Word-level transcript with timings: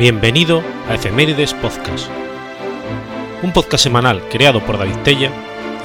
Bienvenido 0.00 0.62
a 0.88 0.94
Efemérides 0.94 1.52
Podcast, 1.52 2.08
un 3.42 3.52
podcast 3.52 3.84
semanal 3.84 4.26
creado 4.30 4.64
por 4.64 4.78
David 4.78 4.96
Tella 5.04 5.30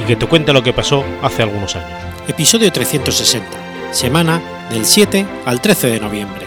y 0.02 0.06
que 0.06 0.16
te 0.16 0.26
cuenta 0.26 0.54
lo 0.54 0.64
que 0.64 0.72
pasó 0.72 1.04
hace 1.22 1.44
algunos 1.44 1.76
años. 1.76 2.00
Episodio 2.26 2.72
360, 2.72 3.94
semana 3.94 4.42
del 4.70 4.86
7 4.86 5.26
al 5.46 5.60
13 5.60 5.88
de 5.88 6.00
noviembre. 6.00 6.45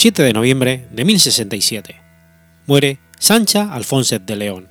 7 0.00 0.22
de 0.22 0.32
noviembre 0.32 0.86
de 0.92 1.04
1067. 1.04 1.94
Muere 2.66 3.00
Sancha 3.18 3.70
Alfonset 3.70 4.24
de 4.24 4.34
León. 4.34 4.68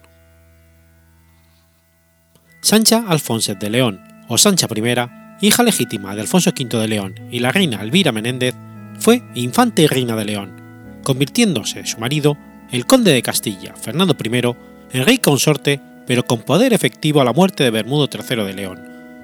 Sancha 2.61 3.05
Alfonset 3.07 3.59
de 3.59 3.69
León, 3.69 4.01
o 4.27 4.39
Sancha 4.39 4.65
I, 4.75 5.45
hija 5.45 5.61
legítima 5.61 6.15
de 6.15 6.21
Alfonso 6.21 6.49
V 6.49 6.79
de 6.79 6.87
León 6.87 7.13
y 7.29 7.41
la 7.41 7.51
reina 7.51 7.83
Elvira 7.83 8.11
Menéndez, 8.11 8.55
fue 8.97 9.21
infante 9.35 9.83
y 9.83 9.87
reina 9.87 10.15
de 10.15 10.25
León, 10.25 10.99
convirtiéndose 11.03 11.85
su 11.85 11.99
marido, 11.99 12.35
el 12.71 12.87
conde 12.87 13.13
de 13.13 13.21
Castilla, 13.21 13.75
Fernando 13.75 14.17
I, 14.19 14.97
en 14.97 15.05
rey 15.05 15.19
consorte, 15.19 15.79
pero 16.07 16.25
con 16.25 16.41
poder 16.41 16.73
efectivo 16.73 17.21
a 17.21 17.23
la 17.23 17.33
muerte 17.33 17.63
de 17.63 17.69
Bermudo 17.69 18.09
III 18.11 18.45
de 18.45 18.53
León, 18.55 18.79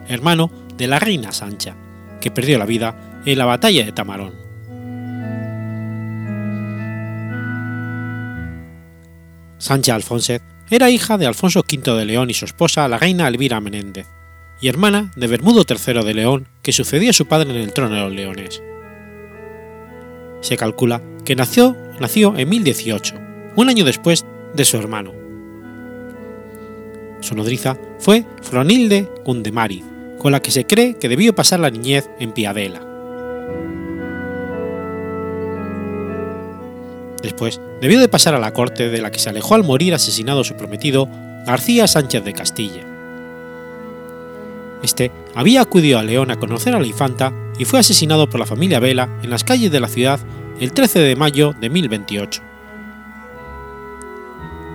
hermano 0.08 0.52
de 0.78 0.86
la 0.86 1.00
reina 1.00 1.32
Sancha, 1.32 1.76
que 2.22 2.30
perdió 2.30 2.60
la 2.60 2.68
vida 2.68 3.24
en 3.26 3.40
la 3.40 3.46
batalla 3.46 3.84
de 3.84 3.92
Tamarón. 3.92 4.45
Sancha 9.66 9.96
Alfonset 9.96 10.44
era 10.70 10.92
hija 10.92 11.18
de 11.18 11.26
Alfonso 11.26 11.62
V 11.68 11.98
de 11.98 12.06
León 12.06 12.30
y 12.30 12.36
su 12.36 12.46
esposa, 12.46 12.88
la 12.88 13.00
reina 13.00 13.28
Elvira 13.28 13.60
Menéndez, 13.60 14.06
y 14.62 14.68
hermana 14.68 15.12
de 15.16 15.26
Bermudo 15.26 15.64
III 15.68 16.06
de 16.06 16.14
León, 16.14 16.48
que 16.62 16.72
sucedió 16.72 17.10
a 17.10 17.14
su 17.14 17.26
padre 17.26 17.50
en 17.50 17.56
el 17.56 17.74
trono 17.74 17.96
de 17.96 18.02
los 18.02 18.12
leones. 18.12 18.62
Se 20.42 20.56
calcula 20.56 21.02
que 21.26 21.36
nació, 21.36 21.76
nació 22.00 22.38
en 22.38 22.48
1018, 22.48 23.16
un 23.56 23.70
año 23.70 23.86
después 23.86 24.24
de 24.54 24.66
su 24.66 24.78
hermano. 24.78 25.14
Su 27.22 27.34
nodriza 27.34 27.76
fue 27.98 28.24
Fronilde 28.44 29.10
Gundemari, 29.26 29.84
con 30.20 30.32
la 30.32 30.44
que 30.44 30.52
se 30.52 30.68
cree 30.68 31.00
que 31.00 31.10
debió 31.10 31.34
pasar 31.34 31.60
la 31.60 31.72
niñez 31.72 32.08
en 32.20 32.34
Piadela. 32.34 32.95
Después 37.26 37.60
debió 37.82 38.00
de 38.00 38.08
pasar 38.08 38.36
a 38.36 38.40
la 38.40 38.54
corte 38.54 38.90
de 38.90 39.02
la 39.02 39.10
que 39.10 39.18
se 39.18 39.30
alejó 39.30 39.56
al 39.56 39.64
morir 39.64 39.96
asesinado 39.96 40.44
su 40.44 40.56
prometido 40.56 41.10
García 41.48 41.88
Sánchez 41.88 42.24
de 42.24 42.34
Castilla. 42.34 42.86
Este 44.84 45.12
había 45.34 45.62
acudido 45.62 45.98
a 45.98 46.04
León 46.04 46.30
a 46.30 46.36
conocer 46.36 46.76
a 46.76 46.80
la 46.80 46.86
infanta 46.86 47.34
y 47.58 47.66
fue 47.66 47.80
asesinado 47.80 48.30
por 48.30 48.40
la 48.40 48.46
familia 48.46 48.80
Vela 48.80 49.10
en 49.24 49.32
las 49.32 49.44
calles 49.44 49.72
de 49.72 49.80
la 49.80 49.88
ciudad 49.88 50.20
el 50.60 50.72
13 50.72 51.00
de 51.00 51.16
mayo 51.16 51.56
de 51.60 51.72
1028. 51.72 52.44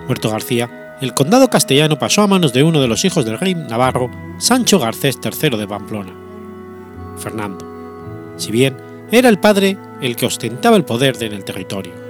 Muerto 0.09 0.29
García, 0.29 0.97
el 1.01 1.15
condado 1.15 1.49
castellano 1.51 2.01
pasó 2.01 2.23
a 2.23 2.27
manos 2.27 2.53
de 2.53 2.65
uno 2.65 2.81
de 2.81 2.89
los 2.89 3.05
hijos 3.05 3.25
del 3.25 3.39
rey 3.39 3.55
navarro, 3.55 4.11
Sancho 4.39 4.81
Garcés 4.81 5.21
III 5.23 5.57
de 5.57 5.69
Pamplona, 5.69 6.13
Fernando, 7.17 8.35
si 8.37 8.51
bien 8.51 8.77
era 9.13 9.29
el 9.29 9.39
padre 9.39 9.79
el 10.03 10.17
que 10.17 10.27
ostentaba 10.27 10.77
el 10.77 10.85
poder 10.85 11.23
en 11.23 11.33
el 11.33 11.45
territorio. 11.45 12.10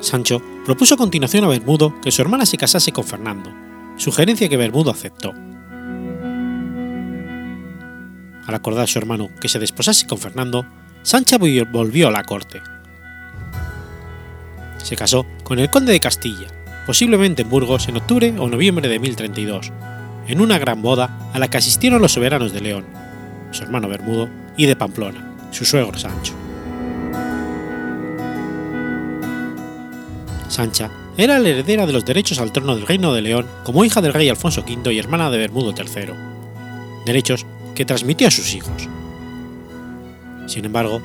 Sancho 0.00 0.42
propuso 0.64 0.94
a 0.94 0.98
continuación 0.98 1.44
a 1.44 1.48
Bermudo 1.48 2.00
que 2.00 2.10
su 2.10 2.22
hermana 2.22 2.46
se 2.46 2.56
casase 2.56 2.92
con 2.92 3.04
Fernando, 3.04 3.52
sugerencia 3.96 4.48
que 4.48 4.56
Bermudo 4.56 4.90
aceptó. 4.90 5.34
Al 8.46 8.54
acordar 8.54 8.84
a 8.84 8.86
su 8.86 8.98
hermano 8.98 9.28
que 9.40 9.48
se 9.48 9.58
desposase 9.58 10.06
con 10.06 10.18
Fernando, 10.18 10.66
Sancha 11.02 11.38
volvió 11.38 12.08
a 12.08 12.10
la 12.10 12.24
corte. 12.24 12.60
Se 14.78 14.96
casó 14.96 15.26
con 15.44 15.58
el 15.58 15.70
conde 15.70 15.92
de 15.92 16.00
Castilla, 16.00 16.48
posiblemente 16.86 17.42
en 17.42 17.50
Burgos 17.50 17.88
en 17.88 17.98
octubre 17.98 18.34
o 18.38 18.48
noviembre 18.48 18.88
de 18.88 18.98
1032, 18.98 19.70
en 20.26 20.40
una 20.40 20.58
gran 20.58 20.80
boda 20.82 21.30
a 21.32 21.38
la 21.38 21.48
que 21.48 21.58
asistieron 21.58 22.00
los 22.00 22.12
soberanos 22.12 22.52
de 22.52 22.60
León, 22.60 22.86
su 23.50 23.62
hermano 23.62 23.88
Bermudo, 23.88 24.28
y 24.56 24.66
de 24.66 24.76
Pamplona, 24.76 25.36
su 25.50 25.64
suegro 25.64 25.98
Sancho. 25.98 26.39
Sancha 30.50 30.90
era 31.16 31.38
la 31.38 31.48
heredera 31.48 31.86
de 31.86 31.92
los 31.92 32.04
derechos 32.04 32.40
al 32.40 32.52
trono 32.52 32.74
del 32.74 32.86
Reino 32.86 33.14
de 33.14 33.22
León 33.22 33.46
como 33.62 33.84
hija 33.84 34.00
del 34.00 34.12
rey 34.12 34.28
Alfonso 34.28 34.62
V 34.62 34.92
y 34.92 34.98
hermana 34.98 35.30
de 35.30 35.38
Bermudo 35.38 35.72
III, 35.76 36.12
derechos 37.06 37.46
que 37.74 37.84
transmitió 37.84 38.28
a 38.28 38.32
sus 38.32 38.52
hijos. 38.54 38.88
Sin 40.46 40.64
embargo, 40.64 41.00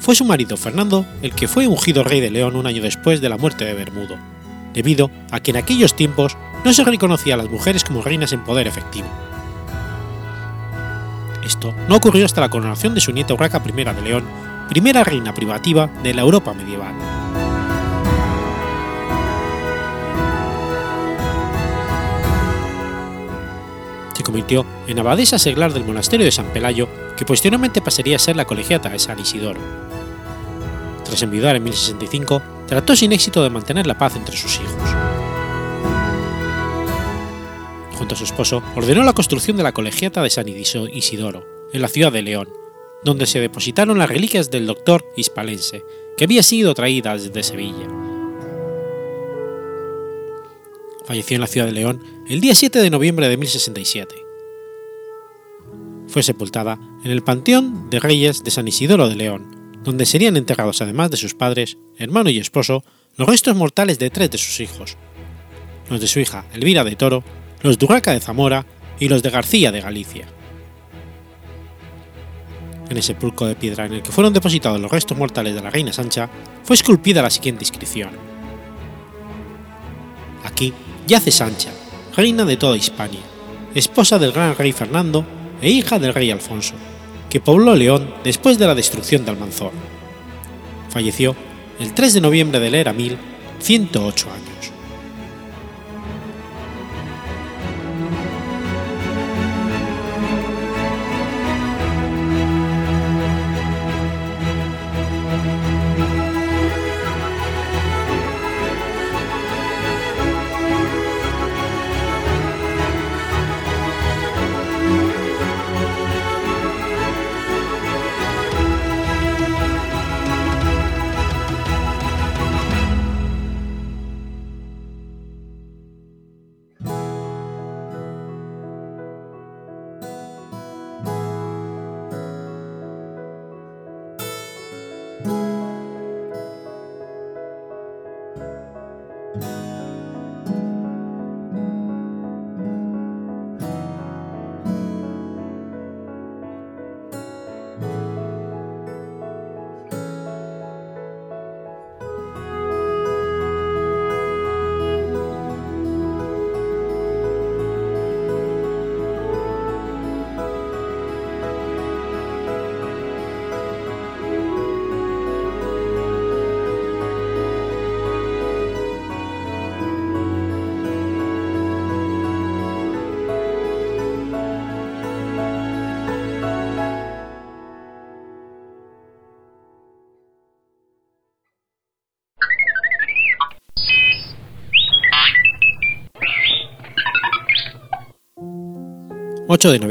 fue 0.00 0.16
su 0.16 0.24
marido 0.24 0.56
Fernando 0.56 1.06
el 1.22 1.32
que 1.32 1.48
fue 1.48 1.68
ungido 1.68 2.02
rey 2.02 2.20
de 2.20 2.30
León 2.30 2.56
un 2.56 2.66
año 2.66 2.82
después 2.82 3.20
de 3.20 3.28
la 3.28 3.36
muerte 3.36 3.64
de 3.64 3.74
Bermudo, 3.74 4.16
debido 4.74 5.10
a 5.30 5.40
que 5.40 5.52
en 5.52 5.58
aquellos 5.58 5.94
tiempos 5.94 6.36
no 6.64 6.72
se 6.72 6.84
reconocía 6.84 7.34
a 7.34 7.38
las 7.38 7.50
mujeres 7.50 7.84
como 7.84 8.02
reinas 8.02 8.32
en 8.32 8.44
poder 8.44 8.66
efectivo. 8.66 9.08
Esto 11.44 11.72
no 11.88 11.96
ocurrió 11.96 12.26
hasta 12.26 12.40
la 12.40 12.50
coronación 12.50 12.94
de 12.94 13.00
su 13.00 13.12
nieta 13.12 13.34
Urraca 13.34 13.62
I 13.64 13.72
de 13.72 14.02
León, 14.02 14.24
primera 14.68 15.04
reina 15.04 15.32
privativa 15.32 15.88
de 16.02 16.14
la 16.14 16.22
Europa 16.22 16.52
medieval. 16.52 16.94
Convirtió 24.28 24.66
en 24.86 24.98
abadesa 24.98 25.38
seglar 25.38 25.72
del 25.72 25.86
monasterio 25.86 26.26
de 26.26 26.32
San 26.32 26.52
Pelayo, 26.52 26.86
que 27.16 27.24
posteriormente 27.24 27.80
pasaría 27.80 28.16
a 28.16 28.18
ser 28.18 28.36
la 28.36 28.44
colegiata 28.44 28.90
de 28.90 28.98
San 28.98 29.18
Isidoro. 29.18 29.58
Tras 31.02 31.22
enviudar 31.22 31.56
en 31.56 31.64
1065, 31.64 32.42
trató 32.66 32.94
sin 32.94 33.12
éxito 33.12 33.42
de 33.42 33.48
mantener 33.48 33.86
la 33.86 33.96
paz 33.96 34.16
entre 34.16 34.36
sus 34.36 34.56
hijos. 34.56 34.82
Junto 37.94 38.14
a 38.14 38.18
su 38.18 38.24
esposo, 38.24 38.62
ordenó 38.76 39.02
la 39.02 39.14
construcción 39.14 39.56
de 39.56 39.62
la 39.62 39.72
colegiata 39.72 40.22
de 40.22 40.28
San 40.28 40.46
Isidoro, 40.46 41.46
en 41.72 41.80
la 41.80 41.88
ciudad 41.88 42.12
de 42.12 42.20
León, 42.20 42.50
donde 43.02 43.24
se 43.24 43.40
depositaron 43.40 43.96
las 43.96 44.10
reliquias 44.10 44.50
del 44.50 44.66
doctor 44.66 45.06
hispalense, 45.16 45.86
que 46.18 46.24
había 46.24 46.42
sido 46.42 46.74
traída 46.74 47.14
desde 47.14 47.42
Sevilla. 47.42 48.07
Falleció 51.08 51.36
en 51.36 51.40
la 51.40 51.46
ciudad 51.46 51.66
de 51.66 51.72
León 51.72 52.04
el 52.28 52.42
día 52.42 52.54
7 52.54 52.82
de 52.82 52.90
noviembre 52.90 53.30
de 53.30 53.38
1067. 53.38 54.14
Fue 56.06 56.22
sepultada 56.22 56.78
en 57.02 57.10
el 57.10 57.22
Panteón 57.22 57.88
de 57.88 57.98
Reyes 57.98 58.44
de 58.44 58.50
San 58.50 58.68
Isidoro 58.68 59.08
de 59.08 59.16
León, 59.16 59.80
donde 59.82 60.04
serían 60.04 60.36
enterrados 60.36 60.82
además 60.82 61.10
de 61.10 61.16
sus 61.16 61.32
padres, 61.32 61.78
hermano 61.96 62.28
y 62.28 62.38
esposo, 62.38 62.84
los 63.16 63.26
restos 63.26 63.56
mortales 63.56 63.98
de 63.98 64.10
tres 64.10 64.30
de 64.30 64.36
sus 64.36 64.60
hijos, 64.60 64.98
los 65.88 65.98
de 65.98 66.08
su 66.08 66.20
hija 66.20 66.44
Elvira 66.52 66.84
de 66.84 66.94
Toro, 66.94 67.24
los 67.62 67.78
de 67.78 67.86
Urraca 67.86 68.12
de 68.12 68.20
Zamora 68.20 68.66
y 69.00 69.08
los 69.08 69.22
de 69.22 69.30
García 69.30 69.72
de 69.72 69.80
Galicia. 69.80 70.28
En 72.90 72.98
el 72.98 73.02
sepulcro 73.02 73.46
de 73.46 73.56
piedra 73.56 73.86
en 73.86 73.94
el 73.94 74.02
que 74.02 74.12
fueron 74.12 74.34
depositados 74.34 74.78
los 74.78 74.90
restos 74.90 75.16
mortales 75.16 75.54
de 75.54 75.62
la 75.62 75.70
reina 75.70 75.90
Sancha 75.90 76.28
fue 76.64 76.76
esculpida 76.76 77.22
la 77.22 77.30
siguiente 77.30 77.64
inscripción. 77.64 78.10
Aquí 80.44 80.74
yace 81.08 81.30
Sancha, 81.30 81.70
reina 82.14 82.44
de 82.44 82.56
toda 82.56 82.76
Hispania, 82.76 83.22
esposa 83.74 84.18
del 84.18 84.32
gran 84.32 84.54
rey 84.54 84.72
Fernando 84.72 85.24
e 85.60 85.70
hija 85.70 85.98
del 85.98 86.14
rey 86.14 86.30
Alfonso, 86.30 86.74
que 87.30 87.40
pobló 87.40 87.74
León 87.74 88.14
después 88.22 88.58
de 88.58 88.66
la 88.66 88.74
destrucción 88.74 89.24
de 89.24 89.32
Almanzor. 89.32 89.72
Falleció 90.90 91.34
el 91.80 91.94
3 91.94 92.14
de 92.14 92.20
noviembre 92.20 92.60
de 92.60 92.70
la 92.70 92.78
era 92.78 92.92
1108 92.92 94.28
años. 94.30 94.57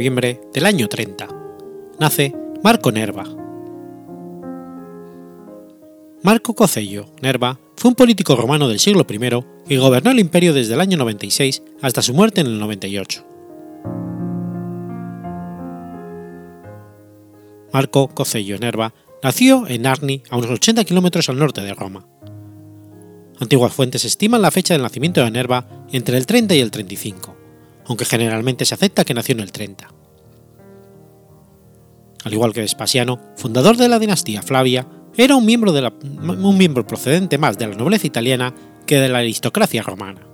Del 0.07 0.65
año 0.65 0.87
30. 0.87 1.27
Nace 1.99 2.33
Marco 2.63 2.93
Nerva. 2.93 3.25
Marco 6.23 6.55
Cocello 6.55 7.07
Nerva 7.21 7.59
fue 7.75 7.89
un 7.89 7.95
político 7.95 8.37
romano 8.37 8.69
del 8.69 8.79
siglo 8.79 9.05
I 9.09 9.19
que 9.67 9.77
gobernó 9.77 10.11
el 10.11 10.19
imperio 10.19 10.53
desde 10.53 10.75
el 10.75 10.79
año 10.79 10.97
96 10.97 11.61
hasta 11.81 12.01
su 12.01 12.13
muerte 12.13 12.39
en 12.39 12.47
el 12.47 12.57
98. 12.57 13.25
Marco 17.73 18.07
Cocello 18.07 18.57
Nerva 18.59 18.93
nació 19.21 19.67
en 19.67 19.85
Arni, 19.85 20.23
a 20.29 20.37
unos 20.37 20.51
80 20.51 20.85
kilómetros 20.85 21.27
al 21.27 21.37
norte 21.37 21.59
de 21.59 21.73
Roma. 21.73 22.07
Antiguas 23.41 23.73
fuentes 23.73 24.05
estiman 24.05 24.41
la 24.41 24.51
fecha 24.51 24.73
del 24.73 24.83
nacimiento 24.83 25.21
de 25.21 25.31
Nerva 25.31 25.67
entre 25.91 26.17
el 26.17 26.25
30 26.25 26.55
y 26.55 26.61
el 26.61 26.71
35, 26.71 27.35
aunque 27.87 28.05
generalmente 28.05 28.63
se 28.63 28.73
acepta 28.73 29.03
que 29.03 29.13
nació 29.13 29.33
en 29.33 29.41
el 29.41 29.51
30. 29.51 29.96
Al 32.27 32.33
igual 32.33 32.51
que 32.51 32.59
Vespasiano, 32.59 33.21
fundador 33.37 33.77
de 33.77 33.87
la 33.87 33.99
dinastía 33.99 34.41
Flavia, 34.41 34.85
era 35.15 35.37
un 35.37 35.45
miembro, 35.45 35.71
de 35.71 35.89
un 36.11 36.57
miembro 36.57 36.85
procedente 36.85 37.37
más 37.37 37.57
de 37.57 37.67
la 37.67 37.75
nobleza 37.75 38.05
italiana 38.05 38.53
que 38.85 38.97
de 38.97 39.07
la 39.07 39.19
aristocracia 39.19 39.81
romana. 39.81 40.27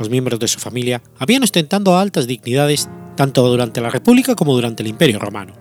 Los 0.00 0.10
miembros 0.10 0.40
de 0.40 0.48
su 0.48 0.58
familia 0.58 1.00
habían 1.16 1.44
ostentado 1.44 1.96
altas 1.96 2.26
dignidades 2.26 2.88
tanto 3.14 3.48
durante 3.48 3.80
la 3.80 3.90
República 3.90 4.34
como 4.34 4.52
durante 4.52 4.82
el 4.82 4.88
Imperio 4.88 5.20
Romano. 5.20 5.52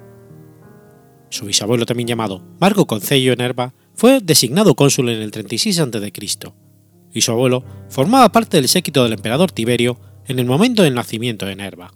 Su 1.30 1.46
bisabuelo, 1.46 1.86
también 1.86 2.08
llamado 2.08 2.42
Marco 2.60 2.88
Concello 2.88 3.36
Nerva, 3.36 3.76
fue 3.94 4.20
designado 4.20 4.74
cónsul 4.74 5.10
en 5.10 5.22
el 5.22 5.30
36 5.30 5.80
a.C., 5.80 6.12
y 7.14 7.22
su 7.22 7.32
abuelo 7.32 7.64
formaba 7.88 8.32
parte 8.32 8.58
del 8.58 8.68
séquito 8.68 9.04
del 9.04 9.14
emperador 9.14 9.52
Tiberio 9.52 10.00
en 10.28 10.40
el 10.40 10.46
momento 10.46 10.82
del 10.82 10.96
nacimiento 10.96 11.46
de 11.46 11.56
Nerva. 11.56 11.92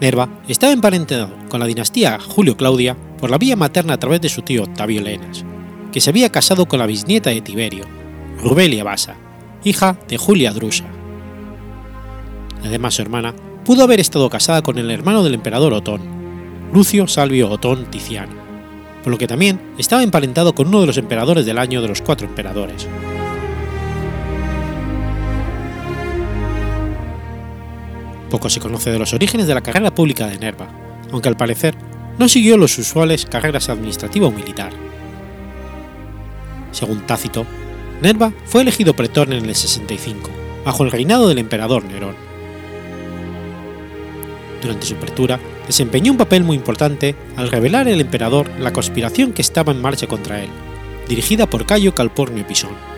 Nerva 0.00 0.28
estaba 0.46 0.72
emparentado 0.72 1.30
con 1.48 1.58
la 1.60 1.66
dinastía 1.66 2.18
Julio-Claudia 2.20 2.96
por 3.18 3.30
la 3.30 3.38
vía 3.38 3.56
materna 3.56 3.94
a 3.94 3.98
través 3.98 4.20
de 4.20 4.28
su 4.28 4.42
tío 4.42 4.62
Octavio 4.62 5.02
Lenas, 5.02 5.44
que 5.92 6.00
se 6.00 6.10
había 6.10 6.30
casado 6.30 6.66
con 6.66 6.78
la 6.78 6.86
bisnieta 6.86 7.30
de 7.30 7.40
Tiberio, 7.40 7.84
Rubelia 8.40 8.84
Basa, 8.84 9.16
hija 9.64 9.98
de 10.08 10.16
Julia 10.16 10.52
Drusa. 10.52 10.84
Además, 12.64 12.94
su 12.94 13.02
hermana 13.02 13.34
pudo 13.64 13.82
haber 13.82 13.98
estado 13.98 14.30
casada 14.30 14.62
con 14.62 14.78
el 14.78 14.90
hermano 14.90 15.24
del 15.24 15.34
emperador 15.34 15.72
Otón, 15.74 16.00
Lucio 16.72 17.08
Salvio 17.08 17.50
Otón 17.50 17.86
Ticiano, 17.86 18.34
por 19.02 19.10
lo 19.10 19.18
que 19.18 19.26
también 19.26 19.60
estaba 19.78 20.04
emparentado 20.04 20.54
con 20.54 20.68
uno 20.68 20.80
de 20.80 20.86
los 20.86 20.98
emperadores 20.98 21.44
del 21.44 21.58
año 21.58 21.82
de 21.82 21.88
los 21.88 22.02
cuatro 22.02 22.28
emperadores. 22.28 22.86
Poco 28.30 28.50
se 28.50 28.60
conoce 28.60 28.90
de 28.90 28.98
los 28.98 29.12
orígenes 29.14 29.46
de 29.46 29.54
la 29.54 29.60
carrera 29.60 29.94
pública 29.94 30.26
de 30.26 30.38
Nerva, 30.38 30.68
aunque 31.12 31.28
al 31.28 31.36
parecer 31.36 31.74
no 32.18 32.28
siguió 32.28 32.56
los 32.56 32.76
usuales 32.78 33.26
carreras 33.26 33.68
administrativa 33.68 34.26
o 34.26 34.30
militar. 34.30 34.72
Según 36.72 37.06
Tácito, 37.06 37.46
Nerva 38.02 38.32
fue 38.44 38.62
elegido 38.62 38.94
pretor 38.94 39.32
en 39.32 39.44
el 39.44 39.54
65, 39.54 40.30
bajo 40.64 40.84
el 40.84 40.90
reinado 40.90 41.28
del 41.28 41.38
emperador 41.38 41.84
Nerón 41.84 42.28
durante 44.60 44.86
su 44.86 44.94
apertura, 44.94 45.38
desempeñó 45.66 46.12
un 46.12 46.18
papel 46.18 46.44
muy 46.44 46.56
importante 46.56 47.14
al 47.36 47.50
revelar 47.50 47.88
al 47.88 48.00
emperador 48.00 48.48
la 48.58 48.72
conspiración 48.72 49.32
que 49.32 49.42
estaba 49.42 49.72
en 49.72 49.80
marcha 49.80 50.06
contra 50.06 50.42
él, 50.42 50.50
dirigida 51.08 51.48
por 51.48 51.66
Cayo 51.66 51.94
Calpornio 51.94 52.46
Pisón. 52.46 52.97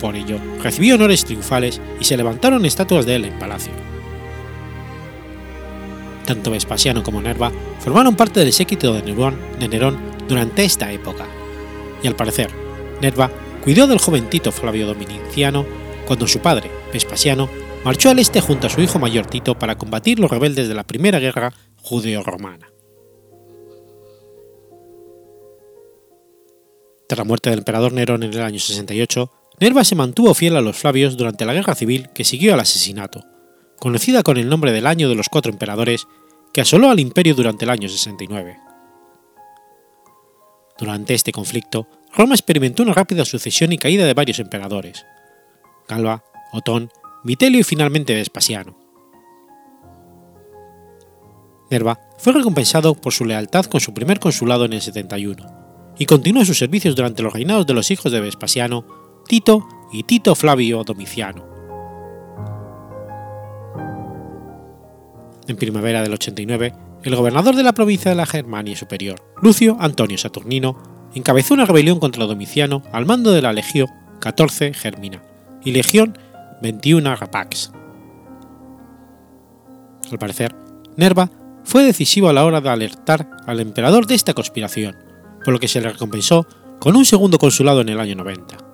Por 0.00 0.16
ello, 0.16 0.38
recibió 0.62 0.94
honores 0.94 1.24
triunfales 1.24 1.80
y 2.00 2.04
se 2.04 2.16
levantaron 2.16 2.64
estatuas 2.64 3.04
de 3.04 3.16
él 3.16 3.24
en 3.24 3.38
palacio. 3.38 3.72
Tanto 6.24 6.50
Vespasiano 6.50 7.02
como 7.02 7.22
Nerva 7.22 7.50
formaron 7.80 8.14
parte 8.14 8.40
del 8.40 8.52
séquito 8.52 8.92
de 8.92 9.02
Nerón, 9.02 9.98
durante 10.28 10.62
esta 10.62 10.92
época, 10.92 11.26
y 12.02 12.06
al 12.06 12.14
parecer, 12.14 12.50
Nerva 13.00 13.30
cuidó 13.64 13.86
del 13.86 13.98
joven 13.98 14.28
Tito 14.28 14.52
Flavio 14.52 14.86
Dominiciano 14.86 15.64
cuando 16.06 16.26
su 16.26 16.40
padre, 16.40 16.70
Vespasiano, 16.92 17.48
marchó 17.82 18.10
al 18.10 18.18
este 18.18 18.42
junto 18.42 18.66
a 18.66 18.70
su 18.70 18.82
hijo 18.82 18.98
mayor 18.98 19.26
Tito 19.26 19.58
para 19.58 19.78
combatir 19.78 20.18
los 20.18 20.30
rebeldes 20.30 20.68
de 20.68 20.74
la 20.74 20.84
Primera 20.84 21.18
Guerra 21.18 21.54
Judeo-Romana. 21.82 22.70
Tras 27.08 27.18
la 27.18 27.24
muerte 27.24 27.48
del 27.48 27.60
emperador 27.60 27.94
Nerón 27.94 28.22
en 28.22 28.34
el 28.34 28.42
año 28.42 28.58
68, 28.58 29.32
Nerva 29.60 29.84
se 29.84 29.96
mantuvo 29.96 30.34
fiel 30.34 30.56
a 30.56 30.60
los 30.60 30.76
Flavios 30.76 31.16
durante 31.16 31.44
la 31.44 31.52
guerra 31.52 31.74
civil 31.74 32.08
que 32.14 32.24
siguió 32.24 32.54
al 32.54 32.60
asesinato, 32.60 33.24
conocida 33.78 34.22
con 34.22 34.36
el 34.36 34.48
nombre 34.48 34.72
del 34.72 34.86
Año 34.86 35.08
de 35.08 35.14
los 35.14 35.28
Cuatro 35.28 35.52
Emperadores, 35.52 36.06
que 36.52 36.60
asoló 36.60 36.90
al 36.90 37.00
imperio 37.00 37.34
durante 37.34 37.64
el 37.64 37.70
año 37.70 37.88
69. 37.88 38.58
Durante 40.78 41.14
este 41.14 41.32
conflicto, 41.32 41.88
Roma 42.14 42.34
experimentó 42.34 42.82
una 42.82 42.94
rápida 42.94 43.24
sucesión 43.24 43.72
y 43.72 43.78
caída 43.78 44.06
de 44.06 44.14
varios 44.14 44.38
emperadores. 44.38 45.04
Galba, 45.88 46.22
Otón 46.52 46.90
Vitelio 47.24 47.60
y 47.60 47.64
finalmente 47.64 48.14
Vespasiano. 48.14 48.78
Nerva 51.70 52.00
fue 52.16 52.32
recompensado 52.32 52.94
por 52.94 53.12
su 53.12 53.24
lealtad 53.24 53.66
con 53.66 53.80
su 53.80 53.92
primer 53.92 54.20
consulado 54.20 54.64
en 54.64 54.72
el 54.72 54.80
71 54.80 55.94
y 55.98 56.06
continuó 56.06 56.44
sus 56.44 56.58
servicios 56.58 56.94
durante 56.94 57.22
los 57.22 57.32
reinados 57.32 57.66
de 57.66 57.74
los 57.74 57.90
hijos 57.90 58.12
de 58.12 58.20
Vespasiano, 58.20 58.86
Tito 59.28 59.68
y 59.92 60.04
Tito 60.04 60.34
Flavio 60.34 60.84
Domiciano. 60.84 61.44
En 65.46 65.56
primavera 65.56 66.02
del 66.02 66.14
89, 66.14 66.72
el 67.02 67.14
gobernador 67.14 67.54
de 67.54 67.62
la 67.62 67.74
provincia 67.74 68.10
de 68.10 68.16
la 68.16 68.24
Germania 68.24 68.74
Superior, 68.74 69.20
Lucio 69.42 69.76
Antonio 69.80 70.16
Saturnino, 70.16 70.78
encabezó 71.14 71.52
una 71.52 71.66
rebelión 71.66 72.00
contra 72.00 72.24
Domiciano 72.24 72.82
al 72.90 73.04
mando 73.04 73.30
de 73.30 73.42
la 73.42 73.52
Legión 73.52 73.88
14 74.20 74.72
Germina 74.72 75.22
y 75.62 75.72
Legión 75.72 76.16
21 76.62 77.14
Rapax. 77.14 77.70
Al 80.10 80.18
parecer, 80.18 80.56
Nerva 80.96 81.30
fue 81.64 81.84
decisivo 81.84 82.30
a 82.30 82.32
la 82.32 82.46
hora 82.46 82.62
de 82.62 82.70
alertar 82.70 83.28
al 83.46 83.60
emperador 83.60 84.06
de 84.06 84.14
esta 84.14 84.32
conspiración, 84.32 84.96
por 85.44 85.52
lo 85.52 85.60
que 85.60 85.68
se 85.68 85.82
le 85.82 85.90
recompensó 85.90 86.46
con 86.80 86.96
un 86.96 87.04
segundo 87.04 87.38
consulado 87.38 87.82
en 87.82 87.90
el 87.90 88.00
año 88.00 88.14
90. 88.14 88.67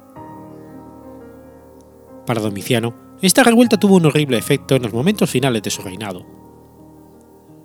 Para 2.26 2.40
Domiciano, 2.40 2.94
esta 3.20 3.42
revuelta 3.42 3.78
tuvo 3.78 3.96
un 3.96 4.06
horrible 4.06 4.38
efecto 4.38 4.74
en 4.74 4.82
los 4.82 4.92
momentos 4.92 5.30
finales 5.30 5.62
de 5.62 5.70
su 5.70 5.82
reinado. 5.82 6.24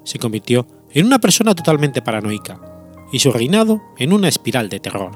Se 0.03 0.19
convirtió 0.19 0.67
en 0.91 1.05
una 1.05 1.19
persona 1.19 1.55
totalmente 1.55 2.01
paranoica, 2.01 2.59
y 3.11 3.19
su 3.19 3.31
reinado 3.31 3.81
en 3.97 4.13
una 4.13 4.27
espiral 4.27 4.69
de 4.69 4.79
terror. 4.79 5.11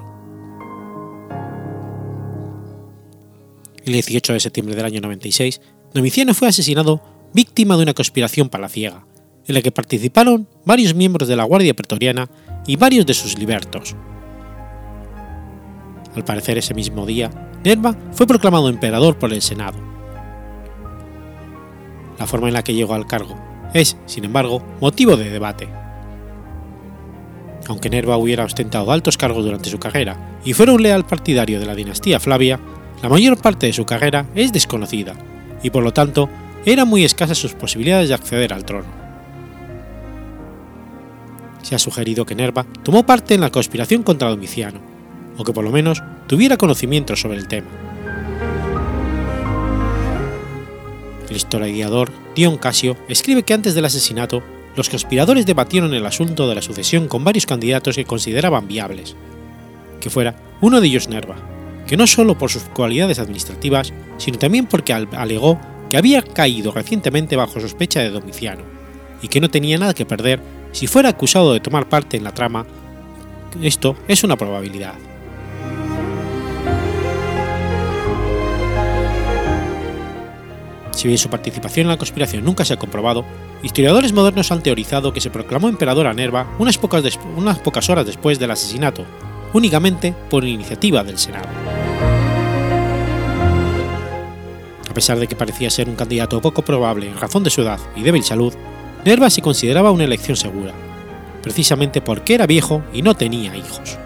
El 3.85 3.93
18 3.93 4.33
de 4.33 4.39
septiembre 4.39 4.75
del 4.75 4.85
año 4.85 5.01
96, 5.01 5.61
Domiciano 5.93 6.33
fue 6.33 6.47
asesinado 6.47 7.01
víctima 7.33 7.75
de 7.75 7.83
una 7.83 7.93
conspiración 7.93 8.49
palaciega, 8.49 9.05
en 9.45 9.55
la 9.55 9.61
que 9.61 9.71
participaron 9.71 10.47
varios 10.65 10.95
miembros 10.95 11.27
de 11.27 11.35
la 11.35 11.43
Guardia 11.43 11.73
Pretoriana 11.73 12.29
y 12.65 12.77
varios 12.77 13.05
de 13.05 13.13
sus 13.13 13.37
libertos. 13.37 13.95
Al 16.15 16.23
parecer 16.23 16.57
ese 16.57 16.73
mismo 16.73 17.05
día, 17.05 17.51
Nerva 17.63 17.95
fue 18.11 18.27
proclamado 18.27 18.67
emperador 18.67 19.17
por 19.17 19.31
el 19.31 19.41
Senado. 19.41 19.77
La 22.19 22.27
forma 22.27 22.47
en 22.47 22.53
la 22.53 22.63
que 22.63 22.73
llegó 22.73 22.93
al 22.93 23.07
cargo 23.07 23.37
es, 23.73 23.97
sin 24.05 24.25
embargo, 24.25 24.61
motivo 24.81 25.15
de 25.15 25.29
debate. 25.29 25.69
Aunque 27.67 27.89
Nerva 27.89 28.17
hubiera 28.17 28.43
ostentado 28.43 28.91
altos 28.91 29.17
cargos 29.17 29.45
durante 29.45 29.69
su 29.69 29.79
carrera 29.79 30.39
y 30.43 30.53
fuera 30.53 30.73
un 30.73 30.83
leal 30.83 31.05
partidario 31.05 31.59
de 31.59 31.65
la 31.65 31.75
dinastía 31.75 32.19
Flavia, 32.19 32.59
la 33.01 33.09
mayor 33.09 33.37
parte 33.37 33.67
de 33.67 33.73
su 33.73 33.85
carrera 33.85 34.25
es 34.35 34.51
desconocida, 34.51 35.15
y 35.61 35.69
por 35.69 35.83
lo 35.83 35.93
tanto 35.93 36.29
eran 36.65 36.87
muy 36.87 37.05
escasas 37.05 37.37
sus 37.37 37.53
posibilidades 37.53 38.09
de 38.09 38.15
acceder 38.15 38.53
al 38.53 38.65
trono. 38.65 38.87
Se 41.61 41.75
ha 41.75 41.79
sugerido 41.79 42.25
que 42.25 42.35
Nerva 42.35 42.65
tomó 42.83 43.05
parte 43.05 43.33
en 43.33 43.41
la 43.41 43.51
conspiración 43.51 44.03
contra 44.03 44.29
Domiciano, 44.29 44.92
o 45.37 45.43
que 45.43 45.53
por 45.53 45.63
lo 45.63 45.71
menos 45.71 46.03
tuviera 46.27 46.57
conocimiento 46.57 47.15
sobre 47.15 47.37
el 47.37 47.47
tema. 47.47 47.67
El 51.29 51.37
historiador 51.37 52.11
Dion 52.35 52.57
Casio 52.57 52.95
escribe 53.07 53.43
que 53.43 53.53
antes 53.53 53.73
del 53.73 53.85
asesinato, 53.85 54.43
los 54.75 54.89
conspiradores 54.89 55.45
debatieron 55.45 55.93
el 55.93 56.05
asunto 56.05 56.47
de 56.47 56.55
la 56.55 56.61
sucesión 56.61 57.07
con 57.07 57.23
varios 57.23 57.45
candidatos 57.45 57.95
que 57.95 58.05
consideraban 58.05 58.67
viables, 58.67 59.15
que 59.99 60.09
fuera 60.09 60.35
uno 60.61 60.81
de 60.81 60.87
ellos 60.87 61.07
Nerva, 61.07 61.35
que 61.87 61.97
no 61.97 62.07
solo 62.07 62.37
por 62.37 62.49
sus 62.49 62.63
cualidades 62.63 63.19
administrativas, 63.19 63.93
sino 64.17 64.37
también 64.37 64.65
porque 64.65 64.93
alegó 64.93 65.59
que 65.89 65.97
había 65.97 66.21
caído 66.21 66.71
recientemente 66.71 67.35
bajo 67.35 67.59
sospecha 67.59 68.01
de 68.01 68.09
Domiciano, 68.09 68.63
y 69.21 69.27
que 69.27 69.39
no 69.39 69.49
tenía 69.49 69.77
nada 69.77 69.93
que 69.93 70.05
perder 70.05 70.39
si 70.71 70.87
fuera 70.87 71.09
acusado 71.09 71.53
de 71.53 71.59
tomar 71.59 71.87
parte 71.87 72.17
en 72.17 72.23
la 72.23 72.33
trama. 72.33 72.65
Esto 73.61 73.95
es 74.07 74.23
una 74.23 74.35
probabilidad. 74.35 74.95
Si 80.93 81.07
bien 81.07 81.17
su 81.17 81.29
participación 81.29 81.85
en 81.85 81.89
la 81.89 81.97
conspiración 81.97 82.45
nunca 82.45 82.63
se 82.65 82.73
ha 82.73 82.79
comprobado, 82.79 83.25
historiadores 83.63 84.13
modernos 84.13 84.51
han 84.51 84.61
teorizado 84.61 85.11
que 85.11 85.21
se 85.21 85.31
proclamó 85.31 85.67
emperador 85.67 86.07
a 86.07 86.13
Nerva 86.13 86.47
unas 86.59 86.77
pocas, 86.77 87.19
unas 87.35 87.59
pocas 87.59 87.89
horas 87.89 88.05
después 88.05 88.39
del 88.39 88.51
asesinato, 88.51 89.05
únicamente 89.53 90.13
por 90.29 90.45
iniciativa 90.45 91.03
del 91.03 91.17
Senado. 91.17 91.49
A 94.89 94.93
pesar 94.93 95.17
de 95.17 95.27
que 95.27 95.35
parecía 95.35 95.71
ser 95.71 95.89
un 95.89 95.95
candidato 95.95 96.39
poco 96.39 96.61
probable 96.61 97.07
en 97.07 97.19
razón 97.19 97.43
de 97.43 97.49
su 97.49 97.61
edad 97.61 97.79
y 97.95 98.03
débil 98.03 98.23
salud, 98.23 98.53
Nerva 99.03 99.29
se 99.31 99.41
consideraba 99.41 99.91
una 99.91 100.03
elección 100.03 100.37
segura, 100.37 100.71
precisamente 101.41 101.99
porque 101.99 102.35
era 102.35 102.45
viejo 102.45 102.83
y 102.93 103.01
no 103.01 103.15
tenía 103.15 103.57
hijos. 103.57 103.97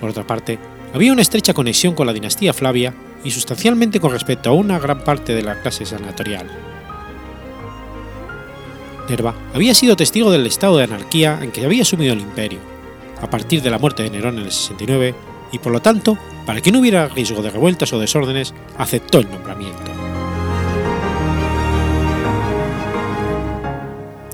Por 0.00 0.10
otra 0.10 0.26
parte, 0.26 0.58
había 0.94 1.12
una 1.12 1.22
estrecha 1.22 1.52
conexión 1.52 1.94
con 1.94 2.06
la 2.06 2.14
dinastía 2.14 2.54
Flavia 2.54 2.94
y 3.24 3.30
sustancialmente 3.30 4.00
con 4.00 4.12
respecto 4.12 4.50
a 4.50 4.54
una 4.54 4.78
gran 4.78 5.02
parte 5.04 5.34
de 5.34 5.42
la 5.42 5.60
clase 5.60 5.84
senatorial. 5.84 6.46
Nerva 9.08 9.34
había 9.54 9.74
sido 9.74 9.96
testigo 9.96 10.30
del 10.30 10.46
estado 10.46 10.76
de 10.76 10.84
anarquía 10.84 11.38
en 11.42 11.50
que 11.50 11.64
había 11.64 11.84
sumido 11.84 12.12
el 12.12 12.20
imperio, 12.20 12.58
a 13.20 13.30
partir 13.30 13.62
de 13.62 13.70
la 13.70 13.78
muerte 13.78 14.02
de 14.02 14.10
Nerón 14.10 14.38
en 14.38 14.44
el 14.44 14.52
69, 14.52 15.14
y 15.50 15.58
por 15.58 15.72
lo 15.72 15.80
tanto, 15.80 16.18
para 16.46 16.60
que 16.60 16.70
no 16.70 16.80
hubiera 16.80 17.08
riesgo 17.08 17.42
de 17.42 17.50
revueltas 17.50 17.92
o 17.92 17.98
desórdenes, 17.98 18.54
aceptó 18.76 19.18
el 19.18 19.30
nombramiento. 19.30 19.90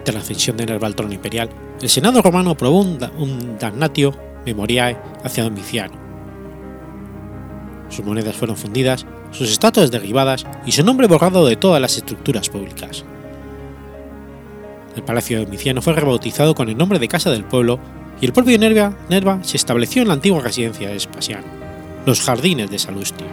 Tras 0.04 0.14
la 0.14 0.20
ascensión 0.20 0.56
de 0.56 0.66
Nerva 0.66 0.86
al 0.86 0.94
trono 0.94 1.14
imperial, 1.14 1.48
el 1.80 1.88
Senado 1.88 2.20
romano 2.20 2.50
aprobó 2.50 2.80
un, 2.80 3.58
damnatio 3.58 4.14
memoriae 4.44 4.98
hacia 5.24 5.44
Domiciano, 5.44 5.94
sus 7.94 8.04
monedas 8.04 8.36
fueron 8.36 8.56
fundidas, 8.56 9.06
sus 9.30 9.50
estatuas 9.50 9.90
derribadas 9.90 10.44
y 10.66 10.72
su 10.72 10.84
nombre 10.84 11.06
borrado 11.06 11.46
de 11.46 11.56
todas 11.56 11.80
las 11.80 11.96
estructuras 11.96 12.48
públicas. 12.48 13.04
El 14.96 15.02
palacio 15.02 15.40
Domiciano 15.40 15.82
fue 15.82 15.92
rebautizado 15.92 16.54
con 16.54 16.68
el 16.68 16.76
nombre 16.76 16.98
de 16.98 17.08
Casa 17.08 17.30
del 17.30 17.44
Pueblo 17.44 17.78
y 18.20 18.26
el 18.26 18.32
propio 18.32 18.58
Nerva, 18.58 18.96
Nerva 19.08 19.38
se 19.42 19.56
estableció 19.56 20.02
en 20.02 20.08
la 20.08 20.14
antigua 20.14 20.40
residencia 20.40 20.88
de 20.88 20.96
Espasiano, 20.96 21.46
los 22.06 22.20
Jardines 22.20 22.70
de 22.70 22.78
Salustio. 22.78 23.26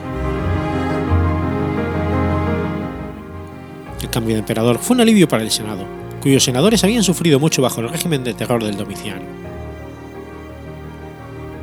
El 4.02 4.10
cambio 4.10 4.36
de 4.36 4.40
emperador 4.40 4.80
fue 4.80 4.96
un 4.96 5.02
alivio 5.02 5.28
para 5.28 5.44
el 5.44 5.52
Senado, 5.52 5.86
cuyos 6.22 6.44
senadores 6.44 6.84
habían 6.84 7.04
sufrido 7.04 7.40
mucho 7.40 7.62
bajo 7.62 7.82
el 7.82 7.90
régimen 7.90 8.24
de 8.24 8.34
terror 8.34 8.64
del 8.64 8.78
Domiciano. 8.78 9.22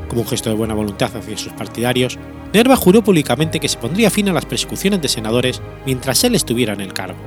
Como 0.08 0.22
un 0.22 0.28
gesto 0.28 0.48
de 0.48 0.56
buena 0.56 0.74
voluntad 0.74 1.14
hacia 1.14 1.36
sus 1.36 1.52
partidarios, 1.52 2.18
Nerva 2.52 2.76
juró 2.76 3.02
públicamente 3.02 3.60
que 3.60 3.68
se 3.68 3.78
pondría 3.78 4.10
fin 4.10 4.28
a 4.28 4.32
las 4.32 4.46
persecuciones 4.46 5.02
de 5.02 5.08
senadores 5.08 5.60
mientras 5.84 6.24
él 6.24 6.34
estuviera 6.34 6.72
en 6.72 6.80
el 6.80 6.94
cargo. 6.94 7.18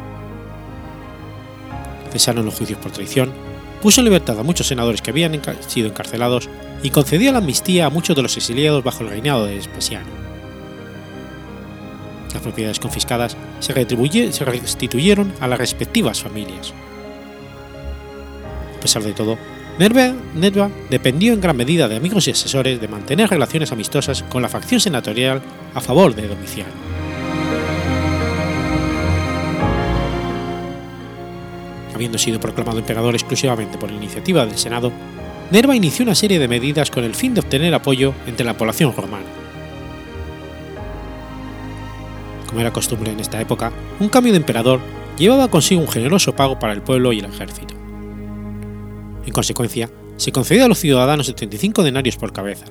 Cesaron 2.11 2.45
los 2.45 2.55
juicios 2.55 2.79
por 2.79 2.91
traición, 2.91 3.31
puso 3.81 4.01
en 4.01 4.05
libertad 4.05 4.39
a 4.39 4.43
muchos 4.43 4.67
senadores 4.67 5.01
que 5.01 5.11
habían 5.11 5.39
sido 5.67 5.87
encarcelados 5.87 6.49
y 6.83 6.89
concedió 6.89 7.31
la 7.31 7.37
amnistía 7.37 7.85
a 7.85 7.89
muchos 7.89 8.15
de 8.15 8.23
los 8.23 8.35
exiliados 8.35 8.83
bajo 8.83 9.03
el 9.03 9.09
reinado 9.09 9.45
de 9.45 9.55
Vespasiano. 9.55 10.07
Las 12.33 12.41
propiedades 12.41 12.79
confiscadas 12.79 13.37
se, 13.59 13.73
se 14.31 14.45
restituyeron 14.45 15.33
a 15.39 15.47
las 15.47 15.59
respectivas 15.59 16.21
familias. 16.21 16.73
A 18.77 18.79
pesar 18.79 19.03
de 19.03 19.13
todo, 19.13 19.37
Nerva, 19.79 20.69
dependió 20.89 21.33
en 21.33 21.41
gran 21.41 21.57
medida 21.57 21.87
de 21.87 21.95
amigos 21.95 22.27
y 22.27 22.31
asesores 22.31 22.79
de 22.79 22.87
mantener 22.87 23.29
relaciones 23.29 23.71
amistosas 23.71 24.23
con 24.23 24.41
la 24.41 24.49
facción 24.49 24.79
senatorial 24.79 25.41
a 25.73 25.81
favor 25.81 26.13
de 26.13 26.27
Domiciano. 26.27 26.71
Habiendo 31.95 32.17
sido 32.17 32.39
proclamado 32.39 32.79
emperador 32.79 33.15
exclusivamente 33.15 33.77
por 33.77 33.91
iniciativa 33.91 34.45
del 34.45 34.57
Senado, 34.57 34.91
Nerva 35.51 35.75
inició 35.75 36.03
una 36.03 36.15
serie 36.15 36.39
de 36.39 36.47
medidas 36.47 36.91
con 36.91 37.03
el 37.03 37.15
fin 37.15 37.33
de 37.33 37.41
obtener 37.41 37.73
apoyo 37.73 38.13
entre 38.27 38.45
la 38.45 38.57
población 38.57 38.93
romana. 38.95 39.25
Como 42.47 42.61
era 42.61 42.71
costumbre 42.71 43.11
en 43.11 43.19
esta 43.19 43.39
época, 43.39 43.71
un 43.99 44.09
cambio 44.09 44.33
de 44.33 44.37
emperador 44.37 44.79
llevaba 45.17 45.49
consigo 45.49 45.81
un 45.81 45.87
generoso 45.87 46.35
pago 46.35 46.59
para 46.59 46.73
el 46.73 46.81
pueblo 46.81 47.13
y 47.13 47.19
el 47.19 47.25
ejército. 47.25 47.80
En 49.25 49.33
consecuencia, 49.33 49.91
se 50.17 50.31
concedió 50.31 50.65
a 50.65 50.67
los 50.67 50.79
ciudadanos 50.79 51.27
75 51.27 51.83
denarios 51.83 52.17
por 52.17 52.33
cabeza, 52.33 52.65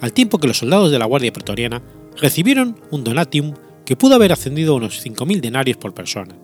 al 0.00 0.12
tiempo 0.12 0.38
que 0.38 0.48
los 0.48 0.58
soldados 0.58 0.90
de 0.90 0.98
la 0.98 1.04
Guardia 1.06 1.32
Pretoriana 1.32 1.82
recibieron 2.16 2.80
un 2.90 3.04
donatium 3.04 3.54
que 3.84 3.96
pudo 3.96 4.14
haber 4.14 4.32
ascendido 4.32 4.72
a 4.72 4.76
unos 4.76 5.04
5.000 5.04 5.40
denarios 5.40 5.76
por 5.76 5.94
persona. 5.94 6.36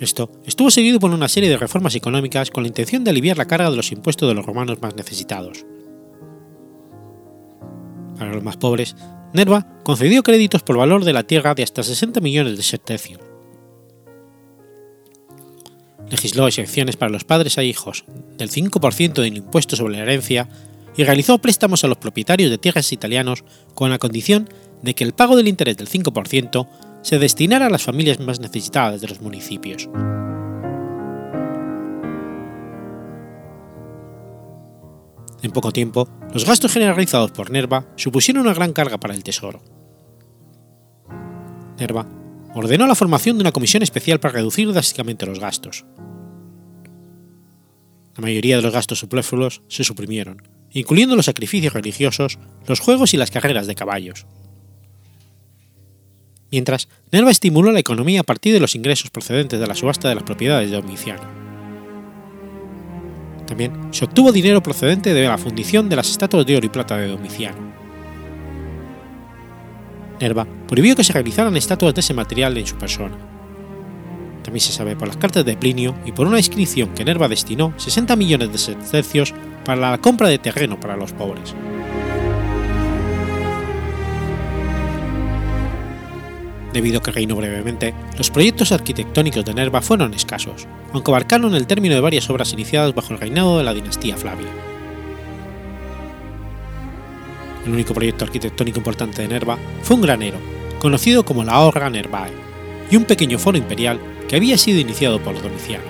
Esto 0.00 0.30
estuvo 0.44 0.70
seguido 0.70 0.98
por 0.98 1.10
una 1.10 1.28
serie 1.28 1.48
de 1.48 1.56
reformas 1.56 1.94
económicas 1.94 2.50
con 2.50 2.64
la 2.64 2.68
intención 2.68 3.04
de 3.04 3.10
aliviar 3.10 3.38
la 3.38 3.46
carga 3.46 3.70
de 3.70 3.76
los 3.76 3.92
impuestos 3.92 4.28
de 4.28 4.34
los 4.34 4.44
romanos 4.44 4.82
más 4.82 4.96
necesitados. 4.96 5.64
Para 8.18 8.32
los 8.32 8.42
más 8.42 8.56
pobres, 8.56 8.96
Nerva 9.32 9.66
concedió 9.84 10.22
créditos 10.22 10.62
por 10.62 10.76
valor 10.76 11.04
de 11.04 11.12
la 11.12 11.24
tierra 11.24 11.54
de 11.54 11.62
hasta 11.62 11.82
60 11.82 12.20
millones 12.20 12.56
de 12.56 12.62
sestercios, 12.62 13.20
legisló 16.14 16.46
exenciones 16.46 16.96
para 16.96 17.10
los 17.10 17.24
padres 17.24 17.58
e 17.58 17.64
hijos 17.64 18.04
del 18.38 18.50
5% 18.50 19.14
del 19.14 19.36
impuesto 19.36 19.74
sobre 19.74 19.96
la 19.96 20.02
herencia 20.02 20.48
y 20.96 21.02
realizó 21.02 21.38
préstamos 21.38 21.82
a 21.82 21.88
los 21.88 21.98
propietarios 21.98 22.50
de 22.50 22.58
tierras 22.58 22.92
italianos 22.92 23.42
con 23.74 23.90
la 23.90 23.98
condición 23.98 24.48
de 24.82 24.94
que 24.94 25.02
el 25.02 25.12
pago 25.12 25.36
del 25.36 25.48
interés 25.48 25.76
del 25.76 25.88
5% 25.88 26.68
se 27.02 27.18
destinara 27.18 27.66
a 27.66 27.70
las 27.70 27.82
familias 27.82 28.20
más 28.20 28.38
necesitadas 28.38 29.00
de 29.00 29.08
los 29.08 29.20
municipios. 29.20 29.88
En 35.42 35.50
poco 35.50 35.72
tiempo, 35.72 36.08
los 36.32 36.46
gastos 36.46 36.72
generalizados 36.72 37.32
por 37.32 37.50
Nerva 37.50 37.86
supusieron 37.96 38.46
una 38.46 38.54
gran 38.54 38.72
carga 38.72 38.98
para 38.98 39.14
el 39.14 39.24
tesoro. 39.24 39.62
Nerva 41.78 42.06
ordenó 42.54 42.86
la 42.86 42.94
formación 42.94 43.36
de 43.36 43.42
una 43.42 43.52
comisión 43.52 43.82
especial 43.82 44.20
para 44.20 44.34
reducir 44.34 44.72
drásticamente 44.72 45.26
los 45.26 45.40
gastos. 45.40 45.84
La 48.16 48.22
mayoría 48.22 48.56
de 48.56 48.62
los 48.62 48.72
gastos 48.72 49.00
superfluos 49.00 49.62
se 49.68 49.82
suprimieron, 49.82 50.42
incluyendo 50.70 51.16
los 51.16 51.26
sacrificios 51.26 51.74
religiosos, 51.74 52.38
los 52.66 52.80
juegos 52.80 53.12
y 53.12 53.16
las 53.16 53.32
carreras 53.32 53.66
de 53.66 53.74
caballos. 53.74 54.26
Mientras, 56.52 56.88
Nerva 57.10 57.32
estimuló 57.32 57.72
la 57.72 57.80
economía 57.80 58.20
a 58.20 58.24
partir 58.24 58.54
de 58.54 58.60
los 58.60 58.76
ingresos 58.76 59.10
procedentes 59.10 59.58
de 59.58 59.66
la 59.66 59.74
subasta 59.74 60.08
de 60.08 60.14
las 60.14 60.22
propiedades 60.22 60.70
de 60.70 60.76
Domiciano. 60.76 61.22
También 63.46 63.92
se 63.92 64.04
obtuvo 64.04 64.30
dinero 64.30 64.62
procedente 64.62 65.12
de 65.12 65.26
la 65.26 65.36
fundición 65.36 65.88
de 65.88 65.96
las 65.96 66.08
estatuas 66.08 66.46
de 66.46 66.56
oro 66.56 66.66
y 66.66 66.70
plata 66.70 66.96
de 66.96 67.08
Domiciano. 67.08 67.73
Nerva 70.20 70.46
prohibió 70.68 70.96
que 70.96 71.04
se 71.04 71.12
realizaran 71.12 71.56
estatuas 71.56 71.94
de 71.94 72.00
ese 72.00 72.14
material 72.14 72.56
en 72.56 72.66
su 72.66 72.76
persona, 72.76 73.16
también 74.44 74.60
se 74.60 74.72
sabe 74.72 74.94
por 74.94 75.08
las 75.08 75.16
cartas 75.16 75.44
de 75.44 75.56
Plinio 75.56 75.96
y 76.04 76.12
por 76.12 76.26
una 76.26 76.36
inscripción 76.36 76.90
que 76.90 77.04
Nerva 77.04 77.28
destinó 77.28 77.72
60 77.78 78.14
millones 78.14 78.52
de 78.52 78.58
sestercios 78.58 79.32
para 79.64 79.90
la 79.90 79.98
compra 79.98 80.28
de 80.28 80.38
terreno 80.38 80.78
para 80.78 80.96
los 80.96 81.12
pobres. 81.12 81.54
Debido 86.74 86.98
a 86.98 87.02
que 87.02 87.12
reinó 87.12 87.36
brevemente, 87.36 87.94
los 88.18 88.30
proyectos 88.30 88.72
arquitectónicos 88.72 89.44
de 89.44 89.54
Nerva 89.54 89.80
fueron 89.80 90.12
escasos, 90.12 90.66
aunque 90.92 91.10
abarcaron 91.10 91.54
el 91.54 91.66
término 91.66 91.94
de 91.94 92.00
varias 92.00 92.28
obras 92.28 92.52
iniciadas 92.52 92.94
bajo 92.94 93.14
el 93.14 93.20
reinado 93.20 93.56
de 93.56 93.64
la 93.64 93.72
dinastía 93.72 94.16
Flavia. 94.16 94.63
El 97.64 97.72
único 97.72 97.94
proyecto 97.94 98.24
arquitectónico 98.24 98.78
importante 98.78 99.22
de 99.22 99.28
Nerva 99.28 99.58
fue 99.82 99.96
un 99.96 100.02
granero, 100.02 100.36
conocido 100.78 101.24
como 101.24 101.44
la 101.44 101.60
Orga 101.60 101.88
Nervae, 101.88 102.32
y 102.90 102.96
un 102.96 103.04
pequeño 103.04 103.38
foro 103.38 103.56
imperial 103.56 103.98
que 104.28 104.36
había 104.36 104.58
sido 104.58 104.78
iniciado 104.78 105.20
por 105.20 105.40
Domiciano. 105.40 105.84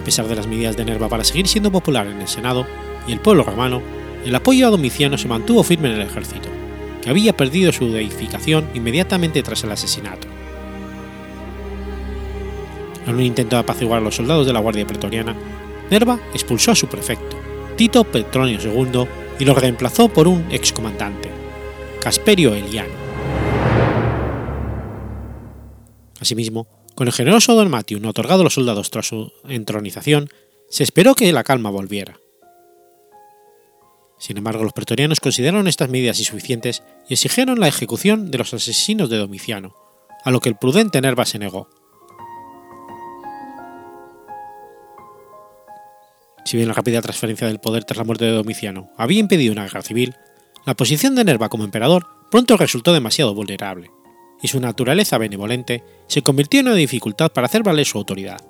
A 0.00 0.04
pesar 0.04 0.26
de 0.26 0.36
las 0.36 0.46
medidas 0.46 0.76
de 0.76 0.84
Nerva 0.84 1.08
para 1.08 1.24
seguir 1.24 1.48
siendo 1.48 1.70
popular 1.70 2.06
en 2.06 2.20
el 2.20 2.28
Senado 2.28 2.66
y 3.06 3.12
el 3.12 3.20
pueblo 3.20 3.44
romano, 3.44 3.82
el 4.24 4.34
apoyo 4.34 4.66
a 4.66 4.70
Domiciano 4.70 5.18
se 5.18 5.28
mantuvo 5.28 5.62
firme 5.62 5.88
en 5.88 6.00
el 6.00 6.06
ejército, 6.06 6.48
que 7.02 7.10
había 7.10 7.36
perdido 7.36 7.72
su 7.72 7.90
deificación 7.90 8.68
inmediatamente 8.74 9.42
tras 9.42 9.64
el 9.64 9.72
asesinato. 9.72 10.28
En 13.06 13.14
un 13.14 13.22
intento 13.22 13.56
de 13.56 13.60
apaciguar 13.60 13.98
a 13.98 14.02
los 14.02 14.16
soldados 14.16 14.46
de 14.46 14.52
la 14.52 14.60
Guardia 14.60 14.86
Pretoriana, 14.86 15.34
Nerva 15.90 16.20
expulsó 16.32 16.70
a 16.70 16.76
su 16.76 16.86
prefecto, 16.86 17.36
Tito 17.76 18.04
Petronio 18.04 18.58
II, 18.60 19.06
y 19.38 19.44
lo 19.44 19.54
reemplazó 19.54 20.08
por 20.08 20.28
un 20.28 20.46
excomandante, 20.50 21.30
Casperio 22.00 22.54
Eliano. 22.54 22.92
Asimismo, 26.20 26.68
con 26.94 27.06
el 27.06 27.12
generoso 27.12 27.54
Donatium 27.54 28.04
otorgado 28.04 28.42
a 28.42 28.44
los 28.44 28.54
soldados 28.54 28.90
tras 28.90 29.08
su 29.08 29.32
entronización, 29.48 30.28
se 30.68 30.84
esperó 30.84 31.14
que 31.14 31.32
la 31.32 31.42
calma 31.42 31.70
volviera. 31.70 32.20
Sin 34.18 34.36
embargo, 34.36 34.62
los 34.62 34.74
pretorianos 34.74 35.18
consideraron 35.18 35.66
estas 35.66 35.88
medidas 35.88 36.20
insuficientes 36.20 36.82
y 37.08 37.14
exigieron 37.14 37.58
la 37.58 37.68
ejecución 37.68 38.30
de 38.30 38.36
los 38.36 38.52
asesinos 38.52 39.08
de 39.08 39.16
Domiciano, 39.16 39.74
a 40.22 40.30
lo 40.30 40.40
que 40.40 40.50
el 40.50 40.56
prudente 40.56 41.00
Nerva 41.00 41.24
se 41.24 41.38
negó. 41.38 41.70
Si 46.50 46.56
bien 46.56 46.66
la 46.66 46.74
rápida 46.74 47.00
transferencia 47.00 47.46
del 47.46 47.60
poder 47.60 47.84
tras 47.84 47.98
la 47.98 48.02
muerte 48.02 48.24
de 48.24 48.32
Domiciano 48.32 48.90
había 48.96 49.20
impedido 49.20 49.52
una 49.52 49.62
guerra 49.62 49.82
civil, 49.82 50.16
la 50.66 50.74
posición 50.74 51.14
de 51.14 51.22
Nerva 51.22 51.48
como 51.48 51.62
emperador 51.62 52.08
pronto 52.28 52.56
resultó 52.56 52.92
demasiado 52.92 53.32
vulnerable, 53.36 53.92
y 54.42 54.48
su 54.48 54.58
naturaleza 54.58 55.16
benevolente 55.16 55.84
se 56.08 56.22
convirtió 56.22 56.58
en 56.58 56.66
una 56.66 56.74
dificultad 56.74 57.30
para 57.30 57.46
hacer 57.46 57.62
valer 57.62 57.86
su 57.86 57.98
autoridad. 57.98 58.40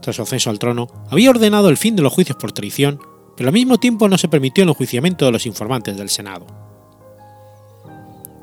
Tras 0.00 0.16
su 0.16 0.22
ascenso 0.22 0.48
al 0.48 0.58
trono, 0.58 0.86
había 1.10 1.28
ordenado 1.28 1.68
el 1.68 1.76
fin 1.76 1.94
de 1.96 2.02
los 2.02 2.14
juicios 2.14 2.38
por 2.38 2.52
traición 2.52 2.98
pero 3.36 3.48
al 3.48 3.54
mismo 3.54 3.76
tiempo 3.76 4.08
no 4.08 4.16
se 4.16 4.28
permitió 4.28 4.64
el 4.64 4.70
enjuiciamiento 4.70 5.26
de 5.26 5.32
los 5.32 5.44
informantes 5.44 5.98
del 5.98 6.08
Senado. 6.08 6.46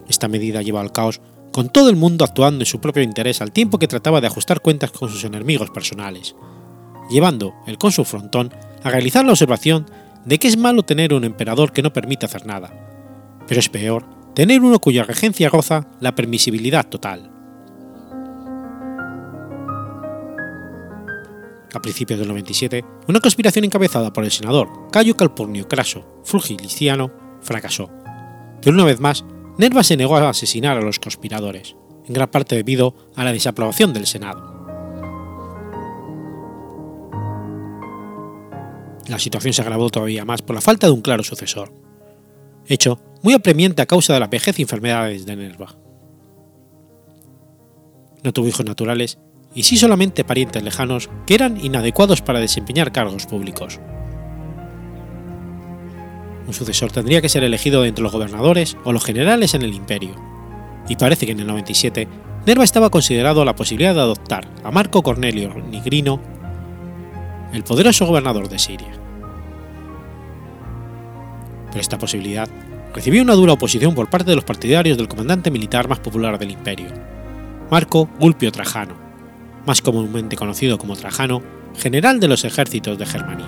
Esta 0.07 0.27
medida 0.27 0.61
llevó 0.61 0.77
al 0.77 0.91
caos, 0.91 1.21
con 1.51 1.69
todo 1.69 1.89
el 1.89 1.95
mundo 1.95 2.23
actuando 2.23 2.61
en 2.61 2.67
su 2.67 2.79
propio 2.79 3.01
interés 3.01 3.41
al 3.41 3.51
tiempo 3.51 3.79
que 3.79 3.87
trataba 3.87 4.21
de 4.21 4.27
ajustar 4.27 4.61
cuentas 4.61 4.91
con 4.91 5.09
sus 5.09 5.23
enemigos 5.23 5.71
personales, 5.71 6.35
llevando 7.09 7.53
el 7.67 7.77
cónsul 7.77 8.05
Frontón 8.05 8.53
a 8.83 8.89
realizar 8.89 9.25
la 9.25 9.31
observación 9.31 9.85
de 10.25 10.39
que 10.39 10.47
es 10.47 10.57
malo 10.57 10.83
tener 10.83 11.13
un 11.13 11.23
emperador 11.23 11.71
que 11.71 11.81
no 11.81 11.93
permite 11.93 12.25
hacer 12.25 12.45
nada, 12.45 12.73
pero 13.47 13.59
es 13.59 13.69
peor 13.69 14.05
tener 14.33 14.61
uno 14.61 14.79
cuya 14.79 15.03
regencia 15.03 15.49
goza 15.49 15.87
la 15.99 16.15
permisibilidad 16.15 16.87
total. 16.87 17.31
a 21.75 21.81
principios 21.81 22.19
del 22.19 22.29
97, 22.29 22.85
una 23.07 23.19
conspiración 23.19 23.65
encabezada 23.65 24.13
por 24.13 24.23
el 24.23 24.31
senador 24.31 24.69
Cayo 24.91 25.15
Calpurnio 25.17 25.67
Craso 25.67 26.21
Fulgiliciano 26.23 27.11
fracasó. 27.41 27.89
Pero 28.61 28.75
una 28.75 28.85
vez 28.85 28.99
más, 28.99 29.25
Nerva 29.57 29.83
se 29.83 29.97
negó 29.97 30.15
a 30.15 30.29
asesinar 30.29 30.77
a 30.77 30.81
los 30.81 30.99
conspiradores, 30.99 31.75
en 32.05 32.13
gran 32.13 32.31
parte 32.31 32.55
debido 32.55 32.95
a 33.15 33.23
la 33.23 33.33
desaprobación 33.33 33.93
del 33.93 34.07
Senado. 34.07 34.54
La 39.07 39.19
situación 39.19 39.53
se 39.53 39.61
agravó 39.61 39.89
todavía 39.89 40.25
más 40.25 40.41
por 40.41 40.55
la 40.55 40.61
falta 40.61 40.87
de 40.87 40.93
un 40.93 41.01
claro 41.01 41.23
sucesor, 41.23 41.71
hecho 42.65 42.99
muy 43.21 43.33
apremiante 43.33 43.81
a 43.81 43.85
causa 43.85 44.13
de 44.13 44.19
la 44.19 44.27
vejez 44.27 44.57
y 44.59 44.63
enfermedades 44.63 45.25
de 45.25 45.35
Nerva. 45.35 45.75
No 48.23 48.33
tuvo 48.33 48.47
hijos 48.47 48.65
naturales 48.65 49.19
y 49.53 49.63
sí 49.63 49.77
solamente 49.77 50.23
parientes 50.23 50.63
lejanos 50.63 51.09
que 51.25 51.35
eran 51.35 51.63
inadecuados 51.63 52.21
para 52.21 52.39
desempeñar 52.39 52.91
cargos 52.91 53.25
públicos. 53.25 53.79
Un 56.47 56.53
sucesor 56.53 56.91
tendría 56.91 57.21
que 57.21 57.29
ser 57.29 57.43
elegido 57.43 57.85
entre 57.85 58.03
los 58.03 58.11
gobernadores 58.11 58.77
o 58.83 58.91
los 58.91 59.03
generales 59.03 59.53
en 59.53 59.63
el 59.63 59.73
imperio, 59.73 60.15
y 60.87 60.95
parece 60.95 61.25
que 61.25 61.31
en 61.31 61.39
el 61.39 61.47
97 61.47 62.07
Nerva 62.45 62.63
estaba 62.63 62.91
considerado 62.91 63.43
la 63.43 63.55
posibilidad 63.55 63.95
de 63.95 64.01
adoptar 64.01 64.47
a 64.63 64.69
Marco 64.69 65.01
Cornelio 65.01 65.53
Nigrino, 65.55 66.19
el 67.55 67.63
poderoso 67.63 68.05
gobernador 68.05 68.49
de 68.49 68.59
Siria. 68.59 68.91
Pero 71.69 71.81
esta 71.81 71.97
posibilidad 71.97 72.49
recibió 72.93 73.21
una 73.21 73.33
dura 73.33 73.53
oposición 73.53 73.95
por 73.95 74.09
parte 74.09 74.29
de 74.29 74.35
los 74.35 74.45
partidarios 74.45 74.97
del 74.97 75.07
comandante 75.07 75.51
militar 75.51 75.87
más 75.87 75.99
popular 75.99 76.39
del 76.39 76.51
imperio, 76.51 76.87
Marco 77.69 78.09
Gulpio 78.19 78.51
Trajano, 78.51 78.95
más 79.65 79.81
comúnmente 79.81 80.35
conocido 80.35 80.77
como 80.77 80.95
Trajano, 80.95 81.41
general 81.77 82.19
de 82.19 82.27
los 82.27 82.45
ejércitos 82.45 82.97
de 82.97 83.05
Germania. 83.05 83.47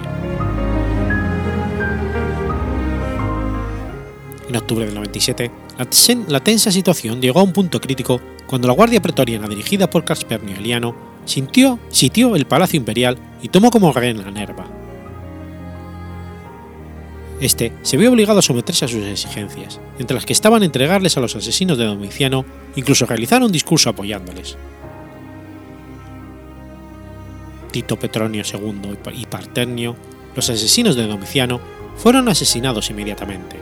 En 4.50 4.56
octubre 4.56 4.86
del 4.86 4.96
97, 4.96 5.52
la 6.28 6.40
tensa 6.40 6.72
situación 6.72 7.22
llegó 7.22 7.42
a 7.42 7.44
un 7.44 7.54
punto 7.54 7.82
crítico 7.82 8.22
cuando 8.48 8.68
la 8.68 8.74
Guardia 8.74 9.02
Pretoriana 9.02 9.48
dirigida 9.48 9.90
por 9.90 10.06
Caspernio 10.06 10.56
Eliano 10.56 11.17
sintió, 11.28 11.80
sitió 11.90 12.36
el 12.36 12.46
Palacio 12.46 12.78
Imperial 12.78 13.18
y 13.42 13.50
tomó 13.50 13.70
como 13.70 13.92
rehén 13.94 14.18
la 14.18 14.32
Nerva. 14.32 14.66
Este 17.40 17.72
se 17.84 17.98
vio 17.98 18.12
obligado 18.12 18.40
a 18.40 18.42
someterse 18.42 18.86
a 18.86 18.88
sus 18.88 19.06
exigencias, 19.06 19.80
entre 20.00 20.16
las 20.16 20.26
que 20.26 20.34
estaban 20.34 20.64
entregarles 20.64 21.18
a 21.18 21.20
los 21.20 21.36
asesinos 21.36 21.78
de 21.78 21.86
Domiciano, 21.86 22.46
incluso 22.76 23.06
realizar 23.06 23.44
un 23.44 23.52
discurso 23.52 23.92
apoyándoles. 23.92 24.58
Tito 27.72 28.00
Petronio 28.00 28.42
II 28.42 28.98
y 29.14 29.26
Parternio, 29.28 29.96
los 30.36 30.50
asesinos 30.50 30.96
de 30.96 31.06
Domiciano, 31.06 31.60
fueron 31.96 32.28
asesinados 32.28 32.90
inmediatamente. 32.90 33.58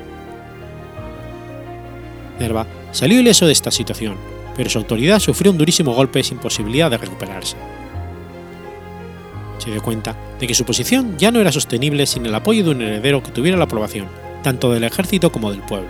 Nerva 2.39 2.67
salió 2.91 3.19
ileso 3.19 3.45
de 3.45 3.53
esta 3.53 3.71
situación, 3.71 4.15
pero 4.55 4.69
su 4.69 4.77
autoridad 4.77 5.19
sufrió 5.19 5.51
un 5.51 5.57
durísimo 5.57 5.93
golpe 5.93 6.23
sin 6.23 6.37
posibilidad 6.37 6.89
de 6.89 6.97
recuperarse. 6.97 7.57
Se 9.57 9.71
dio 9.71 9.81
cuenta 9.81 10.15
de 10.39 10.47
que 10.47 10.55
su 10.55 10.65
posición 10.65 11.17
ya 11.17 11.31
no 11.31 11.39
era 11.39 11.51
sostenible 11.51 12.05
sin 12.05 12.25
el 12.25 12.35
apoyo 12.35 12.63
de 12.63 12.71
un 12.71 12.81
heredero 12.81 13.23
que 13.23 13.31
tuviera 13.31 13.57
la 13.57 13.65
aprobación 13.65 14.07
tanto 14.45 14.71
del 14.71 14.83
ejército 14.83 15.31
como 15.31 15.49
del 15.49 15.61
pueblo. 15.61 15.89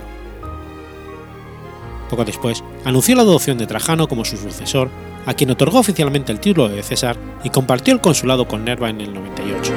Poco 2.08 2.24
después, 2.24 2.64
anunció 2.86 3.14
la 3.14 3.20
adopción 3.20 3.58
de 3.58 3.66
Trajano 3.66 4.08
como 4.08 4.24
su 4.24 4.38
sucesor 4.38 4.88
a 5.26 5.34
quien 5.34 5.50
otorgó 5.50 5.80
oficialmente 5.80 6.32
el 6.32 6.40
título 6.40 6.70
de 6.70 6.82
César 6.82 7.18
y 7.44 7.50
compartió 7.50 7.92
el 7.92 8.00
consulado 8.00 8.48
con 8.48 8.64
Nerva 8.64 8.88
en 8.88 9.02
el 9.02 9.12
98. 9.12 9.72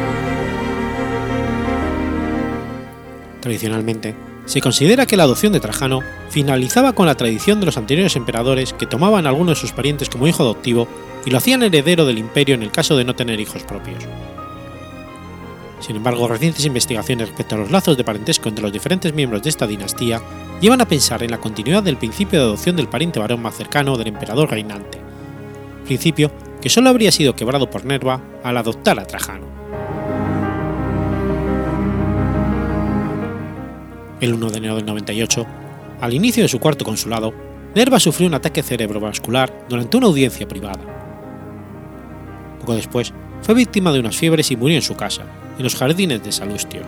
Tradicionalmente, 3.42 4.16
se 4.50 4.62
considera 4.62 5.06
que 5.06 5.16
la 5.16 5.24
adopción 5.26 5.54
de 5.54 5.60
Trajano 5.60 6.02
finalizaba 6.32 6.94
con 6.94 7.06
la 7.06 7.14
tradición 7.14 7.60
de 7.60 7.68
los 7.68 7.78
anteriores 7.78 8.16
emperadores 8.16 8.74
que 8.74 8.88
tomaban 8.88 9.28
a 9.28 9.30
alguno 9.30 9.52
de 9.52 9.56
sus 9.56 9.74
parientes 9.74 10.10
como 10.10 10.28
hijo 10.28 10.42
adoptivo 10.42 10.88
y 11.24 11.30
lo 11.30 11.38
hacían 11.38 11.62
heredero 11.62 12.04
del 12.04 12.18
imperio 12.18 12.56
en 12.56 12.64
el 12.64 12.72
caso 12.72 12.98
de 12.98 13.06
no 13.06 13.16
tener 13.16 13.40
hijos 13.40 13.62
propios. 13.62 14.04
Sin 15.82 15.98
embargo, 15.98 16.28
recientes 16.28 16.66
investigaciones 16.66 17.28
respecto 17.28 17.54
a 17.54 17.58
los 17.60 17.70
lazos 17.70 17.96
de 17.96 18.04
parentesco 18.04 18.50
entre 18.50 18.64
los 18.64 18.74
diferentes 18.74 19.14
miembros 19.14 19.44
de 19.44 19.50
esta 19.50 19.68
dinastía 19.68 20.20
llevan 20.60 20.82
a 20.82 20.88
pensar 20.88 21.22
en 21.22 21.30
la 21.30 21.40
continuidad 21.40 21.84
del 21.84 21.98
principio 21.98 22.40
de 22.40 22.46
adopción 22.46 22.76
del 22.76 22.90
pariente 22.90 23.20
varón 23.20 23.44
más 23.44 23.56
cercano 23.56 23.98
del 23.98 24.08
emperador 24.08 24.50
reinante, 24.50 25.00
principio 25.86 26.32
que 26.60 26.72
solo 26.72 26.90
habría 26.90 27.12
sido 27.12 27.36
quebrado 27.36 27.70
por 27.70 27.86
Nerva 27.86 28.20
al 28.44 28.58
adoptar 28.58 29.00
a 29.00 29.06
Trajano. 29.06 29.69
El 34.22 34.34
1 34.34 34.50
de 34.50 34.58
enero 34.58 34.76
del 34.76 34.86
98, 34.86 35.46
al 36.02 36.14
inicio 36.14 36.44
de 36.44 36.50
su 36.50 36.60
cuarto 36.60 36.84
consulado, 36.84 37.34
Nerva 37.74 38.00
sufrió 38.00 38.28
un 38.28 38.34
ataque 38.34 38.64
cerebrovascular 38.64 39.66
durante 39.70 39.96
una 39.96 40.08
audiencia 40.08 40.48
privada. 40.48 40.82
Poco 42.60 42.76
después, 42.76 43.14
fue 43.42 43.56
víctima 43.56 43.94
de 43.94 44.00
unas 44.00 44.18
fiebres 44.18 44.52
y 44.52 44.58
murió 44.58 44.76
en 44.76 44.82
su 44.82 44.96
casa, 44.96 45.24
en 45.58 45.64
los 45.64 45.76
jardines 45.76 46.22
de 46.22 46.32
Salustio. 46.34 46.82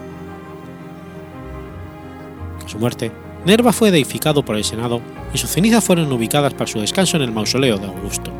A 2.65 2.67
su 2.67 2.77
muerte, 2.77 3.11
Nerva 3.45 3.71
fue 3.71 3.91
deificado 3.91 4.43
por 4.43 4.57
el 4.57 4.65
Senado 4.65 5.01
y 5.33 5.37
sus 5.37 5.49
cenizas 5.49 5.83
fueron 5.83 6.11
ubicadas 6.11 6.53
para 6.53 6.67
su 6.67 6.79
descanso 6.79 7.15
en 7.15 7.23
el 7.23 7.31
mausoleo 7.31 7.77
de 7.77 7.87
Augusto. 7.87 8.31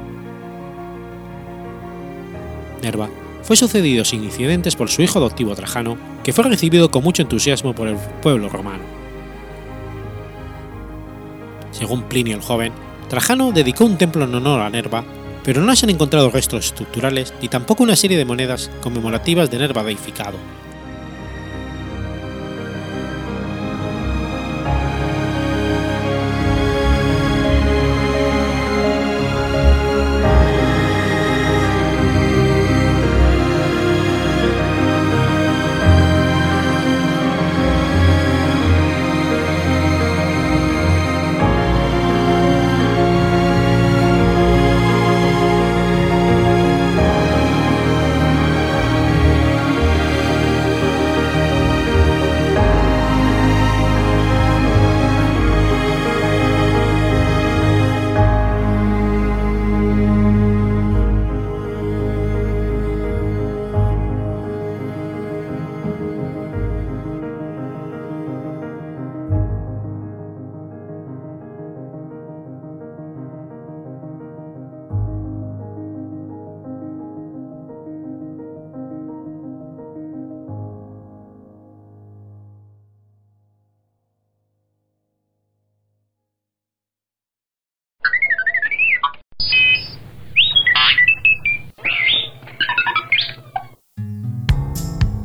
Nerva 2.81 3.09
fue 3.43 3.55
sucedido 3.55 4.05
sin 4.05 4.23
incidentes 4.23 4.75
por 4.75 4.89
su 4.89 5.01
hijo 5.01 5.19
adoptivo 5.19 5.55
Trajano, 5.55 5.97
que 6.23 6.33
fue 6.33 6.43
recibido 6.45 6.91
con 6.91 7.03
mucho 7.03 7.21
entusiasmo 7.21 7.73
por 7.73 7.87
el 7.87 7.97
pueblo 8.21 8.49
romano. 8.49 8.83
Según 11.71 12.03
Plinio 12.03 12.35
el 12.35 12.41
Joven, 12.41 12.73
Trajano 13.09 13.51
dedicó 13.51 13.85
un 13.85 13.97
templo 13.97 14.25
en 14.25 14.35
honor 14.35 14.61
a 14.61 14.69
Nerva, 14.69 15.03
pero 15.43 15.61
no 15.61 15.75
se 15.75 15.85
han 15.85 15.89
encontrado 15.89 16.29
restos 16.29 16.67
estructurales 16.67 17.33
ni 17.41 17.47
tampoco 17.47 17.83
una 17.83 17.95
serie 17.95 18.17
de 18.17 18.25
monedas 18.25 18.69
conmemorativas 18.81 19.49
de 19.49 19.57
Nerva 19.57 19.83
deificado, 19.83 20.37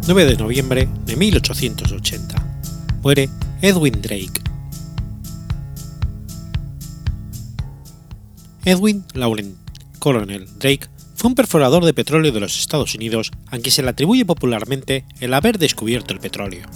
9 0.07 0.25
de 0.25 0.37
noviembre 0.37 0.89
de 1.05 1.17
1880. 1.17 2.37
Muere 3.03 3.29
Edwin 3.61 4.01
Drake. 4.01 4.41
Edwin 8.65 9.05
Laurent 9.15 9.57
Colonel 9.99 10.47
Drake 10.61 10.87
fue 11.17 11.31
un 11.31 11.35
perforador 11.35 11.85
de 11.85 11.93
petróleo 11.93 12.31
de 12.31 12.39
los 12.39 12.57
Estados 12.57 12.95
Unidos 12.95 13.33
a 13.49 13.59
quien 13.59 13.73
se 13.73 13.83
le 13.83 13.89
atribuye 13.89 14.25
popularmente 14.25 15.05
el 15.19 15.35
haber 15.35 15.59
descubierto 15.59 16.15
el 16.15 16.21
petróleo. 16.21 16.69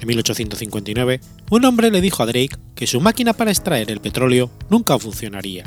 En 0.00 0.06
1859, 0.06 1.20
un 1.50 1.64
hombre 1.64 1.90
le 1.90 2.00
dijo 2.00 2.22
a 2.22 2.26
Drake 2.26 2.56
que 2.76 2.86
su 2.86 3.00
máquina 3.00 3.32
para 3.32 3.50
extraer 3.50 3.90
el 3.90 4.00
petróleo 4.00 4.52
nunca 4.70 4.96
funcionaría. 4.96 5.64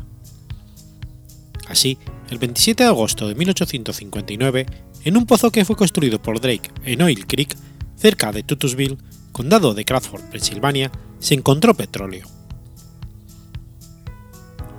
Así, 1.70 1.98
el 2.30 2.38
27 2.38 2.84
de 2.84 2.90
agosto 2.90 3.28
de 3.28 3.36
1859, 3.36 4.66
en 5.04 5.18
un 5.18 5.26
pozo 5.26 5.52
que 5.52 5.66
fue 5.66 5.76
construido 5.76 6.22
por 6.22 6.40
Drake 6.40 6.72
en 6.86 7.02
Oil 7.02 7.26
Creek, 7.28 7.56
cerca 7.96 8.32
de 8.32 8.44
Tutusville, 8.44 8.98
condado 9.32 9.74
de 9.74 9.86
Crawford, 9.86 10.24
Pensilvania, 10.32 10.92
se 11.20 11.34
encontró 11.34 11.74
petróleo. 11.74 12.28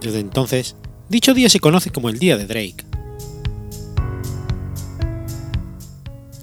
Desde 0.01 0.21
entonces, 0.21 0.77
dicho 1.09 1.35
día 1.35 1.49
se 1.49 1.61
conoce 1.61 1.91
como 1.91 2.09
el 2.09 2.19
Día 2.19 2.37
de 2.37 2.47
Drake. 2.47 2.85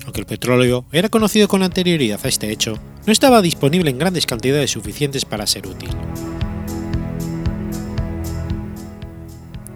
Aunque 0.03 0.19
el 0.19 0.25
petróleo 0.25 0.85
era 0.91 1.09
conocido 1.09 1.47
con 1.47 1.63
anterioridad 1.63 2.19
a 2.23 2.27
este 2.27 2.51
hecho, 2.51 2.77
no 3.05 3.11
estaba 3.11 3.41
disponible 3.41 3.89
en 3.89 3.99
grandes 3.99 4.25
cantidades 4.25 4.71
suficientes 4.71 5.25
para 5.25 5.47
ser 5.47 5.67
útil. 5.67 5.89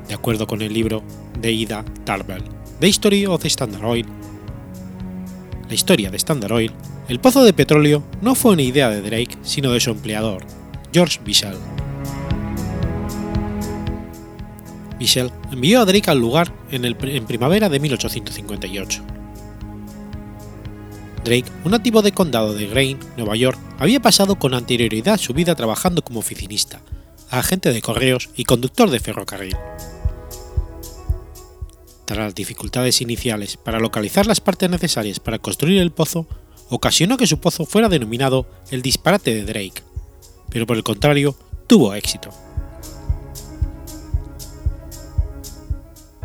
De 0.09 0.15
acuerdo 0.15 0.47
con 0.47 0.63
el 0.63 0.73
libro 0.73 1.03
de 1.39 1.51
Ida 1.51 1.85
Tarbell, 2.03 2.43
The 2.79 2.87
History 2.89 3.27
of 3.27 3.45
Standard 3.45 3.85
Oil, 3.85 4.07
la 5.67 5.75
historia 5.75 6.09
de 6.09 6.17
Standard 6.17 6.51
Oil, 6.51 6.71
el 7.07 7.19
pozo 7.19 7.43
de 7.43 7.53
petróleo 7.53 8.03
no 8.21 8.33
fue 8.33 8.53
una 8.53 8.63
idea 8.63 8.89
de 8.89 9.01
Drake, 9.01 9.37
sino 9.43 9.71
de 9.71 9.79
su 9.79 9.91
empleador, 9.91 10.43
George 10.91 11.19
Bishel. 11.23 11.57
Bishel 14.97 15.31
envió 15.51 15.81
a 15.81 15.85
Drake 15.85 16.09
al 16.09 16.17
lugar 16.17 16.51
en, 16.71 17.25
primavera 17.27 17.69
de 17.69 17.79
1858. 17.79 19.03
Drake, 21.23 21.51
un 21.63 21.71
nativo 21.71 22.01
de 22.01 22.13
condado 22.13 22.55
de 22.55 22.65
Grain, 22.65 22.97
Nueva 23.15 23.35
York, 23.35 23.59
había 23.77 23.99
pasado 23.99 24.37
con 24.37 24.55
anterioridad 24.55 25.19
su 25.19 25.33
vida 25.33 25.53
trabajando 25.53 26.01
como 26.01 26.19
oficinista, 26.21 26.81
agente 27.29 27.71
de 27.71 27.81
correos 27.83 28.31
y 28.35 28.45
conductor 28.45 28.89
de 28.89 28.99
ferrocarril. 28.99 29.55
Las 32.15 32.33
dificultades 32.33 33.01
iniciales 33.01 33.55
para 33.55 33.79
localizar 33.79 34.25
las 34.25 34.41
partes 34.41 34.69
necesarias 34.69 35.19
para 35.19 35.37
construir 35.37 35.79
el 35.79 35.91
pozo, 35.91 36.25
ocasionó 36.69 37.17
que 37.17 37.27
su 37.27 37.39
pozo 37.39 37.65
fuera 37.65 37.87
denominado 37.87 38.47
el 38.71 38.81
disparate 38.81 39.33
de 39.35 39.45
Drake, 39.45 39.83
pero 40.49 40.65
por 40.65 40.75
el 40.75 40.83
contrario, 40.83 41.35
tuvo 41.67 41.93
éxito. 41.93 42.31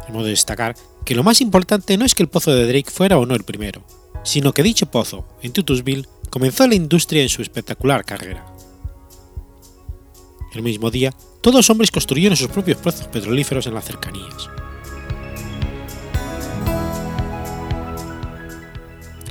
Hemos 0.08 0.24
de 0.24 0.30
destacar 0.30 0.74
que 1.04 1.14
lo 1.14 1.22
más 1.22 1.42
importante 1.42 1.98
no 1.98 2.06
es 2.06 2.14
que 2.14 2.22
el 2.22 2.30
pozo 2.30 2.54
de 2.54 2.66
Drake 2.66 2.90
fuera 2.90 3.18
o 3.18 3.26
no 3.26 3.34
el 3.34 3.44
primero, 3.44 3.84
sino 4.22 4.54
que 4.54 4.62
dicho 4.62 4.86
pozo, 4.86 5.26
en 5.42 5.52
Tutusville, 5.52 6.08
comenzó 6.30 6.66
la 6.66 6.76
industria 6.76 7.22
en 7.22 7.28
su 7.28 7.42
espectacular 7.42 8.04
carrera. 8.04 8.46
El 10.54 10.62
mismo 10.62 10.90
día, 10.90 11.12
todos 11.42 11.68
hombres 11.68 11.90
construyeron 11.90 12.36
sus 12.36 12.48
propios 12.48 12.78
pozos 12.78 13.06
petrolíferos 13.08 13.66
en 13.66 13.74
las 13.74 13.84
cercanías. 13.84 14.48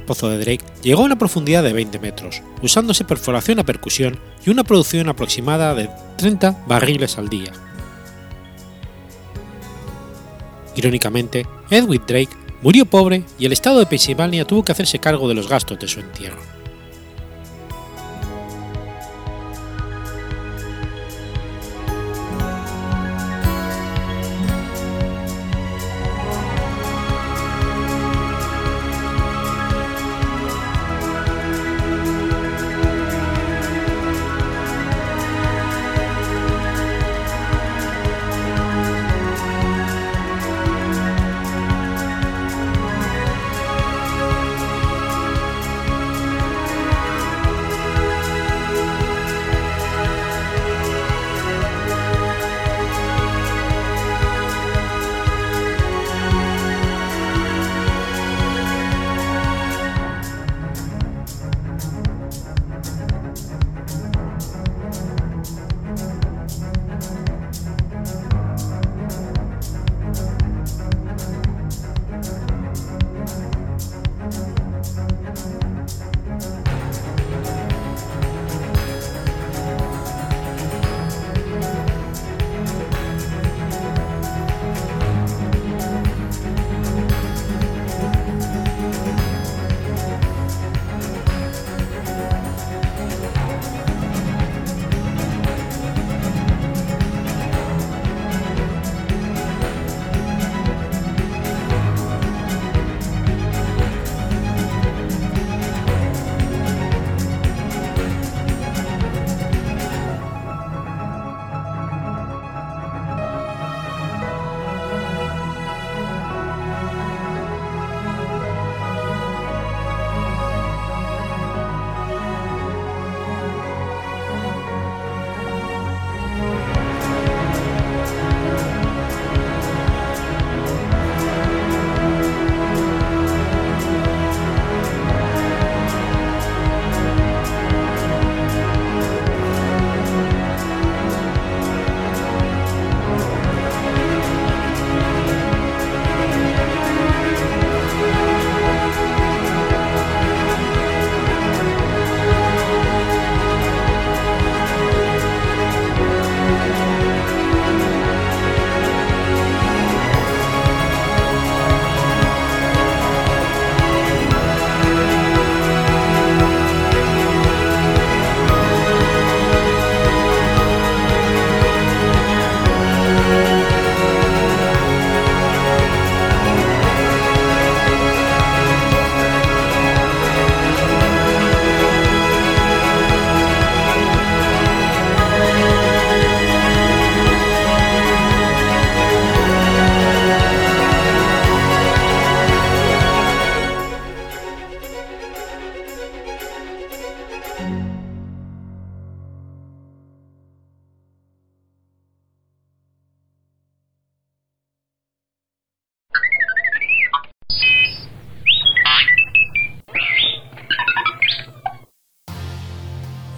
Pozo 0.03 0.29
de 0.29 0.37
Drake 0.37 0.65
llegó 0.81 1.01
a 1.01 1.05
una 1.05 1.17
profundidad 1.17 1.63
de 1.63 1.73
20 1.73 1.99
metros, 1.99 2.41
usándose 2.61 3.05
perforación 3.05 3.59
a 3.59 3.63
percusión 3.63 4.19
y 4.45 4.49
una 4.49 4.63
producción 4.63 5.09
aproximada 5.09 5.73
de 5.73 5.89
30 6.17 6.63
barriles 6.67 7.17
al 7.17 7.29
día. 7.29 7.51
Irónicamente, 10.75 11.45
Edwin 11.69 12.01
Drake 12.07 12.35
murió 12.61 12.85
pobre 12.85 13.23
y 13.37 13.45
el 13.45 13.53
estado 13.53 13.79
de 13.79 13.85
Pensilvania 13.85 14.45
tuvo 14.45 14.63
que 14.63 14.71
hacerse 14.71 14.99
cargo 14.99 15.27
de 15.27 15.35
los 15.35 15.47
gastos 15.47 15.79
de 15.79 15.87
su 15.87 15.99
entierro. 15.99 16.41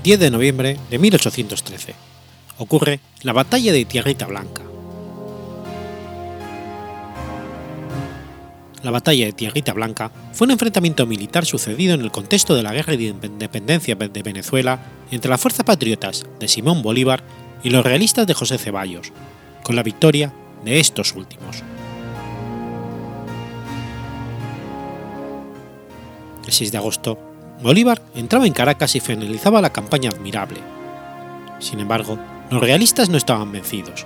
10 0.05 0.19
de 0.19 0.29
noviembre 0.29 0.77
de 0.91 0.99
1813. 0.99 1.95
Ocurre 2.59 2.99
la 3.23 3.33
Batalla 3.33 3.73
de 3.73 3.85
Tierrita 3.85 4.27
Blanca. 4.27 4.61
La 8.83 8.91
Batalla 8.91 9.25
de 9.25 9.33
Tierrita 9.33 9.73
Blanca 9.73 10.11
fue 10.31 10.45
un 10.45 10.51
enfrentamiento 10.51 11.07
militar 11.07 11.47
sucedido 11.47 11.95
en 11.95 12.01
el 12.01 12.11
contexto 12.11 12.53
de 12.53 12.61
la 12.61 12.71
Guerra 12.71 12.95
de 12.95 13.05
Independencia 13.05 13.95
de 13.95 14.21
Venezuela 14.21 14.79
entre 15.09 15.31
las 15.31 15.41
fuerzas 15.41 15.65
patriotas 15.65 16.23
de 16.39 16.47
Simón 16.49 16.83
Bolívar 16.83 17.23
y 17.63 17.71
los 17.71 17.83
realistas 17.83 18.27
de 18.27 18.35
José 18.35 18.59
Ceballos, 18.59 19.11
con 19.63 19.75
la 19.75 19.81
victoria 19.81 20.31
de 20.63 20.79
estos 20.79 21.15
últimos. 21.15 21.63
El 26.45 26.53
6 26.53 26.71
de 26.71 26.77
agosto, 26.77 27.34
Bolívar 27.61 28.01
entraba 28.15 28.45
en 28.45 28.53
Caracas 28.53 28.95
y 28.95 28.99
finalizaba 28.99 29.61
la 29.61 29.71
campaña 29.71 30.09
admirable. 30.09 30.59
Sin 31.59 31.79
embargo, 31.79 32.17
los 32.51 32.61
realistas 32.61 33.09
no 33.09 33.17
estaban 33.17 33.51
vencidos. 33.51 34.05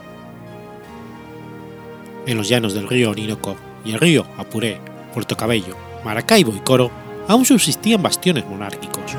En 2.25 2.37
los 2.37 2.47
llanos 2.47 2.73
del 2.73 2.87
río 2.87 3.09
Orinoco 3.09 3.55
y 3.83 3.93
el 3.93 3.99
río 3.99 4.25
Apuré, 4.37 4.79
Puerto 5.13 5.35
Cabello, 5.35 5.75
Maracaibo 6.05 6.53
y 6.55 6.59
Coro 6.59 6.91
aún 7.27 7.45
subsistían 7.45 8.01
bastiones 8.01 8.45
monárquicos. 8.45 9.15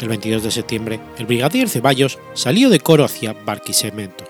El 0.00 0.08
22 0.08 0.42
de 0.42 0.50
septiembre, 0.50 1.00
el 1.18 1.26
brigadier 1.26 1.68
Ceballos 1.68 2.18
salió 2.32 2.70
de 2.70 2.80
Coro 2.80 3.04
hacia 3.04 3.34
Barquisimeto. 3.34 4.29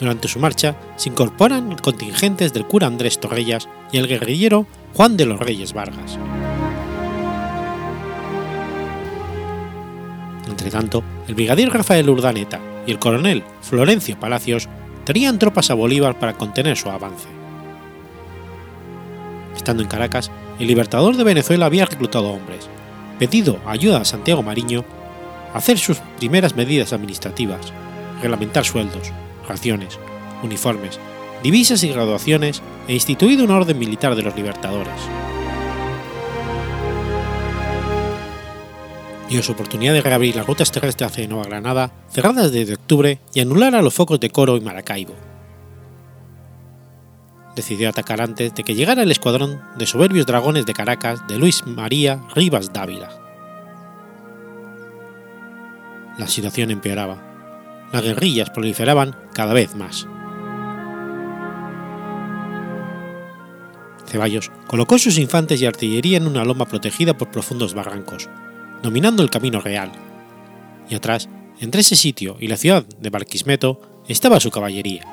Durante 0.00 0.28
su 0.28 0.38
marcha 0.38 0.76
se 0.96 1.10
incorporan 1.10 1.76
contingentes 1.76 2.54
del 2.54 2.66
cura 2.66 2.86
Andrés 2.86 3.20
Torrellas 3.20 3.68
y 3.92 3.98
el 3.98 4.08
guerrillero 4.08 4.66
Juan 4.94 5.18
de 5.18 5.26
los 5.26 5.38
Reyes 5.38 5.74
Vargas. 5.74 6.18
Entretanto, 10.48 11.04
el 11.28 11.34
brigadier 11.34 11.70
Rafael 11.70 12.08
Urdaneta 12.08 12.60
y 12.86 12.90
el 12.90 12.98
coronel 12.98 13.44
Florencio 13.60 14.18
Palacios 14.18 14.68
tenían 15.04 15.38
tropas 15.38 15.70
a 15.70 15.74
Bolívar 15.74 16.18
para 16.18 16.32
contener 16.32 16.78
su 16.78 16.88
avance. 16.88 17.28
Estando 19.54 19.82
en 19.82 19.88
Caracas, 19.88 20.30
el 20.58 20.66
libertador 20.66 21.16
de 21.16 21.24
Venezuela 21.24 21.66
había 21.66 21.84
reclutado 21.84 22.30
hombres, 22.30 22.68
pedido 23.18 23.58
ayuda 23.66 24.00
a 24.00 24.04
Santiago 24.06 24.42
Mariño, 24.42 24.84
hacer 25.52 25.78
sus 25.78 25.98
primeras 26.18 26.56
medidas 26.56 26.92
administrativas, 26.94 27.72
reglamentar 28.22 28.64
sueldos, 28.64 29.12
uniformes, 30.42 31.00
divisas 31.42 31.82
y 31.82 31.88
graduaciones 31.88 32.62
e 32.88 32.94
instituido 32.94 33.44
una 33.44 33.56
orden 33.56 33.78
militar 33.78 34.14
de 34.14 34.22
los 34.22 34.36
libertadores. 34.36 35.00
dio 39.30 39.42
su 39.44 39.52
oportunidad 39.52 39.94
de 39.94 40.02
reabrir 40.02 40.34
las 40.34 40.46
rutas 40.46 40.72
terrestres 40.72 41.12
hacia 41.12 41.28
Nueva 41.28 41.44
Granada, 41.44 41.92
cerradas 42.10 42.50
desde 42.50 42.74
octubre, 42.74 43.20
y 43.32 43.40
anular 43.40 43.76
a 43.76 43.82
los 43.82 43.94
focos 43.94 44.18
de 44.18 44.30
Coro 44.30 44.56
y 44.56 44.60
Maracaibo. 44.60 45.14
Decidió 47.54 47.88
atacar 47.88 48.20
antes 48.20 48.54
de 48.54 48.64
que 48.64 48.74
llegara 48.74 49.04
el 49.04 49.10
escuadrón 49.10 49.60
de 49.76 49.86
soberbios 49.86 50.26
dragones 50.26 50.66
de 50.66 50.74
Caracas 50.74 51.26
de 51.28 51.38
Luis 51.38 51.64
María 51.64 52.20
Rivas 52.34 52.72
Dávila. 52.72 53.08
La 56.18 56.26
situación 56.26 56.72
empeoraba. 56.72 57.29
Las 57.92 58.02
guerrillas 58.02 58.50
proliferaban 58.50 59.16
cada 59.32 59.52
vez 59.52 59.74
más. 59.74 60.06
Ceballos 64.06 64.50
colocó 64.66 64.98
sus 64.98 65.18
infantes 65.18 65.60
y 65.62 65.66
artillería 65.66 66.16
en 66.16 66.26
una 66.26 66.44
loma 66.44 66.66
protegida 66.66 67.16
por 67.16 67.30
profundos 67.30 67.74
barrancos, 67.74 68.28
dominando 68.82 69.22
el 69.22 69.30
camino 69.30 69.60
real, 69.60 69.92
y 70.88 70.96
atrás, 70.96 71.28
entre 71.60 71.82
ese 71.82 71.94
sitio 71.94 72.36
y 72.40 72.48
la 72.48 72.56
ciudad 72.56 72.84
de 72.84 73.10
Barquismeto, 73.10 73.80
estaba 74.08 74.40
su 74.40 74.50
caballería. 74.50 75.04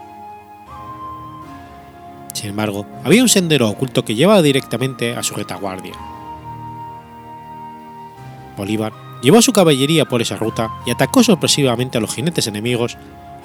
Sin 2.33 2.49
embargo, 2.49 2.87
había 3.03 3.21
un 3.21 3.29
sendero 3.29 3.69
oculto 3.69 4.03
que 4.03 4.15
llevaba 4.15 4.41
directamente 4.41 5.15
a 5.15 5.23
su 5.23 5.35
retaguardia. 5.35 5.93
Bolívar 8.55 9.06
llevó 9.21 9.41
su 9.41 9.53
caballería 9.53 10.05
por 10.05 10.21
esa 10.21 10.35
ruta 10.35 10.69
y 10.85 10.91
atacó 10.91 11.23
sorpresivamente 11.23 11.97
a 11.97 12.01
los 12.01 12.13
jinetes 12.13 12.47
enemigos 12.47 12.97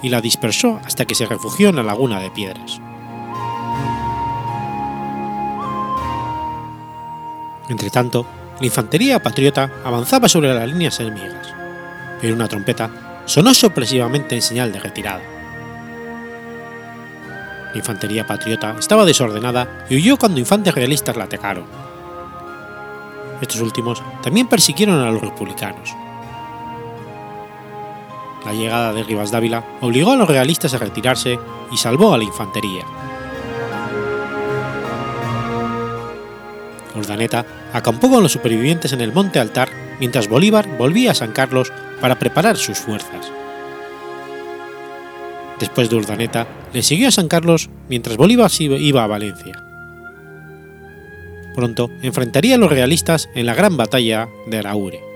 y 0.02 0.08
la 0.08 0.20
dispersó 0.20 0.80
hasta 0.85 1.04
que 1.04 1.14
se 1.14 1.26
refugió 1.26 1.68
en 1.68 1.76
la 1.76 1.82
laguna 1.82 2.20
de 2.20 2.30
piedras. 2.30 2.80
Entretanto, 7.68 8.26
la 8.61 8.66
infantería 8.66 9.22
patriota 9.22 9.70
avanzaba 9.85 10.28
sobre 10.28 10.52
las 10.54 10.68
líneas 10.68 11.00
enemigas, 11.00 11.54
pero 12.20 12.35
una 12.35 12.48
trompeta 12.48 13.22
sonó 13.24 13.54
sorpresivamente 13.54 14.35
en 14.35 14.42
señal 14.42 14.72
de 14.72 14.80
retirada. 14.80 15.22
La 17.72 17.78
infantería 17.78 18.26
patriota 18.26 18.76
estaba 18.78 19.06
desordenada 19.06 19.87
y 19.88 19.96
huyó 19.96 20.18
cuando 20.18 20.40
infantes 20.40 20.74
realistas 20.74 21.16
la 21.16 21.24
atacaron. 21.24 21.64
Estos 23.42 23.61
últimos 23.61 24.02
también 24.22 24.46
persiguieron 24.46 25.00
a 25.00 25.11
los 25.11 25.20
republicanos. 25.20 25.94
La 28.46 28.55
llegada 28.55 28.92
de 28.92 29.02
Rivas 29.02 29.33
Dávila 29.33 29.64
obligó 29.81 30.12
a 30.12 30.16
los 30.16 30.28
realistas 30.28 30.72
a 30.74 30.78
retirarse 30.78 31.38
y 31.70 31.76
salvó 31.76 32.14
a 32.14 32.18
la 32.18 32.24
infantería. 32.24 32.85
Urdaneta 36.94 37.44
acampó 37.72 38.11
con 38.11 38.22
los 38.22 38.33
supervivientes 38.33 38.92
en 38.92 39.00
el 39.00 39.12
Monte 39.12 39.40
Altar 39.40 39.70
mientras 39.98 40.28
Bolívar 40.28 40.78
volvía 40.78 41.11
a 41.11 41.14
San 41.14 41.33
Carlos 41.33 41.72
para 42.00 42.18
preparar 42.18 42.57
sus 42.57 42.78
fuerzas. 42.78 43.31
Después 45.59 45.90
de 45.90 45.96
Urdaneta, 45.96 46.46
le 46.72 46.83
siguió 46.83 47.09
a 47.09 47.12
San 47.12 47.28
Carlos 47.28 47.70
mientras 47.88 48.16
Bolívar 48.16 48.50
iba 48.59 49.02
a 49.02 49.07
Valencia. 49.09 49.71
Pronto 51.54 51.90
enfrentaría 52.02 52.54
a 52.54 52.58
los 52.58 52.70
realistas 52.70 53.28
en 53.34 53.46
la 53.46 53.54
gran 53.54 53.76
batalla 53.76 54.28
de 54.46 54.58
Araure. 54.58 55.12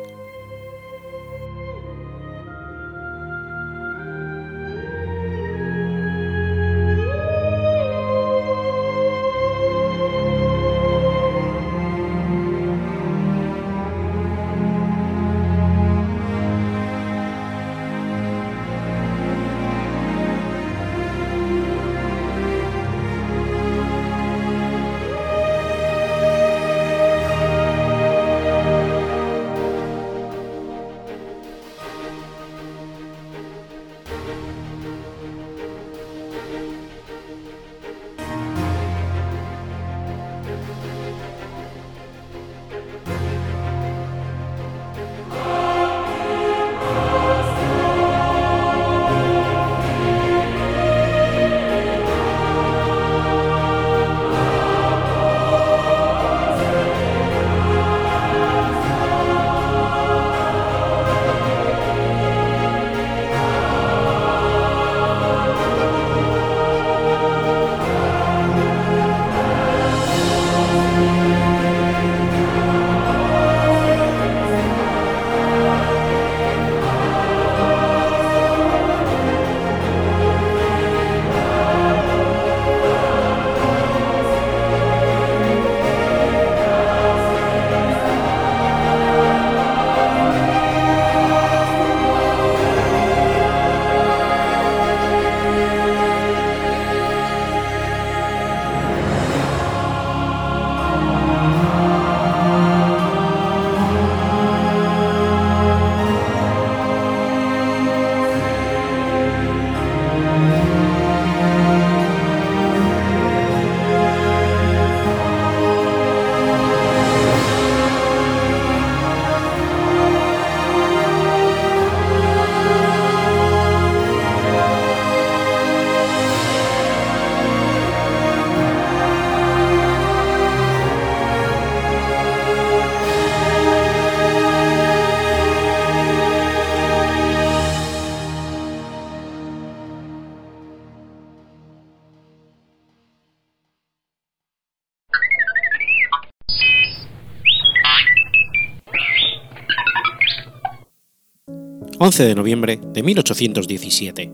11 152.06 152.24
de 152.24 152.34
noviembre 152.36 152.78
de 152.92 153.02
1817. 153.02 154.32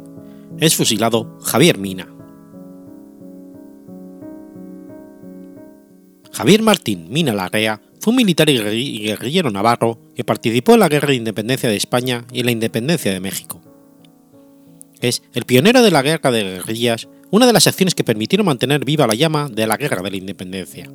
Es 0.58 0.76
fusilado 0.76 1.38
Javier 1.40 1.78
Mina. 1.78 2.06
Javier 6.32 6.60
Martín 6.60 7.06
Mina 7.08 7.32
Larrea 7.32 7.80
fue 7.98 8.10
un 8.10 8.18
militar 8.18 8.50
y 8.50 8.98
guerrillero 8.98 9.50
navarro 9.50 9.98
que 10.14 10.22
participó 10.22 10.74
en 10.74 10.80
la 10.80 10.90
Guerra 10.90 11.08
de 11.08 11.14
Independencia 11.14 11.70
de 11.70 11.76
España 11.76 12.26
y 12.30 12.40
en 12.40 12.46
la 12.46 12.52
Independencia 12.52 13.10
de 13.10 13.20
México. 13.20 13.62
Es 15.00 15.22
el 15.32 15.46
pionero 15.46 15.80
de 15.80 15.90
la 15.90 16.02
Guerra 16.02 16.30
de 16.30 16.42
Guerrillas, 16.42 17.08
una 17.30 17.46
de 17.46 17.54
las 17.54 17.66
acciones 17.66 17.94
que 17.94 18.04
permitieron 18.04 18.44
mantener 18.44 18.84
viva 18.84 19.06
la 19.06 19.14
llama 19.14 19.48
de 19.48 19.66
la 19.66 19.78
Guerra 19.78 20.02
de 20.02 20.10
la 20.10 20.16
Independencia. 20.18 20.90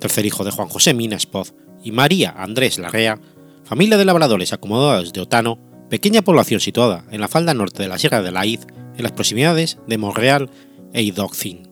Tercer 0.00 0.26
hijo 0.26 0.42
de 0.42 0.50
Juan 0.50 0.68
José 0.68 0.92
Mina 0.92 1.14
Espoz 1.14 1.54
y 1.82 1.92
María 1.92 2.34
Andrés 2.36 2.78
Larrea, 2.78 3.18
familia 3.64 3.96
de 3.96 4.04
labradores 4.04 4.52
acomodados 4.52 5.12
de 5.12 5.20
Otano, 5.20 5.58
pequeña 5.90 6.22
población 6.22 6.60
situada 6.60 7.04
en 7.10 7.20
la 7.20 7.28
falda 7.28 7.54
norte 7.54 7.82
de 7.82 7.88
la 7.88 7.98
Sierra 7.98 8.22
de 8.22 8.32
la 8.32 8.46
Id, 8.46 8.60
en 8.96 9.02
las 9.02 9.12
proximidades 9.12 9.78
de 9.86 9.98
Monreal 9.98 10.50
e 10.92 11.02
Idoxin. 11.02 11.68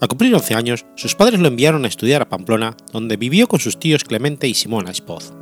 Al 0.00 0.08
cumplir 0.08 0.34
11 0.34 0.54
años, 0.54 0.86
sus 0.94 1.14
padres 1.14 1.40
lo 1.40 1.48
enviaron 1.48 1.84
a 1.84 1.88
estudiar 1.88 2.20
a 2.20 2.28
Pamplona, 2.28 2.76
donde 2.92 3.16
vivió 3.16 3.48
con 3.48 3.60
sus 3.60 3.78
tíos 3.78 4.04
Clemente 4.04 4.46
y 4.46 4.54
Simona 4.54 4.90
Espoz. 4.90 5.32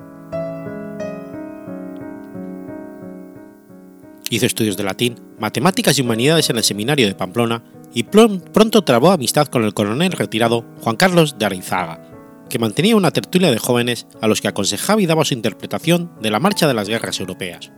Hizo 4.30 4.46
estudios 4.46 4.76
de 4.76 4.84
latín, 4.84 5.20
matemáticas 5.38 5.98
y 5.98 6.02
humanidades 6.02 6.50
en 6.50 6.56
el 6.56 6.64
seminario 6.64 7.06
de 7.06 7.14
Pamplona 7.14 7.62
y 7.92 8.04
pronto 8.04 8.82
trabó 8.82 9.10
amistad 9.10 9.48
con 9.48 9.64
el 9.64 9.74
coronel 9.74 10.12
retirado 10.12 10.64
Juan 10.80 10.96
Carlos 10.96 11.36
de 11.38 11.46
Arizaga, 11.46 12.13
que 12.48 12.58
mantenía 12.58 12.96
una 12.96 13.10
tertulia 13.10 13.50
de 13.50 13.58
jóvenes 13.58 14.06
a 14.20 14.28
los 14.28 14.40
que 14.40 14.48
aconsejaba 14.48 15.00
y 15.00 15.06
daba 15.06 15.24
su 15.24 15.34
interpretación 15.34 16.12
de 16.20 16.30
la 16.30 16.40
marcha 16.40 16.66
de 16.66 16.74
las 16.74 16.88
guerras 16.88 17.20
europeas. 17.20 17.72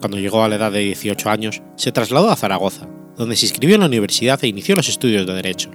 Cuando 0.00 0.18
llegó 0.18 0.42
a 0.42 0.48
la 0.48 0.56
edad 0.56 0.72
de 0.72 0.80
18 0.80 1.30
años, 1.30 1.62
se 1.76 1.92
trasladó 1.92 2.30
a 2.30 2.36
Zaragoza, 2.36 2.88
donde 3.16 3.36
se 3.36 3.46
inscribió 3.46 3.76
en 3.76 3.82
la 3.82 3.86
universidad 3.86 4.42
e 4.42 4.48
inició 4.48 4.74
los 4.74 4.88
estudios 4.88 5.26
de 5.26 5.34
Derecho. 5.34 5.70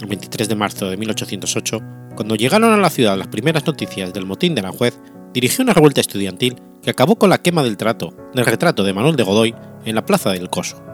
El 0.00 0.06
23 0.06 0.48
de 0.48 0.54
marzo 0.54 0.90
de 0.90 0.96
1808, 0.96 1.80
cuando 2.14 2.36
llegaron 2.36 2.72
a 2.72 2.76
la 2.76 2.90
ciudad 2.90 3.16
las 3.16 3.28
primeras 3.28 3.66
noticias 3.66 4.12
del 4.12 4.26
motín 4.26 4.54
de 4.54 4.62
la 4.62 4.70
juez, 4.70 5.00
dirigió 5.32 5.62
una 5.64 5.72
revuelta 5.72 6.00
estudiantil 6.00 6.56
que 6.82 6.90
acabó 6.90 7.16
con 7.16 7.30
la 7.30 7.38
quema 7.38 7.62
del, 7.62 7.76
trato, 7.76 8.14
del 8.34 8.46
retrato 8.46 8.84
de 8.84 8.92
Manuel 8.92 9.16
de 9.16 9.22
Godoy 9.22 9.54
en 9.84 9.94
la 9.94 10.04
plaza 10.04 10.30
del 10.30 10.50
Coso. 10.50 10.87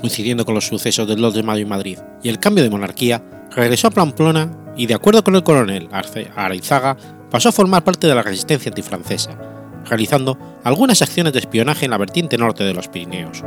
Coincidiendo 0.00 0.44
con 0.44 0.54
los 0.54 0.66
sucesos 0.66 1.08
del 1.08 1.20
2 1.20 1.34
de 1.34 1.42
mayo 1.42 1.62
en 1.62 1.68
Madrid 1.68 1.98
y 2.22 2.28
el 2.28 2.38
cambio 2.38 2.62
de 2.62 2.70
monarquía, 2.70 3.22
regresó 3.50 3.88
a 3.88 3.90
Pamplona 3.90 4.50
y, 4.76 4.86
de 4.86 4.94
acuerdo 4.94 5.24
con 5.24 5.36
el 5.36 5.42
coronel 5.42 5.88
Araizaga, 5.90 6.96
pasó 7.30 7.48
a 7.48 7.52
formar 7.52 7.84
parte 7.84 8.06
de 8.06 8.14
la 8.14 8.22
resistencia 8.22 8.68
antifrancesa, 8.68 9.38
realizando 9.84 10.38
algunas 10.64 11.02
acciones 11.02 11.32
de 11.32 11.38
espionaje 11.40 11.86
en 11.86 11.90
la 11.90 11.98
vertiente 11.98 12.36
norte 12.38 12.64
de 12.64 12.74
los 12.74 12.88
Pirineos. 12.88 13.42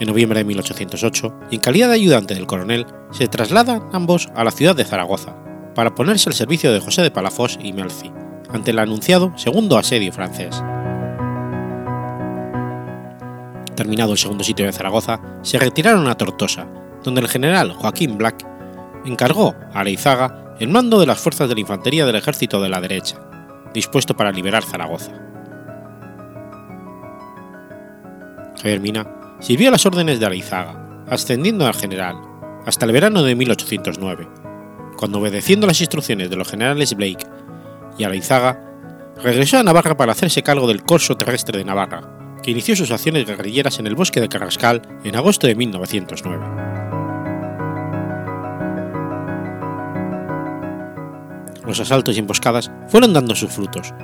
En 0.00 0.08
noviembre 0.08 0.40
de 0.40 0.44
1808, 0.44 1.34
y 1.50 1.54
en 1.54 1.60
calidad 1.60 1.88
de 1.88 1.94
ayudante 1.94 2.34
del 2.34 2.46
coronel, 2.46 2.86
se 3.12 3.28
trasladan 3.28 3.88
ambos 3.92 4.28
a 4.34 4.42
la 4.42 4.50
ciudad 4.50 4.74
de 4.74 4.84
Zaragoza, 4.84 5.36
para 5.74 5.94
ponerse 5.94 6.28
al 6.28 6.34
servicio 6.34 6.72
de 6.72 6.80
José 6.80 7.02
de 7.02 7.10
Palafós 7.10 7.58
y 7.62 7.72
Melzi, 7.72 8.10
ante 8.50 8.72
el 8.72 8.80
anunciado 8.80 9.32
segundo 9.36 9.78
asedio 9.78 10.12
francés. 10.12 10.60
Terminado 13.76 14.12
el 14.12 14.18
segundo 14.18 14.44
sitio 14.44 14.66
de 14.66 14.72
Zaragoza, 14.72 15.20
se 15.42 15.58
retiraron 15.58 16.08
a 16.08 16.16
Tortosa, 16.16 16.66
donde 17.02 17.20
el 17.20 17.28
general 17.28 17.72
Joaquín 17.72 18.18
Black 18.18 18.46
encargó 19.04 19.54
a 19.72 19.80
Areizaga 19.80 20.54
el 20.60 20.68
mando 20.68 21.00
de 21.00 21.06
las 21.06 21.18
fuerzas 21.18 21.48
de 21.48 21.54
la 21.54 21.60
infantería 21.60 22.06
del 22.06 22.16
ejército 22.16 22.60
de 22.60 22.68
la 22.68 22.80
derecha, 22.80 23.16
dispuesto 23.72 24.14
para 24.14 24.30
liberar 24.30 24.62
Zaragoza. 24.62 25.12
Javier 28.56 28.80
Mina 28.80 29.06
sirvió 29.40 29.70
las 29.70 29.86
órdenes 29.86 30.20
de 30.20 30.26
Areizaga, 30.26 31.04
ascendiendo 31.08 31.66
al 31.66 31.74
general, 31.74 32.16
hasta 32.64 32.86
el 32.86 32.92
verano 32.92 33.22
de 33.22 33.34
1809, 33.34 34.28
cuando 34.96 35.18
obedeciendo 35.18 35.66
las 35.66 35.80
instrucciones 35.80 36.30
de 36.30 36.36
los 36.36 36.48
generales 36.48 36.94
Blake 36.94 37.26
y 37.98 38.04
Areizaga, 38.04 38.60
regresó 39.16 39.58
a 39.58 39.62
Navarra 39.64 39.96
para 39.96 40.12
hacerse 40.12 40.42
cargo 40.42 40.68
del 40.68 40.82
corso 40.82 41.16
terrestre 41.16 41.58
de 41.58 41.64
Navarra, 41.64 42.21
que 42.42 42.50
inició 42.50 42.76
sus 42.76 42.90
acciones 42.90 43.26
guerrilleras 43.26 43.78
en 43.78 43.86
el 43.86 43.94
bosque 43.94 44.20
de 44.20 44.28
Carrascal 44.28 44.82
en 45.04 45.16
agosto 45.16 45.46
de 45.46 45.54
1909. 45.54 46.72
Los 51.64 51.80
asaltos 51.80 52.16
y 52.16 52.18
emboscadas 52.18 52.70
fueron 52.88 53.12
dando 53.12 53.34
sus 53.34 53.52
frutos, 53.52 53.94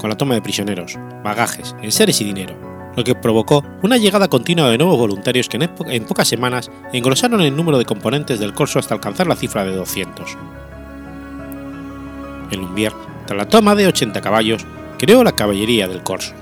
con 0.00 0.10
la 0.10 0.16
toma 0.16 0.34
de 0.34 0.42
prisioneros, 0.42 0.98
bagajes, 1.22 1.76
enseres 1.82 2.20
y 2.20 2.24
dinero, 2.24 2.56
lo 2.96 3.04
que 3.04 3.14
provocó 3.14 3.62
una 3.82 3.98
llegada 3.98 4.28
continua 4.28 4.70
de 4.70 4.78
nuevos 4.78 4.98
voluntarios 4.98 5.48
que 5.48 5.58
en, 5.58 6.04
pocas 6.04 6.26
semanas 6.26 6.70
engrosaron 6.92 7.40
el 7.42 7.54
número 7.54 7.78
de 7.78 7.84
componentes 7.84 8.40
del 8.40 8.54
corso 8.54 8.78
hasta 8.78 8.94
alcanzar 8.94 9.26
la 9.26 9.36
cifra 9.36 9.64
de 9.64 9.76
200. 9.76 10.36
En 12.50 12.60
Lumbier, 12.60 12.92
tras 13.26 13.36
la 13.36 13.48
toma 13.48 13.74
de 13.74 13.86
80 13.86 14.20
caballos, 14.20 14.66
creó 14.98 15.22
la 15.22 15.36
caballería 15.36 15.86
del 15.86 16.02
corso. 16.02 16.34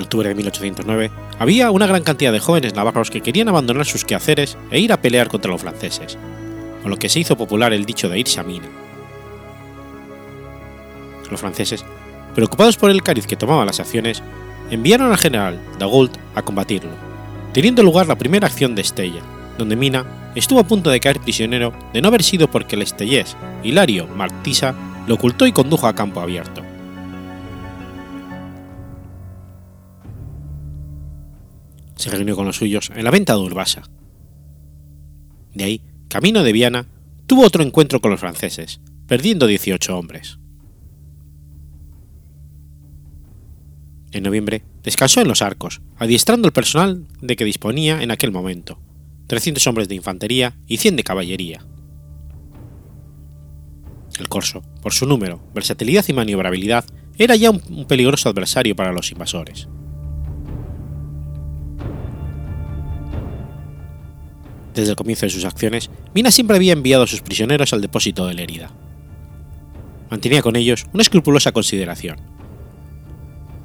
En 0.00 0.04
octubre 0.04 0.28
de 0.28 0.34
1809, 0.34 1.10
había 1.38 1.70
una 1.70 1.86
gran 1.86 2.02
cantidad 2.02 2.32
de 2.32 2.40
jóvenes 2.40 2.74
navarros 2.74 3.10
que 3.10 3.20
querían 3.20 3.48
abandonar 3.48 3.84
sus 3.84 4.04
quehaceres 4.04 4.56
e 4.70 4.80
ir 4.80 4.92
a 4.92 5.00
pelear 5.00 5.28
contra 5.28 5.50
los 5.50 5.60
franceses, 5.60 6.16
con 6.82 6.90
lo 6.90 6.96
que 6.96 7.08
se 7.08 7.20
hizo 7.20 7.36
popular 7.36 7.72
el 7.72 7.84
dicho 7.84 8.08
de 8.08 8.18
irse 8.18 8.40
a 8.40 8.44
mina. 8.44 8.66
Los 11.30 11.40
franceses, 11.40 11.84
preocupados 12.34 12.76
por 12.76 12.90
el 12.90 13.02
cariz 13.02 13.26
que 13.26 13.36
tomaban 13.36 13.66
las 13.66 13.78
acciones, 13.78 14.22
enviaron 14.70 15.10
al 15.10 15.18
general 15.18 15.60
Dagoult 15.78 16.16
a 16.34 16.42
combatirlo, 16.42 16.90
teniendo 17.52 17.82
lugar 17.82 18.06
la 18.06 18.18
primera 18.18 18.46
acción 18.46 18.74
de 18.74 18.82
Estella, 18.82 19.20
donde 19.58 19.76
Mina 19.76 20.32
estuvo 20.34 20.60
a 20.60 20.64
punto 20.64 20.90
de 20.90 21.00
caer 21.00 21.20
prisionero 21.20 21.72
de 21.92 22.00
no 22.00 22.08
haber 22.08 22.22
sido 22.22 22.50
porque 22.50 22.76
el 22.76 22.82
estellés 22.82 23.36
Hilario 23.62 24.06
Martisa 24.06 24.74
lo 25.06 25.16
ocultó 25.16 25.46
y 25.46 25.52
condujo 25.52 25.86
a 25.86 25.94
campo 25.94 26.20
abierto. 26.20 26.69
Se 32.00 32.10
reunió 32.10 32.34
con 32.34 32.46
los 32.46 32.56
suyos 32.56 32.90
en 32.94 33.04
la 33.04 33.10
venta 33.10 33.34
de 33.34 33.40
Urbasa. 33.40 33.82
De 35.54 35.64
ahí, 35.64 35.82
camino 36.08 36.42
de 36.42 36.52
Viana, 36.52 36.86
tuvo 37.26 37.44
otro 37.44 37.62
encuentro 37.62 38.00
con 38.00 38.10
los 38.10 38.20
franceses, 38.20 38.80
perdiendo 39.06 39.46
18 39.46 39.96
hombres. 39.96 40.38
En 44.12 44.24
noviembre, 44.24 44.64
descansó 44.82 45.20
en 45.20 45.28
los 45.28 45.42
arcos, 45.42 45.82
adiestrando 45.96 46.48
el 46.48 46.52
personal 46.52 47.06
de 47.20 47.36
que 47.36 47.44
disponía 47.44 48.02
en 48.02 48.10
aquel 48.10 48.32
momento, 48.32 48.80
300 49.26 49.64
hombres 49.66 49.88
de 49.88 49.94
infantería 49.94 50.56
y 50.66 50.78
100 50.78 50.96
de 50.96 51.04
caballería. 51.04 51.64
El 54.18 54.28
corso, 54.28 54.62
por 54.82 54.92
su 54.92 55.06
número, 55.06 55.40
versatilidad 55.54 56.04
y 56.08 56.12
maniobrabilidad, 56.12 56.84
era 57.16 57.36
ya 57.36 57.50
un 57.50 57.84
peligroso 57.86 58.28
adversario 58.28 58.74
para 58.74 58.92
los 58.92 59.12
invasores. 59.12 59.68
Desde 64.74 64.90
el 64.90 64.96
comienzo 64.96 65.26
de 65.26 65.30
sus 65.30 65.44
acciones, 65.44 65.90
Mina 66.14 66.30
siempre 66.30 66.56
había 66.56 66.72
enviado 66.72 67.04
a 67.04 67.06
sus 67.06 67.22
prisioneros 67.22 67.72
al 67.72 67.80
depósito 67.80 68.26
de 68.26 68.34
Lérida. 68.34 68.70
Mantenía 70.10 70.42
con 70.42 70.56
ellos 70.56 70.86
una 70.92 71.02
escrupulosa 71.02 71.52
consideración. 71.52 72.18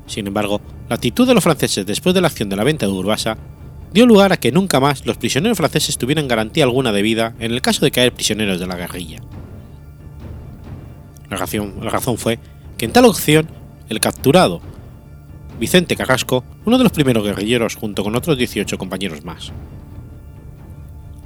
Sin 0.07 0.27
embargo, 0.27 0.61
la 0.89 0.95
actitud 0.95 1.27
de 1.27 1.33
los 1.33 1.43
franceses 1.43 1.85
después 1.85 2.13
de 2.13 2.21
la 2.21 2.27
acción 2.27 2.49
de 2.49 2.55
la 2.55 2.63
venta 2.63 2.85
de 2.85 2.91
Urbasa 2.91 3.37
dio 3.91 4.05
lugar 4.05 4.33
a 4.33 4.37
que 4.37 4.51
nunca 4.51 4.79
más 4.79 5.05
los 5.05 5.17
prisioneros 5.17 5.57
franceses 5.57 5.97
tuvieran 5.97 6.27
garantía 6.27 6.63
alguna 6.63 6.91
de 6.91 7.01
vida 7.01 7.33
en 7.39 7.51
el 7.51 7.61
caso 7.61 7.85
de 7.85 7.91
caer 7.91 8.13
prisioneros 8.13 8.59
de 8.59 8.67
la 8.67 8.75
guerrilla. 8.75 9.21
La 11.29 11.37
razón, 11.37 11.75
la 11.81 11.89
razón 11.89 12.17
fue 12.17 12.39
que 12.77 12.85
en 12.85 12.91
tal 12.91 13.05
opción 13.05 13.47
el 13.89 13.99
capturado 13.99 14.61
Vicente 15.59 15.95
Carrasco, 15.95 16.43
uno 16.65 16.77
de 16.77 16.83
los 16.83 16.91
primeros 16.91 17.23
guerrilleros 17.23 17.75
junto 17.75 18.03
con 18.03 18.15
otros 18.15 18.37
18 18.37 18.77
compañeros 18.77 19.23
más. 19.23 19.53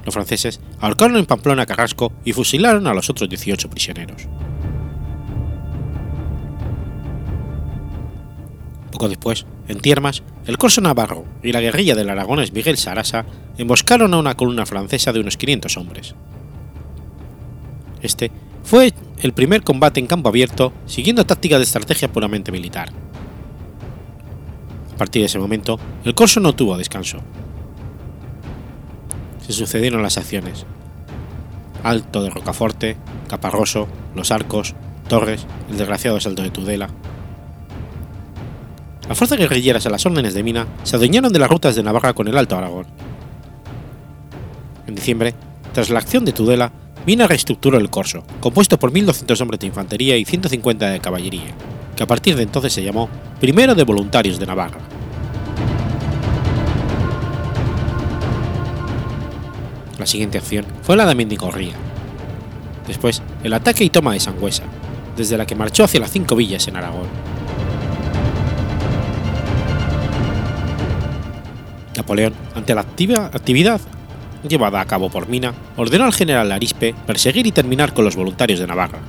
Los 0.04 0.14
franceses 0.14 0.60
ahorcaron 0.80 1.16
en 1.16 1.26
Pamplona 1.26 1.62
a 1.62 1.66
Carrasco 1.66 2.12
y 2.24 2.32
fusilaron 2.32 2.86
a 2.86 2.94
los 2.94 3.10
otros 3.10 3.28
18 3.28 3.68
prisioneros. 3.68 4.28
Poco 8.90 9.08
después, 9.08 9.46
en 9.68 9.80
Tiermas, 9.80 10.22
el 10.46 10.58
corso 10.58 10.80
navarro 10.80 11.24
y 11.42 11.52
la 11.52 11.60
guerrilla 11.60 11.94
del 11.94 12.10
aragonés 12.10 12.52
Miguel 12.52 12.76
Sarasa 12.76 13.24
emboscaron 13.56 14.12
a 14.14 14.18
una 14.18 14.34
columna 14.34 14.66
francesa 14.66 15.12
de 15.12 15.20
unos 15.20 15.36
500 15.36 15.76
hombres. 15.76 16.14
Este 18.02 18.30
fue 18.64 18.92
el 19.22 19.32
primer 19.32 19.62
combate 19.62 20.00
en 20.00 20.06
campo 20.06 20.28
abierto 20.28 20.72
siguiendo 20.86 21.24
tácticas 21.24 21.58
de 21.58 21.64
estrategia 21.64 22.12
puramente 22.12 22.52
militar. 22.52 22.90
A 24.94 24.96
partir 24.96 25.22
de 25.22 25.26
ese 25.26 25.38
momento, 25.38 25.78
el 26.04 26.14
corso 26.14 26.40
no 26.40 26.54
tuvo 26.54 26.76
descanso. 26.76 27.20
Se 29.50 29.56
sucedieron 29.56 30.00
las 30.00 30.16
acciones. 30.16 30.64
Alto 31.82 32.22
de 32.22 32.30
Rocaforte, 32.30 32.96
Caparroso, 33.28 33.88
Los 34.14 34.30
Arcos, 34.30 34.76
Torres, 35.08 35.44
el 35.68 35.76
desgraciado 35.76 36.20
Salto 36.20 36.42
de 36.42 36.50
Tudela. 36.50 36.88
Las 39.08 39.18
fuerzas 39.18 39.40
guerrilleras 39.40 39.86
a 39.86 39.90
las 39.90 40.06
órdenes 40.06 40.34
de 40.34 40.44
Mina 40.44 40.68
se 40.84 40.94
adueñaron 40.94 41.32
de 41.32 41.40
las 41.40 41.50
rutas 41.50 41.74
de 41.74 41.82
Navarra 41.82 42.12
con 42.12 42.28
el 42.28 42.38
Alto 42.38 42.56
Aragón. 42.56 42.86
En 44.86 44.94
diciembre, 44.94 45.34
tras 45.72 45.90
la 45.90 45.98
acción 45.98 46.24
de 46.24 46.32
Tudela, 46.32 46.70
Mina 47.04 47.26
reestructuró 47.26 47.76
el 47.76 47.90
corso, 47.90 48.22
compuesto 48.38 48.78
por 48.78 48.92
1.200 48.92 49.40
hombres 49.40 49.58
de 49.58 49.66
infantería 49.66 50.16
y 50.16 50.24
150 50.24 50.90
de 50.90 51.00
caballería, 51.00 51.56
que 51.96 52.04
a 52.04 52.06
partir 52.06 52.36
de 52.36 52.44
entonces 52.44 52.72
se 52.72 52.84
llamó 52.84 53.08
Primero 53.40 53.74
de 53.74 53.82
Voluntarios 53.82 54.38
de 54.38 54.46
Navarra. 54.46 54.78
La 60.00 60.06
siguiente 60.06 60.38
acción 60.38 60.64
fue 60.80 60.96
la 60.96 61.04
de 61.04 61.14
Mendigorría. 61.14 61.74
Después, 62.86 63.22
el 63.44 63.52
ataque 63.52 63.84
y 63.84 63.90
toma 63.90 64.14
de 64.14 64.20
Sangüesa, 64.20 64.62
desde 65.14 65.36
la 65.36 65.44
que 65.44 65.54
marchó 65.54 65.84
hacia 65.84 66.00
las 66.00 66.10
cinco 66.10 66.36
villas 66.36 66.66
en 66.68 66.76
Aragón. 66.76 67.06
Napoleón, 71.94 72.32
ante 72.54 72.74
la 72.74 72.80
activa 72.80 73.26
actividad 73.26 73.78
llevada 74.48 74.80
a 74.80 74.86
cabo 74.86 75.10
por 75.10 75.28
Mina, 75.28 75.52
ordenó 75.76 76.06
al 76.06 76.14
general 76.14 76.50
Arispe 76.50 76.94
perseguir 77.06 77.46
y 77.46 77.52
terminar 77.52 77.92
con 77.92 78.06
los 78.06 78.16
voluntarios 78.16 78.58
de 78.58 78.66
Navarra. 78.66 79.00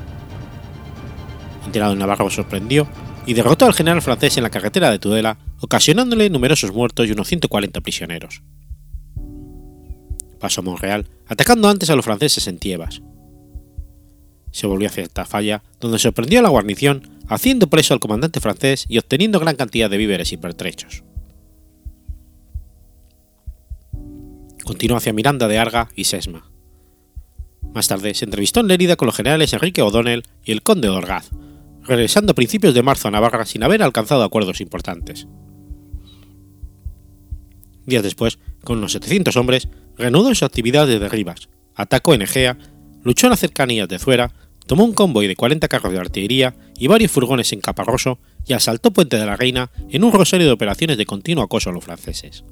Enterado 1.65 1.93
en 1.93 1.99
Navarra 1.99 2.29
sorprendió 2.29 2.85
y 3.25 3.33
derrotó 3.33 3.65
al 3.65 3.73
general 3.73 4.01
francés 4.01 4.35
en 4.35 4.43
la 4.43 4.49
carretera 4.49 4.91
de 4.91 4.99
Tudela, 4.99 5.37
ocasionándole 5.61 6.29
numerosos 6.29 6.73
muertos 6.73 7.07
y 7.07 7.13
unos 7.13 7.29
140 7.29 7.79
prisioneros. 7.79 8.41
Pasó 10.41 10.61
Monreal, 10.61 11.07
atacando 11.27 11.69
antes 11.69 11.89
a 11.89 11.95
los 11.95 12.03
franceses 12.03 12.47
en 12.47 12.57
Tiebas. 12.57 13.01
Se 14.51 14.67
volvió 14.67 14.89
hacia 14.89 15.07
Tafalla, 15.07 15.63
donde 15.79 15.99
sorprendió 15.99 16.39
a 16.39 16.41
la 16.41 16.49
guarnición, 16.49 17.19
haciendo 17.29 17.67
preso 17.67 17.93
al 17.93 18.01
comandante 18.01 18.41
francés 18.41 18.85
y 18.89 18.97
obteniendo 18.97 19.39
gran 19.39 19.55
cantidad 19.55 19.89
de 19.89 19.97
víveres 19.97 20.33
y 20.33 20.37
pertrechos. 20.37 21.03
continuó 24.71 24.97
hacia 24.97 25.11
Miranda 25.11 25.49
de 25.49 25.59
Arga 25.59 25.89
y 25.97 26.05
Sesma. 26.05 26.49
Más 27.73 27.89
tarde 27.89 28.13
se 28.13 28.23
entrevistó 28.23 28.61
en 28.61 28.67
Lérida 28.67 28.95
con 28.95 29.05
los 29.05 29.15
generales 29.17 29.51
Enrique 29.51 29.81
O'Donnell 29.81 30.23
y 30.45 30.53
el 30.53 30.61
conde 30.61 30.87
de 30.87 30.93
Orgaz, 30.93 31.29
regresando 31.83 32.31
a 32.31 32.35
principios 32.35 32.73
de 32.73 32.81
marzo 32.81 33.09
a 33.09 33.11
Navarra 33.11 33.45
sin 33.45 33.63
haber 33.63 33.83
alcanzado 33.83 34.23
acuerdos 34.23 34.61
importantes. 34.61 35.27
Días 37.85 38.03
después, 38.03 38.39
con 38.63 38.77
unos 38.77 38.93
700 38.93 39.35
hombres, 39.35 39.67
reanudó 39.97 40.33
su 40.35 40.45
actividad 40.45 40.87
desde 40.87 41.09
Rivas, 41.09 41.49
atacó 41.75 42.13
en 42.13 42.21
Egea, 42.23 42.57
luchó 43.03 43.27
en 43.27 43.31
las 43.31 43.39
cercanías 43.39 43.87
de 43.87 43.99
Zuera, 43.99 44.31
tomó 44.67 44.83
un 44.83 44.93
convoy 44.93 45.27
de 45.27 45.35
40 45.35 45.67
carros 45.67 45.91
de 45.91 45.99
artillería 45.99 46.55
y 46.77 46.87
varios 46.87 47.11
furgones 47.11 47.51
en 47.53 47.61
Caparroso 47.61 48.19
y 48.45 48.53
asaltó 48.53 48.91
Puente 48.91 49.17
de 49.17 49.25
la 49.25 49.35
Reina 49.35 49.71
en 49.89 50.03
un 50.03 50.11
rosario 50.11 50.47
de 50.47 50.53
operaciones 50.53 50.97
de 50.97 51.05
continuo 51.05 51.43
acoso 51.43 51.69
a 51.69 51.73
los 51.73 51.83
franceses. 51.83 52.43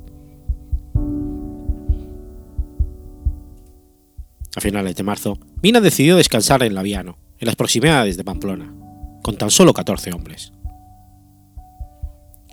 A 4.56 4.62
finales 4.62 4.96
de 4.96 5.04
marzo, 5.04 5.38
Mina 5.62 5.80
decidió 5.80 6.16
descansar 6.16 6.64
en 6.64 6.74
Laviano, 6.74 7.18
en 7.38 7.46
las 7.46 7.56
proximidades 7.56 8.18
de 8.18 8.24
Pamplona, 8.24 8.74
con 9.22 9.38
tan 9.38 9.52
solo 9.52 9.74
14 9.74 10.12
hombres. 10.12 10.54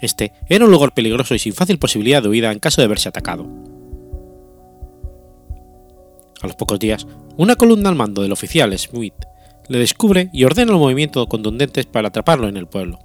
Este 0.01 0.33
era 0.49 0.67
un 0.67 0.71
lugar 0.71 0.93
peligroso 0.93 1.35
y 1.35 1.39
sin 1.39 1.55
fácil 1.55 1.79
posibilidad 1.79 2.23
de 2.23 2.29
huida 2.29 2.53
en 2.53 2.59
caso 2.59 2.83
de 2.83 2.89
verse 2.89 3.09
atacado. 3.09 3.49
A 6.43 6.47
los 6.47 6.57
pocos 6.57 6.79
días, 6.79 7.07
una 7.37 7.57
columna 7.57 7.89
al 7.89 7.95
mando 7.95 8.23
del 8.23 8.33
oficial 8.33 8.77
Smith 8.79 9.15
le 9.69 9.79
descubre 9.79 10.31
y 10.33 10.45
ordena 10.45 10.73
los 10.73 10.81
movimientos 10.81 11.27
contundentes 11.27 11.87
para 11.87 12.09
atraparlo 12.09 12.49
en 12.49 12.57
el 12.57 12.67
pueblo. 12.67 12.99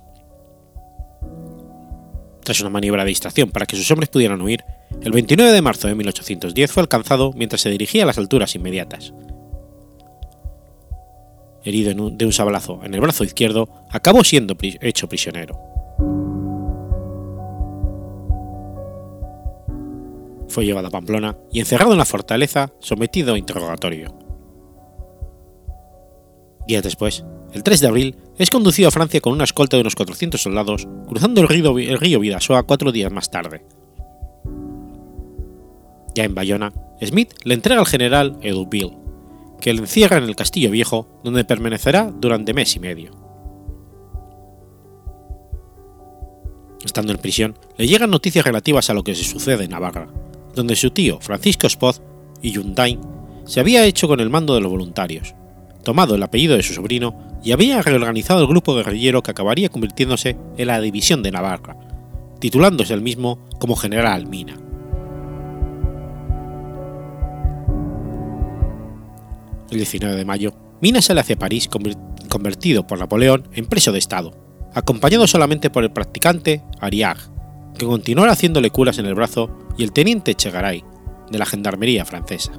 Tras 2.43 2.59
una 2.61 2.69
maniobra 2.69 3.03
de 3.03 3.09
distracción 3.09 3.51
para 3.51 3.65
que 3.65 3.75
sus 3.75 3.89
hombres 3.91 4.09
pudieran 4.09 4.41
huir, 4.41 4.63
el 5.01 5.11
29 5.11 5.51
de 5.51 5.61
marzo 5.61 5.87
de 5.87 5.95
1810 5.95 6.71
fue 6.71 6.81
alcanzado 6.81 7.31
mientras 7.33 7.61
se 7.61 7.69
dirigía 7.69 8.03
a 8.03 8.07
las 8.07 8.17
alturas 8.17 8.55
inmediatas. 8.55 9.13
Herido 11.63 12.09
de 12.09 12.25
un 12.25 12.33
sablazo 12.33 12.81
en 12.83 12.93
el 12.93 13.01
brazo 13.01 13.23
izquierdo, 13.23 13.69
acabó 13.89 14.23
siendo 14.23 14.57
hecho 14.59 15.07
prisionero. 15.07 15.70
Fue 20.51 20.65
llevado 20.65 20.89
a 20.89 20.91
Pamplona 20.91 21.37
y 21.49 21.61
encerrado 21.61 21.93
en 21.93 21.97
la 21.97 22.03
fortaleza, 22.03 22.73
sometido 22.79 23.33
a 23.33 23.37
interrogatorio. 23.37 24.13
Días 26.67 26.83
después, 26.83 27.23
el 27.53 27.63
3 27.63 27.79
de 27.79 27.87
abril, 27.87 28.17
es 28.37 28.49
conducido 28.49 28.89
a 28.89 28.91
Francia 28.91 29.21
con 29.21 29.31
una 29.31 29.45
escolta 29.45 29.77
de 29.77 29.81
unos 29.81 29.95
400 29.95 30.41
soldados, 30.41 30.89
cruzando 31.07 31.39
el 31.39 31.47
río, 31.47 31.77
el 31.77 31.97
río 31.97 32.19
Vidasoa 32.19 32.63
cuatro 32.63 32.91
días 32.91 33.13
más 33.13 33.31
tarde. 33.31 33.65
Ya 36.15 36.25
en 36.25 36.35
Bayona, 36.35 36.73
Smith 37.01 37.31
le 37.45 37.53
entrega 37.53 37.79
al 37.79 37.87
general 37.87 38.37
Eduville, 38.41 38.97
que 39.61 39.73
le 39.73 39.79
encierra 39.79 40.17
en 40.17 40.25
el 40.25 40.35
Castillo 40.35 40.69
Viejo, 40.69 41.07
donde 41.23 41.45
permanecerá 41.45 42.11
durante 42.13 42.53
mes 42.53 42.75
y 42.75 42.79
medio. 42.81 43.11
Estando 46.83 47.13
en 47.13 47.19
prisión, 47.19 47.57
le 47.77 47.87
llegan 47.87 48.11
noticias 48.11 48.43
relativas 48.43 48.89
a 48.89 48.93
lo 48.93 49.03
que 49.03 49.15
se 49.15 49.23
sucede 49.23 49.63
en 49.63 49.71
Navarra, 49.71 50.09
donde 50.55 50.75
su 50.75 50.91
tío 50.91 51.19
Francisco 51.21 51.67
Spoz 51.69 52.01
y 52.41 52.51
Yundain 52.51 52.99
se 53.45 53.59
había 53.59 53.85
hecho 53.85 54.07
con 54.07 54.19
el 54.19 54.29
mando 54.29 54.53
de 54.55 54.61
los 54.61 54.71
voluntarios, 54.71 55.35
tomado 55.83 56.15
el 56.15 56.23
apellido 56.23 56.55
de 56.55 56.63
su 56.63 56.73
sobrino 56.73 57.17
y 57.43 57.51
había 57.51 57.81
reorganizado 57.81 58.41
el 58.41 58.47
grupo 58.47 58.75
guerrillero 58.75 59.23
que 59.23 59.31
acabaría 59.31 59.69
convirtiéndose 59.69 60.37
en 60.57 60.67
la 60.67 60.79
División 60.79 61.23
de 61.23 61.31
Navarra, 61.31 61.75
titulándose 62.39 62.93
el 62.93 63.01
mismo 63.01 63.39
como 63.59 63.75
General 63.75 64.27
Mina. 64.27 64.57
El 69.71 69.77
19 69.77 70.15
de 70.15 70.25
mayo, 70.25 70.53
Mina 70.81 71.01
sale 71.01 71.21
hacia 71.21 71.37
París 71.37 71.69
convertido 72.29 72.85
por 72.85 72.99
Napoleón 72.99 73.47
en 73.53 73.67
preso 73.67 73.91
de 73.91 73.99
Estado, 73.99 74.33
acompañado 74.73 75.27
solamente 75.27 75.69
por 75.69 75.83
el 75.83 75.91
practicante 75.91 76.61
Ariag, 76.79 77.17
que 77.81 77.87
continuará 77.87 78.33
haciéndole 78.33 78.69
curas 78.69 78.99
en 78.99 79.07
el 79.07 79.15
brazo, 79.15 79.49
y 79.75 79.83
el 79.83 79.91
teniente 79.91 80.35
Chegaray, 80.35 80.83
de 81.31 81.39
la 81.39 81.47
Gendarmería 81.47 82.05
francesa. 82.05 82.51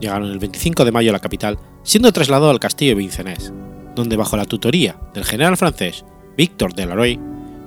Llegaron 0.00 0.30
el 0.30 0.38
25 0.38 0.86
de 0.86 0.92
mayo 0.92 1.10
a 1.10 1.12
la 1.12 1.20
capital, 1.20 1.58
siendo 1.82 2.10
trasladado 2.10 2.48
al 2.48 2.58
castillo 2.58 2.92
de 2.92 3.00
Vincennes, 3.02 3.52
donde 3.94 4.16
bajo 4.16 4.38
la 4.38 4.46
tutoría 4.46 4.96
del 5.12 5.26
general 5.26 5.58
francés 5.58 6.06
Victor 6.38 6.72
Delarue, 6.72 7.20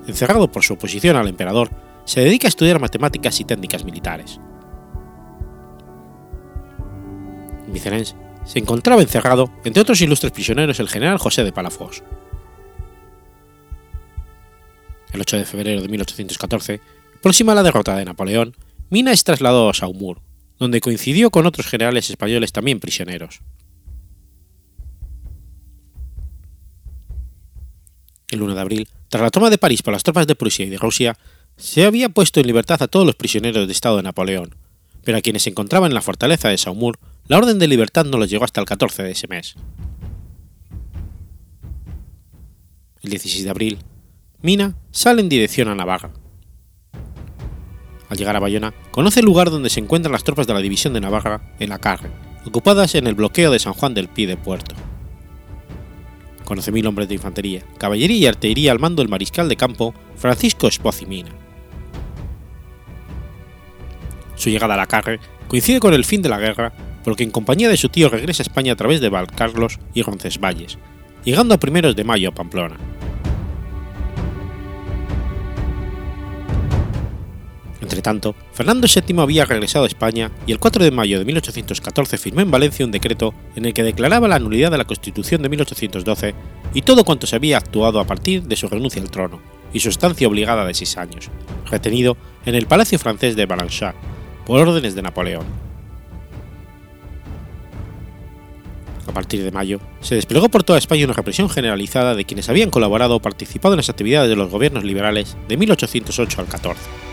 encerrado 0.08 0.52
por 0.52 0.64
su 0.64 0.74
oposición 0.74 1.16
al 1.16 1.28
emperador, 1.28 1.70
se 2.06 2.22
dedica 2.22 2.48
a 2.48 2.50
estudiar 2.50 2.82
matemáticas 2.82 3.40
y 3.40 3.46
técnicas 3.46 3.86
militares. 3.86 4.40
En 7.68 7.74
Vincennes 7.74 8.16
se 8.46 8.58
encontraba 8.58 9.04
encerrado, 9.04 9.52
entre 9.64 9.84
otros 9.84 10.02
ilustres 10.02 10.32
prisioneros, 10.32 10.80
el 10.80 10.90
general 10.90 11.20
José 11.20 11.44
de 11.44 11.52
Palafox. 11.52 12.02
El 15.14 15.22
8 15.22 15.38
de 15.38 15.46
febrero 15.46 15.82
de 15.82 15.88
1814, 15.88 16.82
próxima 17.22 17.54
a 17.54 17.56
la 17.56 17.64
derrota 17.64 17.96
de 17.96 18.06
Napoleón, 18.06 18.56
Mina 18.90 19.12
es 19.12 19.24
trasladado 19.24 19.70
a 19.70 19.74
Saumur, 19.74 20.22
donde 20.58 20.82
coincidió 20.82 21.32
con 21.32 21.46
otros 21.46 21.68
generales 21.68 22.10
españoles 22.10 22.52
también 22.52 22.80
prisioneros. 22.80 23.42
El 28.30 28.42
1 28.42 28.54
de 28.54 28.62
abril, 28.62 28.90
tras 29.10 29.24
la 29.24 29.32
toma 29.32 29.50
de 29.50 29.58
París 29.58 29.82
por 29.82 29.94
las 29.94 30.04
tropas 30.04 30.28
de 30.28 30.36
Prusia 30.36 30.66
y 30.66 30.70
de 30.70 30.78
Rusia, 30.78 31.18
se 31.58 31.86
había 31.86 32.10
puesto 32.10 32.40
en 32.40 32.48
libertad 32.48 32.82
a 32.82 32.88
todos 32.88 33.06
los 33.06 33.16
prisioneros 33.16 33.68
de 33.68 33.74
Estado 33.74 33.98
de 33.98 34.04
Napoleón, 34.04 34.56
pero 35.04 35.18
a 35.18 35.22
quienes 35.22 35.44
se 35.44 35.50
encontraban 35.50 35.92
en 35.92 35.96
la 35.96 36.02
fortaleza 36.02 36.50
de 36.50 36.58
Saumur, 36.58 37.00
la 37.28 37.38
orden 37.38 37.58
de 37.58 37.68
libertad 37.68 38.06
no 38.06 38.18
los 38.18 38.30
llegó 38.30 38.46
hasta 38.46 38.62
el 38.62 38.68
14 38.68 39.04
de 39.04 39.12
ese 39.12 39.28
mes. 39.28 39.56
El 43.02 43.10
16 43.10 43.44
de 43.44 43.50
abril, 43.50 43.80
Mina 44.42 44.76
sale 44.92 45.22
en 45.22 45.28
dirección 45.28 45.68
a 45.68 45.76
Navarra, 45.76 46.12
al 48.10 48.18
llegar 48.18 48.36
a 48.36 48.40
Bayona, 48.40 48.74
conoce 48.92 49.20
el 49.20 49.26
lugar 49.26 49.52
donde 49.52 49.70
se 49.70 49.80
encuentran 49.80 50.12
las 50.12 50.24
tropas 50.24 50.48
de 50.48 50.54
la 50.54 50.62
División 50.62 50.94
de 50.94 51.02
Navarra 51.02 51.42
en 51.60 51.70
la 51.70 51.78
Carre, 51.78 52.10
ocupadas 52.46 52.96
en 52.96 53.06
el 53.06 53.14
bloqueo 53.14 53.52
de 53.52 53.60
San 53.60 53.74
Juan 53.74 53.94
del 53.94 54.08
Pie 54.08 54.28
de 54.28 54.38
Puerto. 54.38 54.76
Conoce 56.44 56.72
mil 56.72 56.88
hombres 56.88 57.08
de 57.08 57.16
infantería, 57.16 57.64
caballería 57.78 58.18
y 58.18 58.26
artillería 58.26 58.72
al 58.72 58.80
mando 58.80 59.04
del 59.04 59.10
mariscal 59.10 59.48
de 59.48 59.58
campo 59.58 59.94
Francisco 60.16 60.70
Mina. 61.08 61.30
Su 64.36 64.50
llegada 64.50 64.74
a 64.74 64.78
la 64.78 64.88
Carre 64.88 65.20
coincide 65.48 65.80
con 65.80 65.94
el 65.94 66.06
fin 66.06 66.22
de 66.22 66.30
la 66.30 66.40
guerra 66.40 66.74
por 67.04 67.12
lo 67.12 67.16
que 67.16 67.24
en 67.24 67.32
compañía 67.32 67.70
de 67.70 67.78
su 67.78 67.90
tío 67.90 68.10
regresa 68.10 68.42
a 68.42 68.48
España 68.48 68.74
a 68.74 68.76
través 68.76 69.02
de 69.02 69.10
Valcarlos 69.10 69.80
y 69.94 70.02
Roncesvalles, 70.02 70.80
llegando 71.24 71.54
a 71.54 71.60
primeros 71.60 71.96
de 71.96 72.04
mayo 72.06 72.30
a 72.30 72.34
Pamplona. 72.34 72.78
Entretanto, 77.82 78.36
Fernando 78.52 78.88
VII 78.94 79.22
había 79.22 79.46
regresado 79.46 79.86
a 79.86 79.88
España 79.88 80.32
y 80.46 80.52
el 80.52 80.60
4 80.60 80.84
de 80.84 80.92
mayo 80.92 81.18
de 81.18 81.26
1814 81.26 82.18
firmó 82.18 82.42
en 82.42 82.52
Valencia 82.52 82.86
un 82.86 82.92
decreto 82.92 83.34
en 83.56 83.66
el 83.66 83.74
que 83.74 83.84
declaraba 83.84 84.28
la 84.28 84.40
nulidad 84.40 84.72
de 84.72 84.78
la 84.78 84.86
Constitución 84.86 85.42
de 85.42 85.50
1812 85.50 86.36
y 86.74 86.82
todo 86.82 87.06
cuanto 87.06 87.26
se 87.26 87.38
había 87.38 87.58
actuado 87.58 88.00
a 88.00 88.06
partir 88.06 88.44
de 88.44 88.58
su 88.58 88.68
renuncia 88.68 89.02
al 89.02 89.10
trono 89.10 89.40
y 89.72 89.80
su 89.80 89.90
estancia 89.90 90.28
obligada 90.28 90.66
de 90.66 90.74
seis 90.74 90.98
años, 90.98 91.30
retenido 91.70 92.18
en 92.46 92.56
el 92.56 92.68
Palacio 92.68 93.00
francés 93.00 93.36
de 93.36 93.46
Balanchard 93.46 93.96
por 94.46 94.60
órdenes 94.60 94.96
de 94.96 95.02
Napoleón. 95.02 95.46
A 99.08 99.12
partir 99.12 99.44
de 99.44 99.52
mayo, 99.52 99.80
se 100.02 100.16
desplegó 100.16 100.50
por 100.50 100.64
toda 100.64 100.78
España 100.78 101.06
una 101.06 101.14
represión 101.14 101.50
generalizada 101.50 102.14
de 102.14 102.26
quienes 102.26 102.50
habían 102.50 102.70
colaborado 102.70 103.16
o 103.16 103.22
participado 103.22 103.74
en 103.74 103.78
las 103.78 103.90
actividades 103.90 104.30
de 104.30 104.36
los 104.36 104.52
gobiernos 104.52 104.84
liberales 104.84 105.36
de 105.48 105.58
1808 105.58 106.42
al 106.42 106.48
14. 106.48 107.09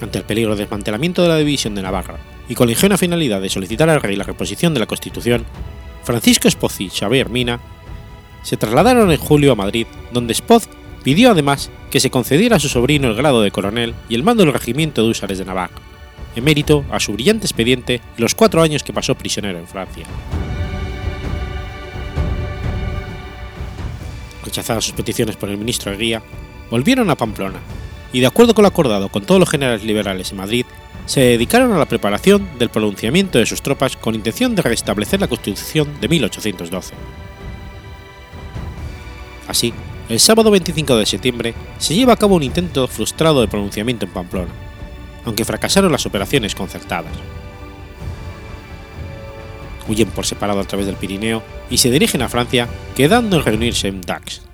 Ante 0.00 0.18
el 0.18 0.24
peligro 0.24 0.54
de 0.54 0.62
desmantelamiento 0.62 1.22
de 1.22 1.28
la 1.28 1.36
división 1.36 1.74
de 1.74 1.82
Navarra 1.82 2.18
y 2.48 2.54
con 2.54 2.68
la 2.68 2.72
ingenua 2.72 2.98
finalidad 2.98 3.40
de 3.40 3.48
solicitar 3.48 3.90
al 3.90 4.00
rey 4.00 4.14
la 4.14 4.24
reposición 4.24 4.72
de 4.72 4.80
la 4.80 4.86
Constitución, 4.86 5.44
Francisco 6.04 6.46
Espoz 6.46 6.80
y 6.80 6.88
Xavier 6.88 7.28
Mina 7.28 7.60
se 8.42 8.56
trasladaron 8.56 9.10
en 9.10 9.18
julio 9.18 9.52
a 9.52 9.56
Madrid, 9.56 9.86
donde 10.12 10.32
Espoz 10.32 10.68
pidió 11.02 11.32
además 11.32 11.70
que 11.90 12.00
se 12.00 12.10
concediera 12.10 12.56
a 12.56 12.60
su 12.60 12.68
sobrino 12.68 13.08
el 13.08 13.16
grado 13.16 13.42
de 13.42 13.50
coronel 13.50 13.94
y 14.08 14.14
el 14.14 14.22
mando 14.22 14.44
del 14.44 14.52
regimiento 14.52 15.02
de 15.02 15.10
húsares 15.10 15.38
de 15.38 15.44
Navarra, 15.44 15.74
en 16.36 16.44
mérito 16.44 16.84
a 16.90 17.00
su 17.00 17.12
brillante 17.12 17.46
expediente 17.46 18.00
y 18.16 18.22
los 18.22 18.36
cuatro 18.36 18.62
años 18.62 18.84
que 18.84 18.92
pasó 18.92 19.16
prisionero 19.16 19.58
en 19.58 19.66
Francia. 19.66 20.06
Rechazadas 24.44 24.84
sus 24.84 24.94
peticiones 24.94 25.36
por 25.36 25.48
el 25.48 25.58
ministro 25.58 25.92
Eguía, 25.92 26.22
volvieron 26.70 27.10
a 27.10 27.16
Pamplona, 27.16 27.58
y 28.12 28.20
de 28.20 28.26
acuerdo 28.26 28.54
con 28.54 28.62
lo 28.62 28.68
acordado 28.68 29.08
con 29.08 29.24
todos 29.24 29.40
los 29.40 29.50
generales 29.50 29.84
liberales 29.84 30.30
en 30.30 30.38
Madrid, 30.38 30.66
se 31.06 31.20
dedicaron 31.20 31.72
a 31.72 31.78
la 31.78 31.86
preparación 31.86 32.48
del 32.58 32.68
pronunciamiento 32.68 33.38
de 33.38 33.46
sus 33.46 33.62
tropas 33.62 33.96
con 33.96 34.14
intención 34.14 34.54
de 34.54 34.62
restablecer 34.62 35.20
la 35.20 35.28
Constitución 35.28 35.88
de 36.00 36.08
1812. 36.08 36.94
Así, 39.46 39.72
el 40.08 40.20
sábado 40.20 40.50
25 40.50 40.96
de 40.96 41.06
septiembre 41.06 41.54
se 41.78 41.94
lleva 41.94 42.12
a 42.12 42.16
cabo 42.16 42.36
un 42.36 42.42
intento 42.42 42.86
frustrado 42.88 43.40
de 43.40 43.48
pronunciamiento 43.48 44.04
en 44.04 44.12
Pamplona, 44.12 44.52
aunque 45.24 45.44
fracasaron 45.44 45.92
las 45.92 46.06
operaciones 46.06 46.54
concertadas. 46.54 47.12
Huyen 49.88 50.10
por 50.10 50.26
separado 50.26 50.60
a 50.60 50.64
través 50.64 50.86
del 50.86 50.96
Pirineo 50.96 51.42
y 51.70 51.78
se 51.78 51.90
dirigen 51.90 52.20
a 52.20 52.28
Francia, 52.28 52.68
quedando 52.94 53.38
en 53.38 53.44
reunirse 53.44 53.88
en 53.88 54.02
Dax. 54.02 54.47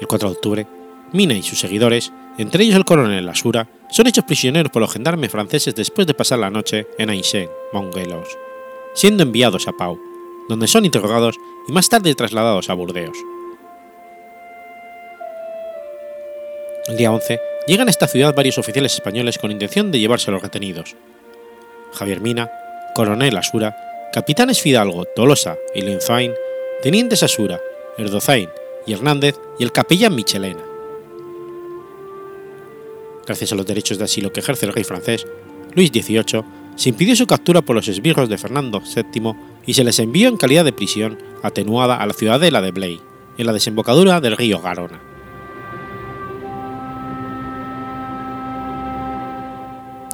El 0.00 0.06
4 0.06 0.28
de 0.28 0.34
octubre, 0.34 0.66
Mina 1.12 1.34
y 1.34 1.42
sus 1.42 1.58
seguidores, 1.58 2.12
entre 2.36 2.64
ellos 2.64 2.76
el 2.76 2.84
coronel 2.84 3.26
Lasura, 3.26 3.68
son 3.90 4.06
hechos 4.06 4.24
prisioneros 4.24 4.70
por 4.70 4.82
los 4.82 4.92
gendarmes 4.92 5.30
franceses 5.30 5.74
después 5.74 6.06
de 6.06 6.14
pasar 6.14 6.38
la 6.38 6.50
noche 6.50 6.86
en 6.98 7.10
Aix, 7.10 7.34
Mongelos, 7.72 8.28
siendo 8.94 9.22
enviados 9.22 9.66
a 9.66 9.72
Pau, 9.72 9.98
donde 10.48 10.68
son 10.68 10.84
interrogados 10.84 11.36
y 11.66 11.72
más 11.72 11.88
tarde 11.88 12.14
trasladados 12.14 12.70
a 12.70 12.74
Burdeos. 12.74 13.16
El 16.86 16.96
día 16.96 17.10
11 17.10 17.40
llegan 17.66 17.88
a 17.88 17.90
esta 17.90 18.06
ciudad 18.06 18.34
varios 18.34 18.58
oficiales 18.58 18.94
españoles 18.94 19.38
con 19.38 19.50
intención 19.50 19.90
de 19.90 19.98
llevarse 19.98 20.30
a 20.30 20.34
los 20.34 20.42
retenidos. 20.42 20.94
Javier 21.94 22.20
Mina, 22.20 22.50
coronel 22.94 23.36
Asura, 23.36 23.76
capitanes 24.12 24.60
Fidalgo, 24.60 25.06
Tolosa 25.16 25.56
y 25.74 25.80
Lenzain, 25.82 26.32
tenientes 26.82 27.22
Asura, 27.22 27.60
Erdozain 27.98 28.48
y 28.88 28.94
Hernández 28.94 29.38
y 29.58 29.64
el 29.64 29.72
capellán 29.72 30.14
Michelena. 30.14 30.62
Gracias 33.26 33.52
a 33.52 33.54
los 33.54 33.66
derechos 33.66 33.98
de 33.98 34.04
asilo 34.04 34.32
que 34.32 34.40
ejerce 34.40 34.64
el 34.66 34.72
rey 34.72 34.84
francés, 34.84 35.26
Luis 35.74 35.90
XVIII 35.90 36.42
se 36.74 36.88
impidió 36.88 37.14
su 37.14 37.26
captura 37.26 37.60
por 37.60 37.76
los 37.76 37.86
esbirros 37.88 38.28
de 38.28 38.38
Fernando 38.38 38.80
VII 38.80 39.34
y 39.66 39.74
se 39.74 39.84
les 39.84 39.98
envió 39.98 40.28
en 40.28 40.38
calidad 40.38 40.64
de 40.64 40.72
prisión 40.72 41.18
atenuada 41.42 41.96
a 41.96 42.06
la 42.06 42.14
ciudadela 42.14 42.62
de 42.62 42.70
Blay, 42.70 43.00
en 43.36 43.46
la 43.46 43.52
desembocadura 43.52 44.20
del 44.20 44.36
río 44.36 44.60
Garona. 44.60 45.02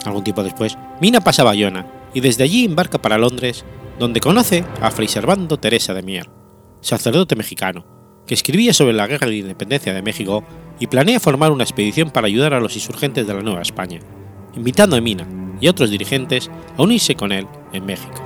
Algún 0.05 0.25
tiempo 0.25 0.43
después, 0.43 0.77
Mina 1.01 1.21
pasa 1.21 1.43
a 1.43 1.47
Bayona 1.47 1.87
y 2.13 2.21
desde 2.21 2.45
allí 2.45 2.65
embarca 2.65 3.01
para 3.01 3.19
Londres, 3.19 3.65
donde 3.99 4.21
conoce 4.21 4.65
a 4.81 4.91
Fray 4.91 5.09
Servando 5.09 5.59
Teresa 5.59 5.95
de 5.95 6.03
Mier, 6.03 6.29
sacerdote 6.81 7.37
mexicano, 7.37 7.94
que 8.27 8.35
escribía 8.35 8.73
sobre 8.73 8.95
la 8.95 9.07
guerra 9.07 9.29
de 9.29 9.37
independencia 9.37 9.93
de 9.93 10.03
México 10.03 10.45
y 10.81 10.87
planea 10.87 11.21
formar 11.21 11.53
una 11.53 11.65
expedición 11.65 12.11
para 12.11 12.27
ayudar 12.27 12.55
a 12.55 12.61
los 12.61 12.75
insurgentes 12.75 13.27
de 13.27 13.35
la 13.35 13.43
Nueva 13.43 13.63
España, 13.63 14.01
invitando 14.57 14.97
a 14.97 15.01
Mina 15.01 15.27
y 15.61 15.69
otros 15.69 15.91
dirigentes 15.91 16.51
a 16.77 16.83
unirse 16.83 17.15
con 17.15 17.33
él 17.33 17.47
en 17.73 17.87
México. 17.87 18.23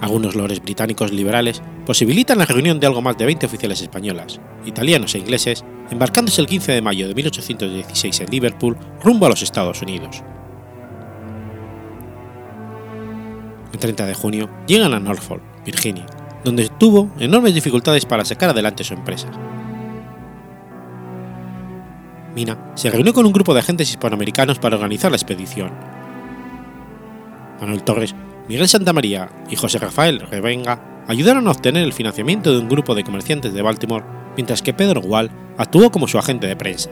Algunos 0.00 0.36
lores 0.36 0.62
británicos 0.62 1.12
liberales 1.12 1.60
posibilitan 1.84 2.38
la 2.38 2.46
reunión 2.46 2.78
de 2.78 2.86
algo 2.86 3.02
más 3.02 3.18
de 3.18 3.26
20 3.26 3.46
oficiales 3.46 3.82
españolas, 3.82 4.40
italianos 4.64 5.14
e 5.14 5.18
ingleses, 5.18 5.64
embarcándose 5.90 6.40
el 6.40 6.46
15 6.46 6.72
de 6.72 6.82
mayo 6.82 7.08
de 7.08 7.14
1816 7.14 8.20
en 8.20 8.30
Liverpool 8.30 8.76
rumbo 9.02 9.26
a 9.26 9.28
los 9.30 9.42
Estados 9.42 9.82
Unidos. 9.82 10.22
El 13.72 13.78
30 13.78 14.06
de 14.06 14.14
junio 14.14 14.50
llegan 14.66 14.94
a 14.94 15.00
Norfolk, 15.00 15.42
Virginia, 15.64 16.06
donde 16.44 16.68
tuvo 16.68 17.10
enormes 17.18 17.54
dificultades 17.54 18.06
para 18.06 18.24
sacar 18.24 18.50
adelante 18.50 18.84
su 18.84 18.94
empresa. 18.94 19.28
Mina 22.34 22.72
se 22.74 22.90
reunió 22.90 23.12
con 23.12 23.26
un 23.26 23.32
grupo 23.32 23.52
de 23.52 23.60
agentes 23.60 23.90
hispanoamericanos 23.90 24.58
para 24.58 24.76
organizar 24.76 25.10
la 25.10 25.16
expedición. 25.16 25.72
Manuel 27.60 27.82
Torres, 27.82 28.14
Miguel 28.48 28.68
Santamaría 28.68 29.28
y 29.50 29.56
José 29.56 29.78
Rafael 29.78 30.20
Revenga 30.20 31.02
ayudaron 31.08 31.48
a 31.48 31.50
obtener 31.50 31.82
el 31.82 31.92
financiamiento 31.92 32.52
de 32.52 32.58
un 32.58 32.68
grupo 32.68 32.94
de 32.94 33.04
comerciantes 33.04 33.52
de 33.52 33.62
Baltimore, 33.62 34.04
mientras 34.36 34.62
que 34.62 34.74
Pedro 34.74 35.00
Gual 35.00 35.30
actuó 35.56 35.90
como 35.90 36.06
su 36.06 36.18
agente 36.18 36.46
de 36.46 36.56
prensa. 36.56 36.90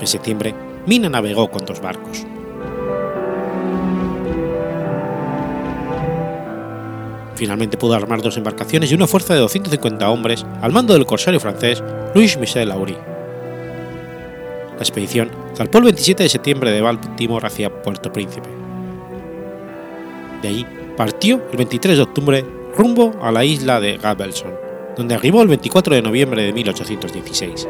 En 0.00 0.06
septiembre, 0.06 0.54
Mina 0.86 1.08
navegó 1.08 1.50
con 1.50 1.64
dos 1.64 1.80
barcos. 1.80 2.26
Finalmente 7.36 7.76
pudo 7.76 7.94
armar 7.94 8.22
dos 8.22 8.38
embarcaciones 8.38 8.90
y 8.90 8.94
una 8.94 9.06
fuerza 9.06 9.34
de 9.34 9.40
250 9.40 10.08
hombres 10.08 10.44
al 10.62 10.72
mando 10.72 10.94
del 10.94 11.04
corsario 11.04 11.38
francés 11.38 11.82
Louis 12.14 12.36
Michel 12.38 12.70
Laury. 12.70 12.96
La 14.76 14.82
expedición 14.82 15.30
zarpó 15.54 15.78
el 15.78 15.84
27 15.84 16.22
de 16.22 16.28
septiembre 16.28 16.70
de 16.70 16.80
Baltimore 16.80 17.46
hacia 17.46 17.82
Puerto 17.82 18.10
Príncipe. 18.12 18.48
De 20.40 20.48
allí 20.48 20.66
partió 20.96 21.42
el 21.50 21.56
23 21.58 21.96
de 21.96 22.02
octubre 22.02 22.44
rumbo 22.76 23.12
a 23.22 23.30
la 23.30 23.44
isla 23.44 23.80
de 23.80 23.98
Gabelson, 23.98 24.54
donde 24.96 25.14
arribó 25.14 25.42
el 25.42 25.48
24 25.48 25.94
de 25.94 26.02
noviembre 26.02 26.42
de 26.42 26.52
1816. 26.52 27.68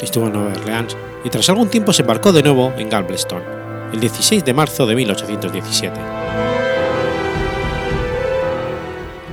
Estuvo 0.00 0.26
en 0.26 0.32
Nueva 0.32 0.52
Orleans 0.52 0.96
y 1.24 1.30
tras 1.30 1.48
algún 1.48 1.68
tiempo 1.68 1.92
se 1.92 2.02
embarcó 2.02 2.32
de 2.32 2.42
nuevo 2.42 2.72
en 2.76 2.90
Galveston, 2.90 3.63
el 3.94 4.00
16 4.00 4.44
de 4.44 4.52
marzo 4.52 4.86
de 4.86 4.96
1817. 4.96 6.00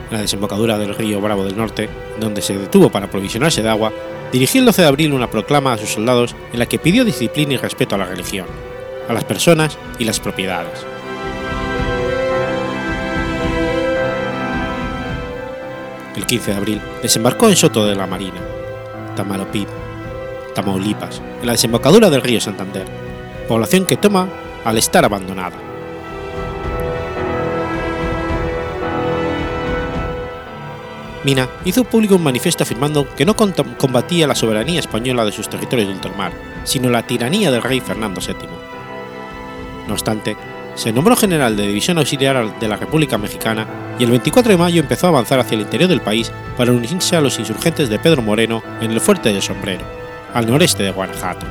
En 0.08 0.16
la 0.16 0.22
desembocadura 0.22 0.78
del 0.78 0.94
río 0.94 1.20
Bravo 1.20 1.44
del 1.44 1.58
Norte, 1.58 1.90
donde 2.20 2.44
se 2.44 2.56
detuvo 2.56 2.92
para 2.92 3.08
aprovisionarse 3.08 3.64
de 3.64 3.70
agua, 3.70 3.92
dirigió 4.32 4.60
el 4.60 4.68
12 4.68 4.84
de 4.84 4.88
abril 4.88 5.14
una 5.14 5.32
proclama 5.32 5.74
a 5.74 5.80
sus 5.80 5.90
soldados 5.90 6.36
en 6.54 6.60
la 6.60 6.68
que 6.68 6.78
pidió 6.78 7.04
disciplina 7.04 7.54
y 7.54 7.58
respeto 7.58 7.96
a 7.96 7.98
la 7.98 8.06
religión, 8.06 8.46
a 9.10 9.14
las 9.14 9.24
personas 9.24 9.80
y 9.98 10.06
las 10.06 10.20
propiedades. 10.20 10.86
El 16.16 16.28
15 16.28 16.52
de 16.52 16.58
abril 16.58 16.82
desembarcó 17.02 17.50
en 17.50 17.56
Soto 17.56 17.88
de 17.88 17.96
la 17.96 18.06
Marina, 18.06 18.42
Tamaulipas, 20.54 21.20
en 21.40 21.48
la 21.48 21.54
desembocadura 21.54 22.12
del 22.12 22.22
río 22.22 22.40
Santander, 22.40 22.86
población 23.48 23.88
que 23.88 23.98
toma 23.98 24.30
al 24.64 24.78
estar 24.78 25.06
abandonada. 25.06 25.58
Mina 31.24 31.48
hizo 31.66 31.84
público 31.84 32.16
un 32.16 32.24
manifiesto 32.24 32.64
afirmando 32.64 33.08
que 33.16 33.26
no 33.26 33.36
combatía 33.36 34.28
la 34.28 34.34
soberanía 34.34 34.80
española 34.80 35.24
de 35.24 35.32
sus 35.32 35.48
territorios 35.48 35.88
de 35.88 35.94
ultramar, 35.94 36.32
sino 36.64 36.90
la 36.90 37.06
tiranía 37.06 37.52
del 37.52 37.62
rey 37.62 37.80
Fernando 37.80 38.20
VII. 38.20 38.50
No 39.88 39.94
obstante, 39.94 40.36
se 40.76 40.92
nombró 40.92 41.16
general 41.16 41.56
de 41.56 41.68
División 41.68 42.00
Auxiliar 42.00 42.60
de 42.60 42.68
la 42.68 42.78
República 42.78 43.20
Mexicana 43.20 43.68
y 44.00 44.04
el 44.04 44.10
24 44.10 44.54
de 44.54 44.58
mayo 44.58 44.82
empezó 44.82 45.08
a 45.08 45.10
avanzar 45.10 45.40
hacia 45.40 45.56
el 45.56 45.62
interior 45.62 45.90
del 45.90 46.02
país 46.02 46.32
para 46.58 46.72
unirse 46.72 47.16
a 47.16 47.22
los 47.22 47.38
insurgentes 47.38 47.90
de 47.90 48.00
Pedro 48.00 48.24
Moreno 48.24 48.64
en 48.82 48.92
el 48.92 49.02
Fuerte 49.02 49.32
del 49.32 49.42
Sombrero, 49.42 49.86
al 50.34 50.48
noreste 50.48 50.82
de 50.84 50.92
Guanajuato. 50.92 51.46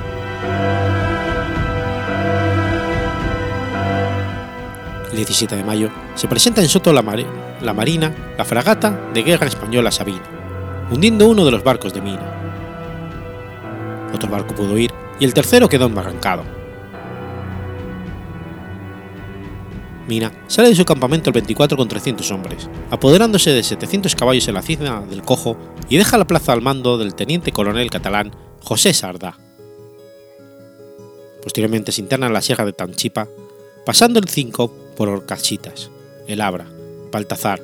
17 5.21 5.55
de 5.55 5.65
mayo 5.65 5.91
se 6.15 6.29
presenta 6.29 6.63
en 6.63 6.69
Soto 6.69 6.93
la, 6.93 7.05
la 7.61 7.75
Marina 7.75 8.35
la 8.39 8.45
fragata 8.45 9.11
de 9.13 9.23
guerra 9.23 9.47
española 9.47 9.91
Sabina, 9.91 10.23
hundiendo 10.91 11.29
uno 11.29 11.45
de 11.45 11.51
los 11.51 11.63
barcos 11.63 11.93
de 11.93 12.01
Mina. 12.01 12.41
Otro 14.15 14.31
barco 14.31 14.55
pudo 14.55 14.79
ir 14.79 14.91
y 15.19 15.25
el 15.25 15.35
tercero 15.35 15.69
quedó 15.69 15.87
embarrancado. 15.87 16.45
Mina 20.09 20.33
sale 20.49 20.71
de 20.71 20.75
su 20.75 20.85
campamento 20.85 21.29
el 21.29 21.35
24 21.35 21.77
con 21.77 21.87
300 21.87 22.31
hombres, 22.33 22.69
apoderándose 22.91 23.53
de 23.53 23.63
700 23.63 24.17
caballos 24.17 24.49
en 24.49 24.55
la 24.55 24.63
cima 24.63 25.05
del 25.09 25.23
Cojo 25.23 25.57
y 25.89 25.99
deja 25.99 26.19
la 26.19 26.27
plaza 26.27 26.53
al 26.53 26.63
mando 26.63 26.99
del 26.99 27.15
teniente 27.15 27.53
coronel 27.53 27.91
catalán 27.91 28.33
José 28.63 28.95
Sardá. 28.95 29.39
Posteriormente 31.43 31.93
se 31.93 32.01
interna 32.01 32.27
en 32.27 32.33
la 32.33 32.43
sierra 32.43 32.65
de 32.65 32.73
Tanchipa, 32.73 33.29
pasando 33.87 34.19
el 34.19 34.29
5 34.29 34.90
por 35.01 35.09
Orcachitas, 35.09 35.91
El 36.27 36.43
Abra, 36.43 36.67
Baltazar, 37.11 37.63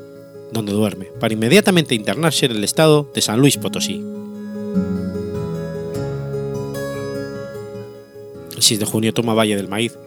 donde 0.53 0.73
duerme, 0.73 1.09
para 1.21 1.35
inmediatamente 1.35 1.95
internarse 1.95 2.47
en 2.47 2.53
el 2.53 2.65
estado 2.65 3.13
de 3.15 3.21
San 3.21 3.39
Luis 3.41 3.59
Potosí. 3.59 4.03
El 8.57 8.63
6 8.63 8.81
de 8.81 8.87
junio 8.87 9.13
toma 9.13 9.35
Valle 9.35 9.55
del 9.55 9.69
Maíz, 9.69 9.99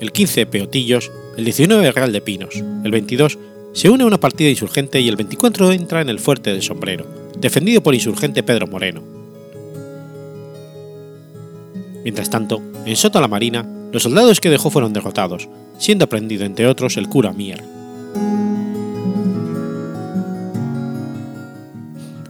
el 0.00 0.12
15 0.12 0.44
Peotillos, 0.44 1.10
el 1.38 1.46
19 1.46 1.92
Real 1.92 2.12
de 2.12 2.20
Pinos, 2.20 2.62
el 2.84 2.90
22 2.90 3.38
se 3.72 3.88
une 3.88 4.04
a 4.04 4.06
una 4.06 4.20
partida 4.20 4.50
insurgente 4.50 5.00
y 5.00 5.08
el 5.08 5.16
24 5.16 5.72
entra 5.72 6.02
en 6.02 6.10
el 6.10 6.18
Fuerte 6.18 6.50
del 6.50 6.60
Sombrero, 6.60 7.06
defendido 7.38 7.82
por 7.82 7.94
insurgente 7.94 8.42
Pedro 8.42 8.66
Moreno. 8.66 9.02
Mientras 12.04 12.28
tanto, 12.28 12.60
en 12.84 12.96
Soto 12.96 13.18
la 13.18 13.28
Marina, 13.28 13.66
los 13.96 14.02
soldados 14.02 14.42
que 14.42 14.50
dejó 14.50 14.68
fueron 14.68 14.92
derrotados, 14.92 15.48
siendo 15.78 16.04
aprendido 16.04 16.44
entre 16.44 16.66
otros 16.66 16.98
el 16.98 17.08
cura 17.08 17.32
Mier. 17.32 17.64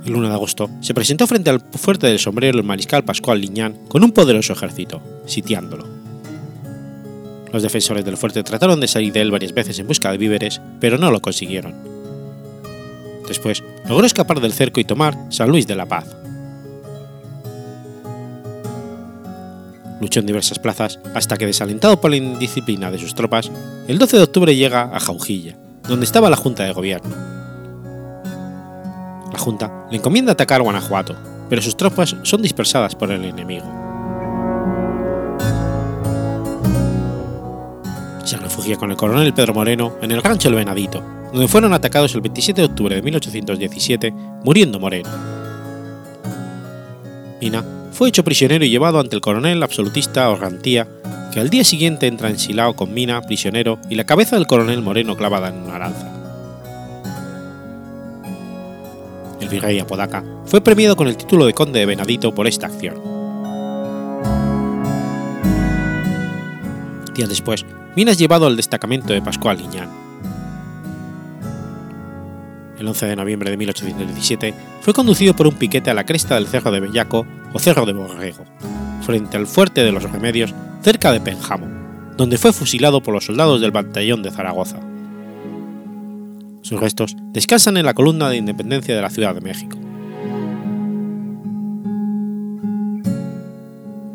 El 0.04 0.14
1 0.14 0.28
de 0.28 0.32
agosto 0.32 0.70
se 0.80 0.94
presentó 0.94 1.26
frente 1.26 1.50
al 1.50 1.58
fuerte 1.58 2.06
del 2.06 2.20
sombrero 2.20 2.56
el 2.56 2.64
mariscal 2.64 3.04
Pascual 3.04 3.40
Liñán 3.40 3.74
con 3.88 4.04
un 4.04 4.12
poderoso 4.12 4.52
ejército, 4.52 5.02
sitiándolo. 5.26 5.88
Los 7.52 7.64
defensores 7.64 8.04
del 8.04 8.16
fuerte 8.16 8.44
trataron 8.44 8.78
de 8.78 8.86
salir 8.86 9.12
de 9.12 9.22
él 9.22 9.32
varias 9.32 9.52
veces 9.52 9.76
en 9.80 9.88
busca 9.88 10.12
de 10.12 10.18
víveres, 10.18 10.60
pero 10.78 10.98
no 10.98 11.10
lo 11.10 11.20
consiguieron. 11.20 11.74
Después 13.26 13.64
logró 13.88 14.06
escapar 14.06 14.40
del 14.40 14.52
cerco 14.52 14.78
y 14.78 14.84
tomar 14.84 15.18
San 15.30 15.48
Luis 15.50 15.66
de 15.66 15.74
la 15.74 15.86
Paz. 15.86 16.25
Luchó 20.00 20.20
en 20.20 20.26
diversas 20.26 20.58
plazas 20.58 20.98
hasta 21.14 21.36
que, 21.36 21.46
desalentado 21.46 22.00
por 22.00 22.10
la 22.10 22.16
indisciplina 22.16 22.90
de 22.90 22.98
sus 22.98 23.14
tropas, 23.14 23.50
el 23.88 23.98
12 23.98 24.18
de 24.18 24.22
octubre 24.22 24.54
llega 24.54 24.90
a 24.94 25.00
Jaujilla, 25.00 25.56
donde 25.88 26.04
estaba 26.04 26.30
la 26.30 26.36
Junta 26.36 26.64
de 26.64 26.72
Gobierno. 26.72 27.14
La 29.32 29.38
Junta 29.38 29.86
le 29.90 29.96
encomienda 29.96 30.32
atacar 30.32 30.62
Guanajuato, 30.62 31.16
pero 31.48 31.62
sus 31.62 31.76
tropas 31.76 32.16
son 32.22 32.42
dispersadas 32.42 32.94
por 32.94 33.10
el 33.10 33.24
enemigo. 33.24 33.66
Se 38.24 38.36
refugia 38.36 38.76
con 38.76 38.90
el 38.90 38.96
coronel 38.96 39.32
Pedro 39.32 39.54
Moreno 39.54 39.96
en 40.02 40.10
el 40.10 40.22
rancho 40.22 40.48
El 40.48 40.56
Venadito, 40.56 41.02
donde 41.32 41.48
fueron 41.48 41.72
atacados 41.72 42.14
el 42.14 42.20
27 42.22 42.60
de 42.60 42.66
octubre 42.66 42.96
de 42.96 43.02
1817, 43.02 44.12
muriendo 44.42 44.80
Moreno. 44.80 45.08
Fue 47.96 48.10
hecho 48.10 48.24
prisionero 48.24 48.62
y 48.62 48.68
llevado 48.68 49.00
ante 49.00 49.16
el 49.16 49.22
coronel 49.22 49.62
absolutista 49.62 50.28
Orrantía, 50.28 50.86
que 51.32 51.40
al 51.40 51.48
día 51.48 51.64
siguiente 51.64 52.06
entra 52.06 52.28
en 52.28 52.38
Silao 52.38 52.76
con 52.76 52.92
Mina, 52.92 53.22
prisionero, 53.22 53.78
y 53.88 53.94
la 53.94 54.04
cabeza 54.04 54.36
del 54.36 54.46
coronel 54.46 54.82
Moreno 54.82 55.16
clavada 55.16 55.48
en 55.48 55.62
una 55.62 55.78
lanza. 55.78 56.12
El 59.40 59.48
virrey 59.48 59.78
Apodaca 59.78 60.22
fue 60.44 60.60
premiado 60.60 60.94
con 60.94 61.08
el 61.08 61.16
título 61.16 61.46
de 61.46 61.54
conde 61.54 61.80
de 61.80 61.86
Venadito 61.86 62.34
por 62.34 62.46
esta 62.46 62.66
acción. 62.66 63.00
Días 67.14 67.30
después, 67.30 67.64
Mina 67.96 68.10
es 68.10 68.18
llevado 68.18 68.46
al 68.46 68.56
destacamento 68.56 69.14
de 69.14 69.22
Pascual 69.22 69.56
Liñán. 69.56 69.88
El 72.78 72.86
11 72.86 73.06
de 73.06 73.16
noviembre 73.16 73.50
de 73.50 73.56
1817 73.56 74.54
fue 74.82 74.92
conducido 74.92 75.34
por 75.34 75.46
un 75.46 75.54
piquete 75.54 75.90
a 75.90 75.94
la 75.94 76.04
cresta 76.04 76.34
del 76.34 76.46
Cerro 76.46 76.70
de 76.70 76.80
Bellaco 76.80 77.26
o 77.52 77.58
Cerro 77.58 77.86
de 77.86 77.92
Borrego, 77.92 78.44
frente 79.02 79.36
al 79.36 79.46
fuerte 79.46 79.84
de 79.84 79.92
los 79.92 80.02
Remedios, 80.02 80.54
cerca 80.82 81.12
de 81.12 81.20
Penjamo, 81.20 81.66
donde 82.16 82.38
fue 82.38 82.52
fusilado 82.52 83.02
por 83.02 83.14
los 83.14 83.26
soldados 83.26 83.60
del 83.60 83.70
batallón 83.70 84.22
de 84.22 84.30
Zaragoza. 84.30 84.80
Sus 86.62 86.80
restos 86.80 87.16
descansan 87.32 87.76
en 87.76 87.86
la 87.86 87.94
columna 87.94 88.28
de 88.28 88.38
independencia 88.38 88.94
de 88.96 89.02
la 89.02 89.10
Ciudad 89.10 89.34
de 89.34 89.40
México. 89.40 89.78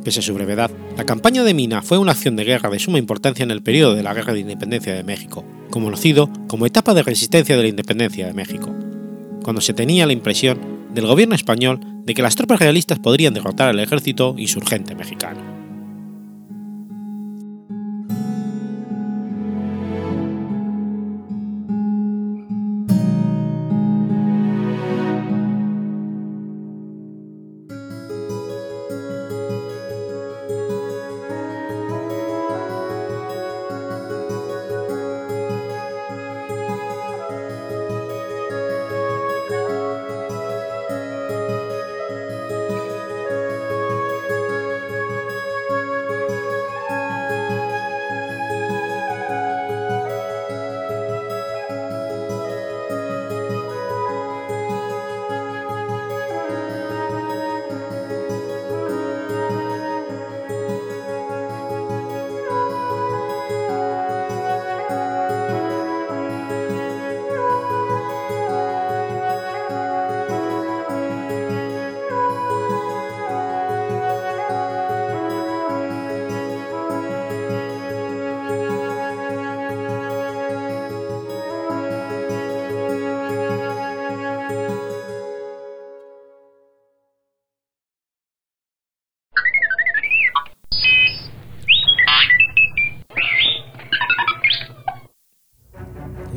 Pese 0.03 0.19
a 0.19 0.23
su 0.23 0.33
brevedad, 0.33 0.71
la 0.97 1.05
campaña 1.05 1.43
de 1.43 1.53
Mina 1.53 1.83
fue 1.83 1.99
una 1.99 2.13
acción 2.13 2.35
de 2.35 2.43
guerra 2.43 2.71
de 2.71 2.79
suma 2.79 2.97
importancia 2.97 3.43
en 3.43 3.51
el 3.51 3.61
periodo 3.61 3.93
de 3.93 4.03
la 4.03 4.13
Guerra 4.15 4.33
de 4.33 4.39
Independencia 4.39 4.93
de 4.93 5.03
México, 5.03 5.45
conocido 5.69 6.29
como 6.47 6.65
etapa 6.65 6.93
de 6.93 7.03
resistencia 7.03 7.55
de 7.55 7.61
la 7.61 7.69
independencia 7.69 8.25
de 8.25 8.33
México, 8.33 8.75
cuando 9.43 9.61
se 9.61 9.73
tenía 9.73 10.07
la 10.07 10.13
impresión 10.13 10.80
del 10.93 11.07
gobierno 11.07 11.35
español 11.35 11.79
de 12.03 12.13
que 12.13 12.21
las 12.21 12.35
tropas 12.35 12.59
realistas 12.59 12.99
podrían 12.99 13.33
derrotar 13.33 13.69
al 13.69 13.79
ejército 13.79 14.35
insurgente 14.37 14.95
mexicano. 14.95 15.60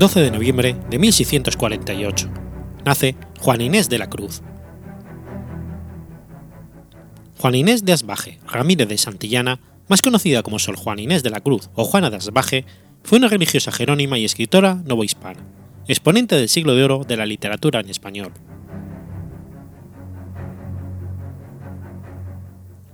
12 0.05 0.21
de 0.21 0.31
noviembre 0.31 0.77
de 0.91 0.99
1648. 0.99 2.29
Nace 2.85 3.17
Juan 3.41 3.63
Inés 3.63 3.89
de 3.89 3.97
la 3.97 4.11
Cruz. 4.11 4.43
Juan 7.39 7.55
Inés 7.55 7.87
de 7.87 7.95
Asbaje 7.95 8.39
Ramírez 8.47 8.87
de 8.87 8.99
Santillana, 8.99 9.61
más 9.89 10.03
conocida 10.03 10.43
como 10.43 10.59
Sor 10.59 10.77
Juan 10.77 10.99
Inés 10.99 11.23
de 11.23 11.31
la 11.31 11.41
Cruz 11.41 11.71
o 11.75 11.87
Juana 11.87 12.11
de 12.11 12.19
Asbaje, 12.19 12.67
fue 13.03 13.17
una 13.17 13.29
religiosa 13.29 13.73
jerónima 13.73 14.19
y 14.19 14.27
escritora 14.27 14.75
novohispana, 14.85 15.43
exponente 15.89 16.37
del 16.37 16.51
siglo 16.51 16.75
de 16.75 16.85
oro 16.85 17.05
de 17.09 17.17
la 17.17 17.25
literatura 17.25 17.81
en 17.81 17.89
español. 17.89 18.35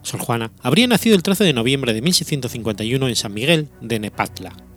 Sor 0.02 0.20
Juana 0.20 0.52
habría 0.62 0.86
nacido 0.86 1.16
el 1.16 1.24
13 1.24 1.42
de 1.42 1.54
noviembre 1.54 1.92
de 1.92 2.02
1651 2.02 3.08
en 3.08 3.16
San 3.16 3.34
Miguel 3.34 3.68
de 3.80 3.98
Nepatla. 3.98 4.69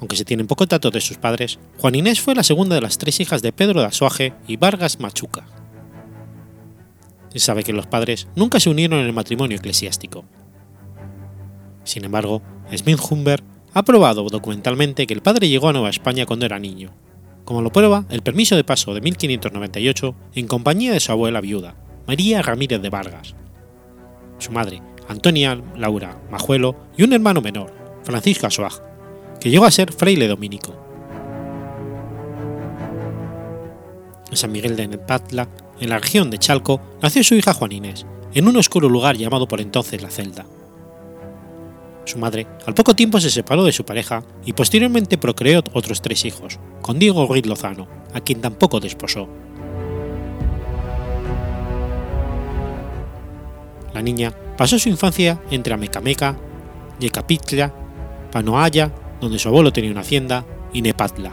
Aunque 0.00 0.16
se 0.16 0.24
tienen 0.24 0.46
poco 0.46 0.66
datos 0.66 0.92
de 0.92 1.00
sus 1.00 1.18
padres, 1.18 1.58
Juan 1.78 1.94
Inés 1.94 2.20
fue 2.20 2.34
la 2.34 2.42
segunda 2.42 2.74
de 2.74 2.80
las 2.80 2.98
tres 2.98 3.20
hijas 3.20 3.42
de 3.42 3.52
Pedro 3.52 3.80
de 3.80 3.86
Azuaje 3.86 4.32
y 4.48 4.56
Vargas 4.56 4.98
Machuca. 4.98 5.46
Se 7.32 7.38
sabe 7.38 7.62
que 7.62 7.74
los 7.74 7.86
padres 7.86 8.26
nunca 8.34 8.58
se 8.58 8.70
unieron 8.70 9.00
en 9.00 9.06
el 9.06 9.12
matrimonio 9.12 9.58
eclesiástico. 9.58 10.24
Sin 11.84 12.04
embargo, 12.04 12.42
Smith 12.74 12.98
Humber 13.08 13.42
ha 13.74 13.82
probado 13.84 14.24
documentalmente 14.28 15.06
que 15.06 15.14
el 15.14 15.22
padre 15.22 15.48
llegó 15.48 15.68
a 15.68 15.72
Nueva 15.72 15.90
España 15.90 16.26
cuando 16.26 16.46
era 16.46 16.58
niño, 16.58 16.90
como 17.44 17.62
lo 17.62 17.70
prueba 17.70 18.06
el 18.08 18.22
permiso 18.22 18.56
de 18.56 18.64
paso 18.64 18.94
de 18.94 19.00
1598 19.00 20.14
en 20.34 20.48
compañía 20.48 20.92
de 20.92 21.00
su 21.00 21.12
abuela 21.12 21.40
viuda, 21.40 21.76
María 22.06 22.42
Ramírez 22.42 22.80
de 22.80 22.90
Vargas, 22.90 23.34
su 24.38 24.50
madre, 24.50 24.82
Antonia 25.08 25.60
Laura 25.76 26.20
Majuelo, 26.30 26.76
y 26.96 27.02
un 27.02 27.12
hermano 27.12 27.40
menor, 27.40 27.72
Francisco 28.02 28.46
Asuaj, 28.46 28.89
que 29.40 29.50
llegó 29.50 29.64
a 29.64 29.70
ser 29.70 29.92
fraile 29.92 30.28
dominico. 30.28 30.74
En 34.30 34.36
San 34.36 34.52
Miguel 34.52 34.76
de 34.76 34.86
Nepatla, 34.86 35.48
en 35.80 35.88
la 35.90 35.98
región 35.98 36.30
de 36.30 36.38
Chalco, 36.38 36.80
nació 37.02 37.24
su 37.24 37.34
hija 37.34 37.54
Juan 37.54 37.72
Inés, 37.72 38.06
en 38.34 38.46
un 38.46 38.56
oscuro 38.56 38.88
lugar 38.88 39.16
llamado 39.16 39.48
por 39.48 39.60
entonces 39.60 40.02
La 40.02 40.10
Celda. 40.10 40.46
Su 42.04 42.18
madre 42.18 42.46
al 42.66 42.74
poco 42.74 42.94
tiempo 42.94 43.20
se 43.20 43.30
separó 43.30 43.64
de 43.64 43.72
su 43.72 43.84
pareja 43.84 44.22
y 44.44 44.52
posteriormente 44.52 45.18
procreó 45.18 45.62
otros 45.72 46.02
tres 46.02 46.24
hijos, 46.24 46.58
con 46.82 46.98
Diego 46.98 47.26
Ruiz 47.26 47.46
Lozano, 47.46 47.88
a 48.12 48.20
quien 48.20 48.40
tampoco 48.40 48.80
desposó. 48.80 49.28
La 53.94 54.02
niña 54.02 54.32
pasó 54.56 54.78
su 54.78 54.88
infancia 54.88 55.40
entre 55.50 55.74
Amecameca, 55.74 56.36
Yecapitla, 57.00 57.74
Panoaya, 58.30 58.92
donde 59.20 59.38
su 59.38 59.48
abuelo 59.48 59.72
tenía 59.72 59.90
una 59.90 60.00
hacienda, 60.00 60.44
y 60.72 60.82
Nepatla. 60.82 61.32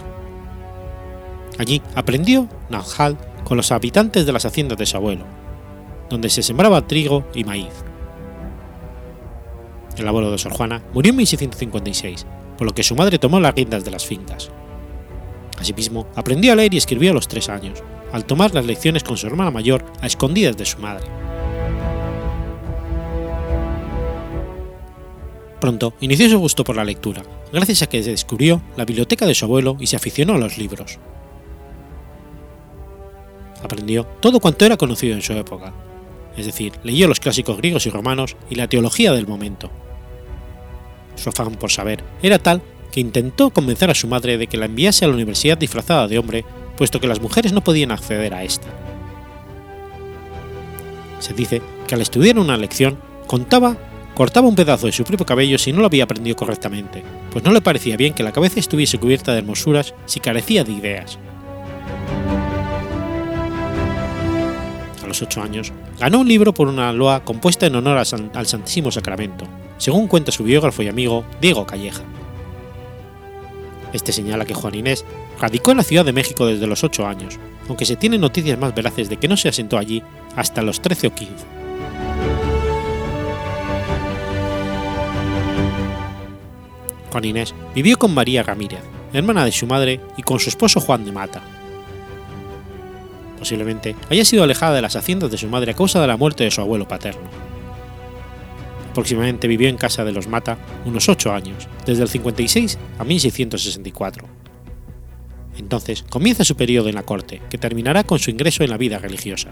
Allí 1.57 1.81
aprendió 1.95 2.47
Najal 2.69 3.17
con 3.43 3.57
los 3.57 3.71
habitantes 3.71 4.25
de 4.25 4.33
las 4.33 4.45
haciendas 4.45 4.77
de 4.77 4.85
su 4.85 4.97
abuelo, 4.97 5.25
donde 6.09 6.29
se 6.29 6.43
sembraba 6.43 6.87
trigo 6.87 7.25
y 7.33 7.43
maíz. 7.43 7.73
El 9.97 10.07
abuelo 10.07 10.31
de 10.31 10.37
Sor 10.37 10.53
Juana 10.53 10.83
murió 10.93 11.11
en 11.11 11.17
1656, 11.17 12.25
por 12.57 12.67
lo 12.67 12.73
que 12.73 12.83
su 12.83 12.95
madre 12.95 13.17
tomó 13.19 13.39
las 13.39 13.55
riendas 13.55 13.83
de 13.83 13.91
las 13.91 14.05
fincas. 14.05 14.51
Asimismo, 15.59 16.07
aprendió 16.15 16.53
a 16.53 16.55
leer 16.55 16.73
y 16.73 16.77
escribió 16.77 17.11
a 17.11 17.13
los 17.15 17.27
tres 17.27 17.49
años, 17.49 17.83
al 18.11 18.25
tomar 18.25 18.53
las 18.53 18.65
lecciones 18.65 19.03
con 19.03 19.17
su 19.17 19.25
hermana 19.25 19.49
mayor 19.49 19.83
a 20.01 20.07
escondidas 20.07 20.55
de 20.55 20.65
su 20.65 20.77
madre. 20.79 21.05
Pronto 25.67 25.93
inició 25.99 26.29
su 26.29 26.39
gusto 26.39 26.63
por 26.63 26.77
la 26.77 26.85
lectura, 26.85 27.23
gracias 27.51 27.81
a 27.81 27.89
que 27.89 28.01
descubrió 28.01 28.61
la 28.77 28.85
biblioteca 28.85 29.25
de 29.25 29.35
su 29.35 29.43
abuelo 29.43 29.75
y 29.81 29.87
se 29.87 29.97
aficionó 29.97 30.35
a 30.35 30.37
los 30.37 30.57
libros. 30.57 30.97
Aprendió 33.61 34.05
todo 34.21 34.39
cuanto 34.39 34.65
era 34.65 34.77
conocido 34.77 35.13
en 35.13 35.21
su 35.21 35.33
época, 35.33 35.73
es 36.37 36.45
decir, 36.45 36.71
leyó 36.83 37.09
los 37.09 37.19
clásicos 37.19 37.57
griegos 37.57 37.85
y 37.85 37.89
romanos 37.89 38.37
y 38.49 38.55
la 38.55 38.69
teología 38.69 39.11
del 39.11 39.27
momento. 39.27 39.69
Su 41.17 41.27
afán 41.27 41.55
por 41.55 41.69
saber 41.69 42.01
era 42.23 42.39
tal 42.39 42.61
que 42.89 43.01
intentó 43.01 43.49
convencer 43.49 43.89
a 43.89 43.93
su 43.93 44.07
madre 44.07 44.37
de 44.37 44.47
que 44.47 44.55
la 44.55 44.67
enviase 44.67 45.03
a 45.03 45.09
la 45.09 45.15
universidad 45.15 45.57
disfrazada 45.57 46.07
de 46.07 46.17
hombre, 46.17 46.45
puesto 46.77 47.01
que 47.01 47.07
las 47.07 47.19
mujeres 47.19 47.51
no 47.51 47.61
podían 47.61 47.91
acceder 47.91 48.33
a 48.33 48.45
esta. 48.45 48.69
Se 51.19 51.33
dice 51.33 51.61
que 51.89 51.95
al 51.95 51.99
estudiar 51.99 52.39
una 52.39 52.55
lección 52.55 52.97
contaba 53.27 53.75
cortaba 54.17 54.47
un 54.47 54.55
pedazo 54.55 54.87
de 54.87 54.91
su 54.91 55.03
propio 55.03 55.27
cabello 55.27 55.59
si 55.59 55.71
no 55.71 55.81
lo 55.81 55.85
había 55.85 56.05
aprendido 56.05 56.35
correctamente, 56.35 57.03
pues 57.29 57.45
no 57.45 57.51
le 57.51 57.61
parecía 57.61 57.97
bien 57.97 58.15
que 58.15 58.23
la 58.23 58.31
cabeza 58.31 58.59
estuviese 58.59 58.97
cubierta 58.97 59.31
de 59.31 59.37
hermosuras 59.37 59.93
si 60.07 60.19
carecía 60.19 60.63
de 60.63 60.71
ideas. 60.71 61.19
A 65.03 65.05
los 65.07 65.21
ocho 65.21 65.39
años, 65.43 65.71
ganó 65.99 66.21
un 66.21 66.27
libro 66.27 66.51
por 66.51 66.67
una 66.67 66.91
loa 66.93 67.23
compuesta 67.23 67.67
en 67.67 67.75
honor 67.75 67.99
al 67.99 68.47
Santísimo 68.47 68.89
Sacramento, 68.89 69.45
según 69.77 70.07
cuenta 70.07 70.31
su 70.31 70.43
biógrafo 70.43 70.81
y 70.81 70.87
amigo 70.87 71.23
Diego 71.39 71.67
Calleja. 71.67 72.01
Este 73.93 74.11
señala 74.11 74.45
que 74.45 74.55
Juan 74.55 74.73
Inés 74.73 75.05
radicó 75.39 75.69
en 75.69 75.77
la 75.77 75.83
Ciudad 75.83 76.05
de 76.05 76.13
México 76.13 76.47
desde 76.47 76.65
los 76.65 76.83
ocho 76.83 77.05
años, 77.05 77.37
aunque 77.67 77.85
se 77.85 77.95
tienen 77.95 78.21
noticias 78.21 78.57
más 78.57 78.73
veraces 78.73 79.09
de 79.09 79.17
que 79.17 79.27
no 79.27 79.37
se 79.37 79.49
asentó 79.49 79.77
allí 79.77 80.01
hasta 80.35 80.63
los 80.63 80.81
13 80.81 81.05
o 81.05 81.13
15. 81.13 81.66
Juan 87.17 87.25
Inés 87.25 87.55
vivió 87.73 87.97
con 87.97 88.13
María 88.13 88.43
Ramírez, 88.43 88.81
hermana 89.11 89.43
de 89.43 89.51
su 89.51 89.65
madre, 89.65 89.99
y 90.17 90.21
con 90.21 90.39
su 90.39 90.49
esposo 90.49 90.79
Juan 90.79 91.03
de 91.03 91.11
Mata. 91.11 91.41
Posiblemente 93.39 93.95
haya 94.11 94.23
sido 94.23 94.43
alejada 94.43 94.75
de 94.75 94.83
las 94.83 94.95
haciendas 94.95 95.31
de 95.31 95.39
su 95.39 95.47
madre 95.47 95.71
a 95.71 95.73
causa 95.73 95.99
de 95.99 96.05
la 96.05 96.15
muerte 96.15 96.43
de 96.43 96.51
su 96.51 96.61
abuelo 96.61 96.87
paterno. 96.87 97.27
Aproximadamente 98.91 99.47
vivió 99.47 99.67
en 99.67 99.77
casa 99.77 100.05
de 100.05 100.11
los 100.11 100.27
Mata 100.27 100.59
unos 100.85 101.09
ocho 101.09 101.33
años, 101.33 101.67
desde 101.87 102.03
el 102.03 102.09
56 102.09 102.77
a 102.99 103.03
1664. 103.03 104.27
Entonces 105.57 106.03
comienza 106.07 106.43
su 106.43 106.55
periodo 106.55 106.87
en 106.87 106.93
la 106.93 107.01
corte, 107.01 107.41
que 107.49 107.57
terminará 107.57 108.03
con 108.03 108.19
su 108.19 108.29
ingreso 108.29 108.63
en 108.63 108.69
la 108.69 108.77
vida 108.77 108.99
religiosa. 108.99 109.49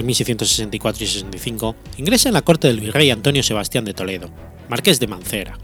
Entre 0.00 0.06
1664 0.06 1.04
y 1.04 1.06
65, 1.06 1.76
ingresa 1.98 2.28
en 2.28 2.34
la 2.34 2.42
corte 2.42 2.68
del 2.68 2.80
virrey 2.80 3.10
Antonio 3.10 3.42
Sebastián 3.42 3.84
de 3.84 3.94
Toledo, 3.94 4.30
marqués 4.68 4.98
de 4.98 5.06
Mancera. 5.06 5.58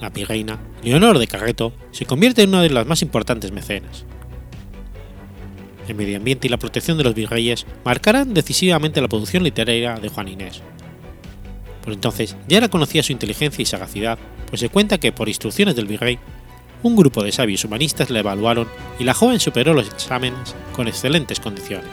La 0.00 0.10
virreina, 0.10 0.58
Leonor 0.82 1.18
de 1.18 1.26
Carreto, 1.26 1.72
se 1.90 2.06
convierte 2.06 2.42
en 2.42 2.50
una 2.50 2.62
de 2.62 2.70
las 2.70 2.86
más 2.86 3.02
importantes 3.02 3.52
mecenas. 3.52 4.04
El 5.88 5.94
medio 5.94 6.18
ambiente 6.18 6.46
y 6.46 6.50
la 6.50 6.58
protección 6.58 6.98
de 6.98 7.04
los 7.04 7.14
virreyes 7.14 7.66
marcarán 7.84 8.34
decisivamente 8.34 9.00
la 9.00 9.08
producción 9.08 9.42
literaria 9.42 9.94
de 9.96 10.08
Juan 10.08 10.28
Inés. 10.28 10.60
Por 11.82 11.94
entonces 11.94 12.36
ya 12.46 12.58
era 12.58 12.68
conocida 12.68 13.02
su 13.02 13.12
inteligencia 13.12 13.62
y 13.62 13.66
sagacidad, 13.66 14.18
pues 14.48 14.60
se 14.60 14.68
cuenta 14.68 14.98
que, 14.98 15.12
por 15.12 15.28
instrucciones 15.28 15.76
del 15.76 15.86
virrey, 15.86 16.18
un 16.82 16.96
grupo 16.96 17.22
de 17.22 17.32
sabios 17.32 17.64
humanistas 17.64 18.10
la 18.10 18.20
evaluaron 18.20 18.68
y 18.98 19.04
la 19.04 19.14
joven 19.14 19.40
superó 19.40 19.74
los 19.74 19.88
exámenes 19.88 20.54
con 20.74 20.88
excelentes 20.88 21.40
condiciones. 21.40 21.90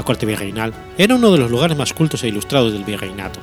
La 0.00 0.04
corte 0.04 0.24
virreinal 0.24 0.72
era 0.96 1.14
uno 1.14 1.30
de 1.30 1.36
los 1.36 1.50
lugares 1.50 1.76
más 1.76 1.92
cultos 1.92 2.24
e 2.24 2.28
ilustrados 2.28 2.72
del 2.72 2.84
virreinato. 2.84 3.38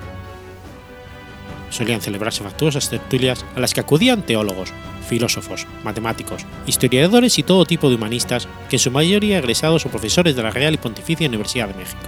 Solían 1.70 2.02
celebrarse 2.02 2.44
factuosas 2.44 2.90
tertulias 2.90 3.46
a 3.56 3.60
las 3.60 3.76
que 3.76 3.82
acudían 3.82 4.24
teólogos, 4.24 4.74
filósofos, 5.08 5.68
matemáticos, 5.84 6.48
historiadores 6.66 7.38
y 7.38 7.44
todo 7.44 7.68
tipo 7.68 7.90
de 7.90 7.96
humanistas 7.96 8.48
que 8.72 8.78
en 8.78 8.80
su 8.80 8.90
mayoría 8.90 9.38
egresados 9.38 9.86
o 9.86 9.90
profesores 9.90 10.36
de 10.36 10.42
la 10.42 10.50
Real 10.50 10.74
y 10.74 10.78
Pontificia 10.78 11.28
Universidad 11.28 11.68
de 11.68 11.76
México. 11.76 12.02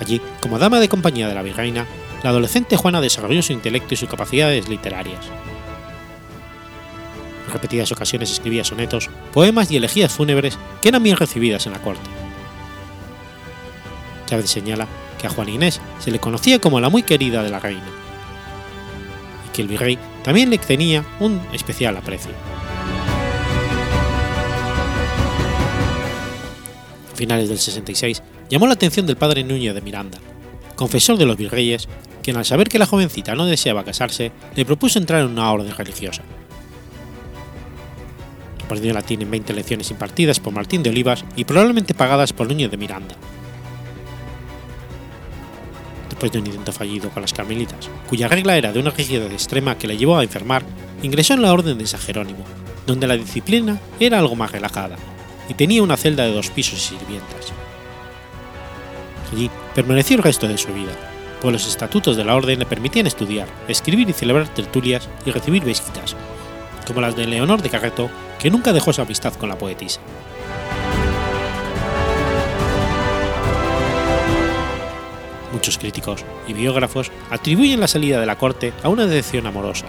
Allí, 0.00 0.22
como 0.40 0.58
dama 0.58 0.80
de 0.80 0.88
compañía 0.88 1.28
de 1.28 1.34
la 1.34 1.42
virreina, 1.42 1.84
la 2.22 2.30
adolescente 2.30 2.78
Juana 2.78 3.02
desarrolló 3.02 3.42
su 3.42 3.52
intelecto 3.52 3.92
y 3.92 3.98
sus 3.98 4.08
capacidades 4.08 4.66
literarias. 4.66 5.26
En 7.48 7.54
repetidas 7.54 7.90
ocasiones 7.92 8.30
escribía 8.30 8.62
sonetos, 8.62 9.08
poemas 9.32 9.70
y 9.70 9.78
elegías 9.78 10.12
fúnebres 10.12 10.58
que 10.82 10.90
eran 10.90 11.02
bien 11.02 11.16
recibidas 11.16 11.64
en 11.64 11.72
la 11.72 11.80
corte. 11.80 12.10
Chávez 14.26 14.50
señala 14.50 14.86
que 15.18 15.26
a 15.26 15.30
Juan 15.30 15.48
Inés 15.48 15.80
se 15.98 16.10
le 16.10 16.18
conocía 16.18 16.58
como 16.58 16.78
la 16.78 16.90
muy 16.90 17.02
querida 17.02 17.42
de 17.42 17.48
la 17.48 17.58
reina, 17.58 17.86
y 19.46 19.56
que 19.56 19.62
el 19.62 19.68
virrey 19.68 19.98
también 20.22 20.50
le 20.50 20.58
tenía 20.58 21.06
un 21.20 21.40
especial 21.54 21.96
aprecio. 21.96 22.32
A 27.14 27.16
finales 27.16 27.48
del 27.48 27.58
66 27.58 28.22
llamó 28.50 28.66
la 28.66 28.74
atención 28.74 29.06
del 29.06 29.16
padre 29.16 29.42
Núñez 29.42 29.72
de 29.72 29.80
Miranda, 29.80 30.18
confesor 30.76 31.16
de 31.16 31.24
los 31.24 31.38
virreyes, 31.38 31.88
quien 32.22 32.36
al 32.36 32.44
saber 32.44 32.68
que 32.68 32.78
la 32.78 32.84
jovencita 32.84 33.34
no 33.34 33.46
deseaba 33.46 33.84
casarse, 33.84 34.32
le 34.54 34.66
propuso 34.66 34.98
entrar 34.98 35.22
en 35.22 35.28
una 35.28 35.50
orden 35.50 35.74
religiosa. 35.74 36.22
Aprendió 38.68 38.92
latín 38.92 39.22
en 39.22 39.30
20 39.30 39.54
lecciones 39.54 39.90
impartidas 39.90 40.40
por 40.40 40.52
Martín 40.52 40.82
de 40.82 40.90
Olivas 40.90 41.24
y 41.36 41.44
probablemente 41.46 41.94
pagadas 41.94 42.34
por 42.34 42.48
Núñez 42.48 42.70
de 42.70 42.76
Miranda. 42.76 43.14
Después 46.10 46.30
de 46.30 46.40
un 46.40 46.46
intento 46.48 46.70
fallido 46.70 47.08
con 47.08 47.22
las 47.22 47.32
carmelitas, 47.32 47.88
cuya 48.10 48.28
regla 48.28 48.58
era 48.58 48.70
de 48.70 48.78
una 48.78 48.90
rigidez 48.90 49.32
extrema 49.32 49.78
que 49.78 49.88
le 49.88 49.96
llevó 49.96 50.18
a 50.18 50.22
enfermar, 50.22 50.64
ingresó 51.02 51.32
en 51.32 51.40
la 51.40 51.50
orden 51.50 51.78
de 51.78 51.86
San 51.86 51.98
Jerónimo, 51.98 52.44
donde 52.86 53.06
la 53.06 53.16
disciplina 53.16 53.80
era 53.98 54.18
algo 54.18 54.36
más 54.36 54.52
relajada, 54.52 54.96
y 55.48 55.54
tenía 55.54 55.82
una 55.82 55.96
celda 55.96 56.24
de 56.24 56.34
dos 56.34 56.50
pisos 56.50 56.74
y 56.74 56.98
sirvientas. 56.98 57.54
Allí 59.32 59.50
permaneció 59.74 60.18
el 60.18 60.22
resto 60.22 60.46
de 60.46 60.58
su 60.58 60.74
vida, 60.74 60.92
pues 61.40 61.54
los 61.54 61.66
estatutos 61.66 62.18
de 62.18 62.24
la 62.26 62.36
orden 62.36 62.58
le 62.58 62.66
permitían 62.66 63.06
estudiar, 63.06 63.48
escribir 63.66 64.10
y 64.10 64.12
celebrar 64.12 64.52
tertulias 64.52 65.08
y 65.24 65.30
recibir 65.30 65.64
visitas, 65.64 66.16
como 66.86 67.00
las 67.00 67.16
de 67.16 67.26
Leonor 67.26 67.62
de 67.62 67.70
Carreto, 67.70 68.10
que 68.38 68.50
nunca 68.50 68.72
dejó 68.72 68.92
su 68.92 69.02
amistad 69.02 69.34
con 69.34 69.48
la 69.48 69.58
poetisa. 69.58 70.00
Muchos 75.52 75.78
críticos 75.78 76.24
y 76.46 76.52
biógrafos 76.52 77.10
atribuyen 77.30 77.80
la 77.80 77.88
salida 77.88 78.20
de 78.20 78.26
la 78.26 78.36
corte 78.36 78.72
a 78.82 78.88
una 78.88 79.06
decepción 79.06 79.46
amorosa, 79.46 79.86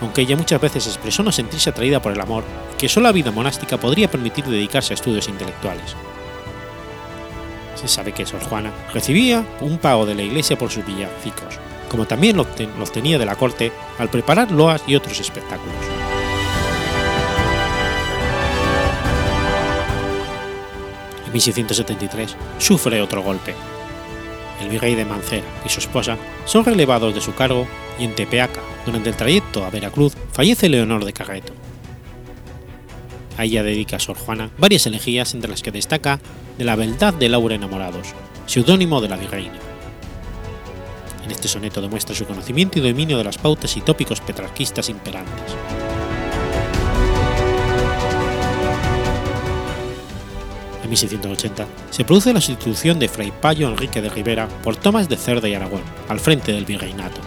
aunque 0.00 0.20
ella 0.22 0.36
muchas 0.36 0.60
veces 0.60 0.86
expresó 0.86 1.22
no 1.22 1.32
sentirse 1.32 1.70
atraída 1.70 2.00
por 2.00 2.12
el 2.12 2.20
amor 2.20 2.44
y 2.74 2.76
que 2.76 2.88
solo 2.88 3.08
la 3.08 3.12
vida 3.12 3.30
monástica 3.30 3.78
podría 3.78 4.10
permitir 4.10 4.44
dedicarse 4.44 4.92
a 4.92 4.96
estudios 4.96 5.28
intelectuales. 5.28 5.96
Se 7.74 7.88
sabe 7.88 8.12
que 8.12 8.26
Sor 8.26 8.42
Juana 8.44 8.72
recibía 8.92 9.44
un 9.60 9.78
pago 9.78 10.04
de 10.04 10.14
la 10.14 10.22
iglesia 10.22 10.58
por 10.58 10.70
sus 10.70 10.84
villancicos, 10.84 11.58
como 11.88 12.06
también 12.06 12.36
lo 12.36 12.42
obtenía 12.42 13.18
de 13.18 13.26
la 13.26 13.36
corte 13.36 13.72
al 13.98 14.10
preparar 14.10 14.50
loas 14.50 14.82
y 14.86 14.94
otros 14.94 15.20
espectáculos. 15.20 16.17
En 21.28 21.34
1673 21.34 22.34
sufre 22.56 23.02
otro 23.02 23.22
golpe. 23.22 23.54
El 24.62 24.70
virrey 24.70 24.94
de 24.94 25.04
Mancera 25.04 25.46
y 25.64 25.68
su 25.68 25.78
esposa 25.78 26.16
son 26.46 26.64
relevados 26.64 27.14
de 27.14 27.20
su 27.20 27.34
cargo 27.34 27.66
y 27.98 28.04
en 28.04 28.14
Tepeaca, 28.14 28.62
durante 28.86 29.10
el 29.10 29.14
trayecto 29.14 29.62
a 29.62 29.68
Veracruz, 29.68 30.14
fallece 30.32 30.70
Leonor 30.70 31.04
de 31.04 31.12
Carreto. 31.12 31.52
A 33.36 33.44
ella 33.44 33.62
dedica 33.62 33.98
Sor 33.98 34.16
Juana 34.16 34.50
varias 34.56 34.86
elegías 34.86 35.34
entre 35.34 35.50
las 35.50 35.62
que 35.62 35.70
destaca 35.70 36.18
de 36.56 36.64
la 36.64 36.76
beldad 36.76 37.12
de 37.12 37.28
Laura 37.28 37.56
Enamorados, 37.56 38.14
seudónimo 38.46 39.02
de 39.02 39.08
la 39.08 39.18
virreina. 39.18 39.58
En 41.26 41.30
este 41.30 41.46
soneto 41.46 41.82
demuestra 41.82 42.16
su 42.16 42.24
conocimiento 42.24 42.78
y 42.78 42.82
dominio 42.88 43.18
de 43.18 43.24
las 43.24 43.36
pautas 43.36 43.76
y 43.76 43.82
tópicos 43.82 44.22
petrarquistas 44.22 44.88
imperantes. 44.88 45.54
En 50.88 50.92
1680 50.92 51.66
se 51.90 52.02
produce 52.02 52.32
la 52.32 52.40
sustitución 52.40 52.98
de 52.98 53.10
Fray 53.10 53.30
Payo 53.30 53.68
Enrique 53.68 54.00
de 54.00 54.08
Rivera 54.08 54.48
por 54.62 54.74
Tomás 54.74 55.06
de 55.06 55.18
Cerda 55.18 55.46
y 55.46 55.52
Aragón 55.52 55.82
al 56.08 56.18
frente 56.18 56.50
del 56.50 56.64
virreinato. 56.64 57.20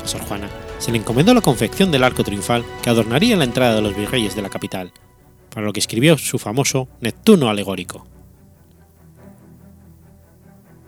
A 0.00 0.06
Sor 0.06 0.20
Juana 0.20 0.48
se 0.78 0.92
le 0.92 0.98
encomendó 0.98 1.34
la 1.34 1.40
confección 1.40 1.90
del 1.90 2.04
arco 2.04 2.22
triunfal 2.22 2.64
que 2.84 2.90
adornaría 2.90 3.36
la 3.36 3.42
entrada 3.42 3.74
de 3.74 3.82
los 3.82 3.96
virreyes 3.96 4.36
de 4.36 4.42
la 4.42 4.48
capital, 4.48 4.92
para 5.52 5.66
lo 5.66 5.72
que 5.72 5.80
escribió 5.80 6.16
su 6.18 6.38
famoso 6.38 6.86
Neptuno 7.00 7.48
alegórico. 7.48 8.06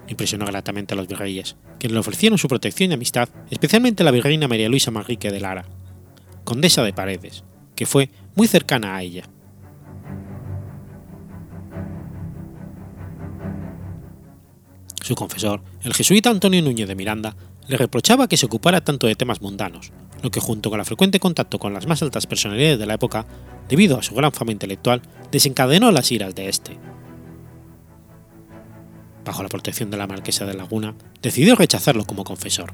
Impresionó 0.06 0.46
gratamente 0.46 0.94
a 0.94 0.96
los 0.96 1.08
virreyes, 1.08 1.56
quienes 1.80 1.94
le 1.94 1.98
ofrecieron 1.98 2.38
su 2.38 2.46
protección 2.46 2.92
y 2.92 2.94
amistad, 2.94 3.28
especialmente 3.50 4.04
la 4.04 4.12
virreina 4.12 4.46
María 4.46 4.68
Luisa 4.68 4.92
Manrique 4.92 5.32
de 5.32 5.40
Lara, 5.40 5.64
condesa 6.44 6.84
de 6.84 6.92
Paredes, 6.92 7.42
que 7.74 7.84
fue 7.84 8.10
muy 8.36 8.46
cercana 8.46 8.94
a 8.94 9.02
ella. 9.02 9.24
Su 15.04 15.14
confesor, 15.14 15.60
el 15.82 15.92
jesuita 15.92 16.30
Antonio 16.30 16.62
Núñez 16.62 16.88
de 16.88 16.94
Miranda, 16.94 17.36
le 17.68 17.76
reprochaba 17.76 18.26
que 18.26 18.38
se 18.38 18.46
ocupara 18.46 18.82
tanto 18.82 19.06
de 19.06 19.14
temas 19.14 19.42
mundanos, 19.42 19.92
lo 20.22 20.30
que 20.30 20.40
junto 20.40 20.70
con 20.70 20.80
el 20.80 20.86
frecuente 20.86 21.20
contacto 21.20 21.58
con 21.58 21.74
las 21.74 21.86
más 21.86 22.02
altas 22.02 22.26
personalidades 22.26 22.78
de 22.78 22.86
la 22.86 22.94
época, 22.94 23.26
debido 23.68 23.98
a 23.98 24.02
su 24.02 24.14
gran 24.14 24.32
fama 24.32 24.52
intelectual, 24.52 25.02
desencadenó 25.30 25.92
las 25.92 26.10
iras 26.10 26.34
de 26.34 26.48
este. 26.48 26.78
Bajo 29.26 29.42
la 29.42 29.50
protección 29.50 29.90
de 29.90 29.98
la 29.98 30.06
marquesa 30.06 30.46
de 30.46 30.54
Laguna, 30.54 30.94
decidió 31.20 31.54
rechazarlo 31.54 32.06
como 32.06 32.24
confesor. 32.24 32.72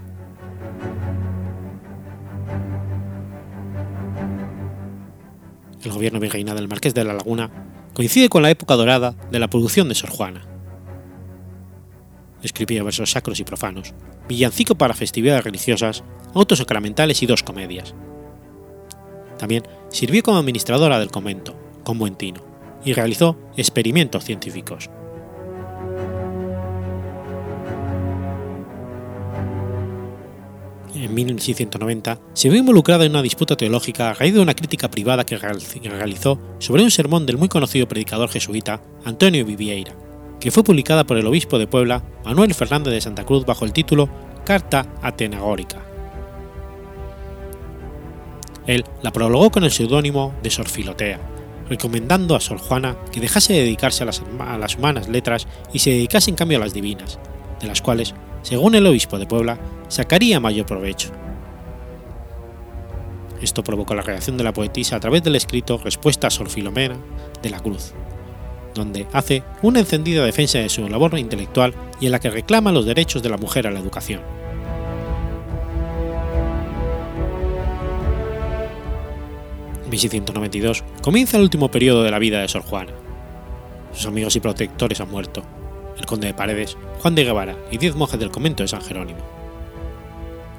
El 5.83 5.91
gobierno 5.91 6.21
virreina 6.21 6.55
del 6.55 6.69
marqués 6.69 6.95
de 6.95 7.03
la 7.03 7.13
Laguna 7.13 7.51
coincide 7.93 8.29
con 8.29 8.45
la 8.45 8.51
época 8.51 8.77
dorada 8.77 9.17
de 9.33 9.41
la 9.41 9.51
producción 9.51 9.89
de 9.89 9.97
Sor 9.97 10.11
Juana. 10.11 10.50
Escribía 12.43 12.83
versos 12.83 13.11
sacros 13.11 13.41
y 13.41 13.45
profanos, 13.45 13.95
villancico 14.29 14.75
para 14.75 14.95
festividades 14.95 15.45
religiosas, 15.45 16.03
autos 16.35 16.59
sacramentales 16.59 17.23
y 17.23 17.27
dos 17.27 17.43
comedias. 17.43 17.95
También 19.39 19.63
sirvió 19.89 20.23
como 20.23 20.39
administradora 20.39 20.99
del 20.99 21.11
convento, 21.11 21.57
con 21.85 21.99
buen 21.99 22.15
tino, 22.15 22.43
y 22.85 22.93
realizó 22.93 23.37
experimentos 23.57 24.25
científicos. 24.25 24.91
En 30.95 31.15
1690 31.15 32.21
se 32.35 32.49
vio 32.49 32.59
involucrada 32.59 33.05
en 33.05 33.13
una 33.13 33.23
disputa 33.23 33.57
teológica 33.57 34.11
a 34.11 34.15
raíz 34.15 34.35
de 34.35 34.41
una 34.41 34.55
crítica 34.55 34.91
privada 34.91 35.25
que 35.25 35.39
realizó 35.39 36.39
sobre 36.59 36.83
un 36.83 36.91
sermón 36.91 37.27
del 37.27 37.39
muy 37.39 37.49
conocido 37.49 37.89
predicador 37.89 38.29
jesuita 38.29 38.83
Antonio 39.05 39.45
Vivieira, 39.47 39.95
que 40.41 40.51
fue 40.51 40.65
publicada 40.65 41.05
por 41.05 41.19
el 41.19 41.27
obispo 41.27 41.59
de 41.59 41.67
Puebla, 41.67 42.03
Manuel 42.25 42.55
Fernández 42.55 42.93
de 42.95 43.01
Santa 43.01 43.25
Cruz, 43.25 43.45
bajo 43.45 43.65
el 43.65 43.73
título 43.73 44.09
Carta 44.45 44.87
Atenagórica. 45.03 45.85
Él 48.67 48.85
la 49.03 49.13
prologó 49.13 49.51
con 49.51 49.65
el 49.65 49.71
seudónimo 49.71 50.35
de 50.43 50.51
Sor 50.51 50.69
Filotea, 50.69 51.21
recomendando 51.69 52.35
a 52.35 52.41
Sor 52.41 52.59
Juana 52.59 52.97
que 53.13 53.21
dejase 53.21 53.53
de 53.53 53.61
dedicarse 53.61 54.03
a 54.03 54.07
las, 54.07 54.75
humanas 54.77 55.09
letras 55.09 55.47
y 55.73 55.79
se 55.79 55.91
dedicase 55.91 56.31
en 56.31 56.37
cambio 56.37 56.59
a 56.59 56.61
las 56.61 56.73
divinas, 56.73 57.19
de 57.61 57.67
las 57.67 57.83
cuales, 57.83 58.15
según 58.43 58.75
el 58.75 58.87
obispo 58.87 59.19
de 59.19 59.27
Puebla, 59.27 59.59
sacaría 59.89 60.41
mayor 60.41 60.67
provecho. 60.67 61.11
Esto 63.43 63.65
provocó 63.65 63.95
la 63.95 64.03
reacción 64.03 64.37
de 64.37 64.45
la 64.45 64.53
poetisa 64.53 64.97
a 64.97 65.01
través 65.01 65.23
del 65.23 65.37
escrito 65.37 65.79
Respuesta 65.79 66.27
a 66.27 66.31
Sor 66.31 66.49
Filomena 66.51 66.97
de 67.43 67.51
la 67.51 67.61
Cruz, 67.61 67.95
donde 68.75 69.07
hace 69.13 69.43
una 69.63 69.81
encendida 69.81 70.25
defensa 70.25 70.59
de 70.59 70.69
su 70.69 70.89
labor 70.89 71.19
intelectual 71.19 71.75
y 72.01 72.07
en 72.07 72.13
la 72.13 72.21
que 72.21 72.31
reclama 72.31 72.73
los 72.73 72.87
derechos 72.87 73.23
de 73.23 73.31
la 73.31 73.37
mujer 73.37 73.67
a 73.67 73.71
la 73.71 73.81
educación. 73.81 74.21
En 79.85 79.91
1692 79.91 80.85
comienza 81.03 81.37
el 81.37 81.43
último 81.43 81.71
periodo 81.71 82.03
de 82.03 82.11
la 82.11 82.19
vida 82.19 82.41
de 82.41 82.49
Sor 82.49 82.63
Juana. 82.63 82.93
Sus 83.93 84.07
amigos 84.07 84.37
y 84.37 84.41
protectores 84.41 85.01
han 85.01 85.11
muerto, 85.11 85.43
el 85.99 86.07
conde 86.07 86.29
de 86.29 86.35
Paredes, 86.35 86.77
Juan 87.01 87.15
de 87.15 87.25
Guevara 87.25 87.57
y 87.71 87.79
diez 87.79 87.97
monjes 87.97 88.21
del 88.21 88.31
convento 88.31 88.63
de 88.63 88.69
San 88.69 88.83
Jerónimo. 88.83 89.19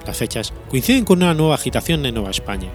Las 0.05 0.17
fechas 0.17 0.53
coinciden 0.69 1.05
con 1.05 1.23
una 1.23 1.33
nueva 1.33 1.55
agitación 1.55 2.05
en 2.05 2.15
Nueva 2.15 2.31
España. 2.31 2.69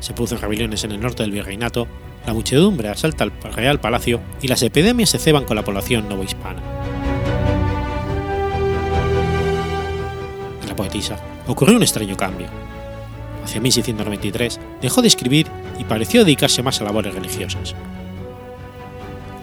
Se 0.00 0.12
producen 0.12 0.40
rebeliones 0.40 0.84
en 0.84 0.92
el 0.92 1.00
norte 1.00 1.22
del 1.22 1.32
virreinato, 1.32 1.88
la 2.26 2.34
muchedumbre 2.34 2.88
asalta 2.88 3.24
el 3.24 3.32
Real 3.52 3.80
Palacio 3.80 4.20
y 4.42 4.48
las 4.48 4.62
epidemias 4.62 5.10
se 5.10 5.18
ceban 5.18 5.44
con 5.44 5.56
la 5.56 5.64
población 5.64 6.08
novohispana. 6.08 6.60
En 10.62 10.68
la 10.68 10.76
poetisa 10.76 11.18
ocurrió 11.46 11.76
un 11.76 11.82
extraño 11.82 12.16
cambio. 12.16 12.48
Hacia 13.44 13.60
1693 13.60 14.60
dejó 14.82 15.02
de 15.02 15.08
escribir 15.08 15.46
y 15.78 15.84
pareció 15.84 16.24
dedicarse 16.24 16.64
más 16.64 16.80
a 16.80 16.84
labores 16.84 17.14
religiosas. 17.14 17.76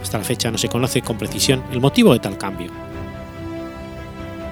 Hasta 0.02 0.18
la 0.18 0.26
fecha 0.26 0.52
no 0.52 0.58
se 0.58 0.68
conoce 0.68 1.02
con 1.02 1.18
precisión 1.18 1.64
el 1.72 1.80
motivo 1.80 2.12
de 2.12 2.20
tal 2.20 2.38
cambio. 2.38 2.70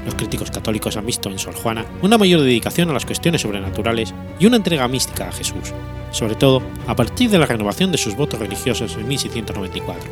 Los 0.06 0.16
críticos 0.16 0.50
católicos 0.50 0.98
han 0.98 1.06
visto 1.06 1.30
en 1.30 1.38
Sor 1.38 1.54
Juana 1.54 1.86
una 2.02 2.18
mayor 2.18 2.42
dedicación 2.42 2.90
a 2.90 2.94
las 2.94 3.06
cuestiones 3.06 3.42
sobrenaturales 3.42 4.14
y 4.40 4.46
una 4.48 4.58
entrega 4.58 4.88
mística 4.88 5.30
a 5.30 5.32
Jesús, 5.32 5.74
sobre 6.12 6.36
todo 6.36 6.62
a 6.88 6.96
partir 6.96 7.30
de 7.30 7.38
la 7.38 7.46
renovación 7.46 7.92
de 7.92 7.98
sus 7.98 8.16
votos 8.16 8.40
religiosos 8.40 8.96
en 8.96 9.08
1694. 9.08 10.10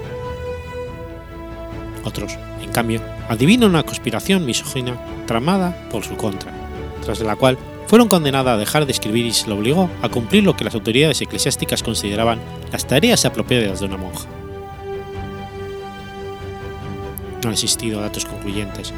Otros, 2.03 2.37
en 2.61 2.71
cambio, 2.71 3.01
adivinan 3.27 3.71
una 3.71 3.83
conspiración 3.83 4.45
misógina 4.45 4.95
tramada 5.25 5.75
por 5.91 6.03
su 6.03 6.15
contra, 6.15 6.51
tras 7.03 7.19
la 7.21 7.35
cual 7.35 7.57
fueron 7.87 8.07
condenadas 8.07 8.53
a 8.53 8.57
dejar 8.57 8.85
de 8.85 8.91
escribir 8.91 9.25
y 9.25 9.31
se 9.31 9.47
le 9.47 9.53
obligó 9.53 9.89
a 10.03 10.09
cumplir 10.09 10.43
lo 10.43 10.55
que 10.55 10.63
las 10.63 10.75
autoridades 10.75 11.21
eclesiásticas 11.21 11.81
consideraban 11.81 12.39
las 12.71 12.85
tareas 12.85 13.25
apropiadas 13.25 13.79
de 13.79 13.87
una 13.87 13.97
monja. 13.97 14.27
No 17.41 17.47
han 17.47 17.53
existido 17.53 17.99
datos 18.01 18.25
concluyentes, 18.25 18.93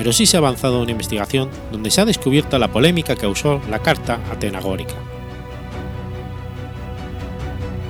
pero 0.00 0.14
sí 0.14 0.24
se 0.24 0.38
ha 0.38 0.40
avanzado 0.40 0.80
una 0.80 0.92
investigación 0.92 1.50
donde 1.70 1.90
se 1.90 2.00
ha 2.00 2.06
descubierto 2.06 2.58
la 2.58 2.72
polémica 2.72 3.14
que 3.14 3.20
causó 3.20 3.60
la 3.68 3.80
carta 3.80 4.18
atenagórica. 4.32 4.94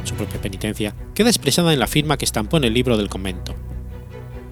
Su 0.02 0.16
propia 0.16 0.40
penitencia 0.40 0.92
queda 1.14 1.28
expresada 1.28 1.72
en 1.72 1.78
la 1.78 1.86
firma 1.86 2.16
que 2.16 2.24
estampó 2.24 2.56
en 2.56 2.64
el 2.64 2.74
libro 2.74 2.96
del 2.96 3.08
convento. 3.08 3.54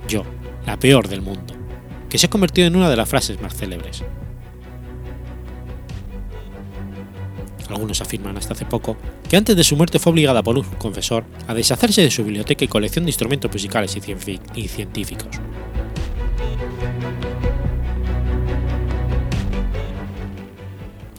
Yo, 0.06 0.22
la 0.66 0.78
peor 0.78 1.08
del 1.08 1.20
mundo, 1.20 1.52
que 2.08 2.16
se 2.16 2.26
ha 2.26 2.30
convertido 2.30 2.68
en 2.68 2.76
una 2.76 2.88
de 2.88 2.96
las 2.96 3.08
frases 3.08 3.42
más 3.42 3.56
célebres. 3.56 4.04
Algunos 7.70 8.00
afirman 8.00 8.36
hasta 8.36 8.52
hace 8.52 8.66
poco 8.66 8.96
que 9.28 9.36
antes 9.36 9.56
de 9.56 9.64
su 9.64 9.74
muerte 9.74 9.98
fue 9.98 10.12
obligada 10.12 10.44
por 10.44 10.56
un 10.56 10.64
confesor 10.78 11.24
a 11.48 11.54
deshacerse 11.54 12.02
de 12.02 12.12
su 12.12 12.22
biblioteca 12.22 12.64
y 12.64 12.68
colección 12.68 13.04
de 13.04 13.10
instrumentos 13.10 13.50
musicales 13.50 13.98
y 14.54 14.68
científicos. 14.68 15.40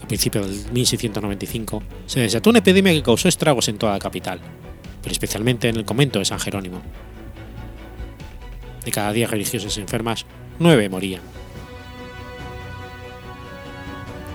Principio 0.10 0.41
del 0.41 0.72
1695, 0.72 1.84
se 2.07 2.20
desató 2.20 2.49
una 2.49 2.60
epidemia 2.60 2.91
que 2.91 3.03
causó 3.03 3.30
estragos 3.30 3.70
en 3.70 3.78
toda 3.78 3.93
la 3.93 3.99
capital, 3.99 4.41
pero 5.01 5.14
especialmente 5.14 5.70
en 5.70 5.78
el 5.78 5.86
convento 5.86 6.18
de 6.18 6.26
San 6.26 6.39
Jerónimo. 6.39 6.82
De 8.84 8.91
cada 8.91 9.14
10 9.14 9.30
religiosas 9.30 9.78
enfermas, 9.78 10.26
9 10.57 10.89
morían. 10.89 11.22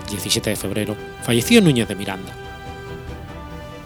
El 0.05 0.11
17 0.11 0.51
de 0.51 0.57
febrero 0.57 0.97
falleció 1.25 1.61
Núñez 1.61 1.89
de 1.89 1.97
Miranda. 1.97 2.33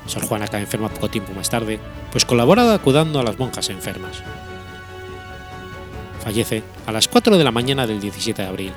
Sor 0.07 0.26
Juana 0.26 0.47
cae 0.47 0.61
enferma 0.61 0.91
poco 0.91 1.09
tiempo 1.09 1.32
más 1.32 1.49
tarde, 1.49 1.80
pues 2.12 2.26
colaboraba 2.26 2.74
acudando 2.74 3.18
a 3.18 3.24
las 3.24 3.39
monjas 3.39 3.70
enfermas. 3.70 4.22
Fallece 6.22 6.62
a 6.86 6.93
las 6.93 7.09
4 7.09 7.39
de 7.39 7.45
la 7.45 7.51
mañana 7.51 7.86
del 7.86 7.99
17 7.99 8.43
de 8.43 8.49
abril. 8.49 8.72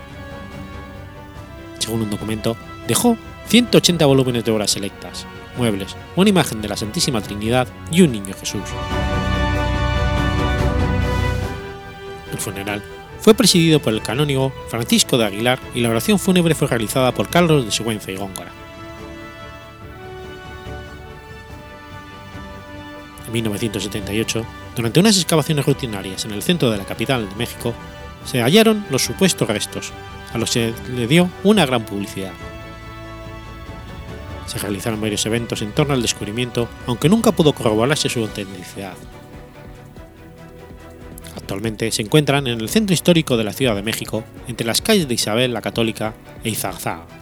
Según 1.79 2.03
un 2.03 2.09
documento, 2.09 2.55
dejó 2.87 3.17
180 3.47 4.05
volúmenes 4.05 4.45
de 4.45 4.51
obras 4.51 4.71
selectas, 4.71 5.25
muebles, 5.57 5.95
una 6.15 6.29
imagen 6.29 6.61
de 6.61 6.69
la 6.69 6.77
Santísima 6.77 7.21
Trinidad 7.21 7.67
y 7.91 8.01
un 8.01 8.11
niño 8.11 8.33
Jesús. 8.39 8.61
El 12.31 12.37
funeral 12.37 12.83
fue 13.19 13.33
presidido 13.33 13.79
por 13.79 13.93
el 13.93 14.01
canónigo 14.01 14.51
Francisco 14.69 15.17
de 15.17 15.25
Aguilar 15.25 15.59
y 15.75 15.81
la 15.81 15.89
oración 15.89 16.17
fúnebre 16.17 16.55
fue 16.55 16.67
realizada 16.67 17.13
por 17.13 17.29
Carlos 17.29 17.65
de 17.65 17.71
Sigüenza 17.71 18.11
y 18.11 18.15
Góngora. 18.15 18.51
En 23.27 23.33
1978, 23.33 24.45
durante 24.75 24.99
unas 24.99 25.15
excavaciones 25.15 25.65
rutinarias 25.65 26.25
en 26.25 26.31
el 26.31 26.41
centro 26.41 26.71
de 26.71 26.77
la 26.77 26.85
capital 26.85 27.29
de 27.29 27.35
México, 27.35 27.73
se 28.25 28.41
hallaron 28.41 28.85
los 28.89 29.03
supuestos 29.03 29.47
restos, 29.47 29.93
a 30.33 30.37
los 30.37 30.51
que 30.51 30.73
se 30.73 30.91
le 30.91 31.07
dio 31.07 31.29
una 31.43 31.65
gran 31.65 31.85
publicidad. 31.85 32.33
Se 34.51 34.59
realizaron 34.59 34.99
varios 34.99 35.25
eventos 35.25 35.61
en 35.61 35.71
torno 35.71 35.93
al 35.93 36.01
descubrimiento, 36.01 36.67
aunque 36.85 37.07
nunca 37.07 37.31
pudo 37.31 37.53
corroborarse 37.53 38.09
su 38.09 38.19
autenticidad. 38.19 38.95
Actualmente 41.37 41.89
se 41.93 42.01
encuentran 42.01 42.47
en 42.47 42.59
el 42.59 42.67
centro 42.67 42.93
histórico 42.93 43.37
de 43.37 43.45
la 43.45 43.53
Ciudad 43.53 43.75
de 43.75 43.81
México, 43.81 44.25
entre 44.49 44.67
las 44.67 44.81
calles 44.81 45.07
de 45.07 45.13
Isabel 45.13 45.53
la 45.53 45.61
Católica 45.61 46.15
e 46.43 46.49
Izarzáa. 46.49 47.20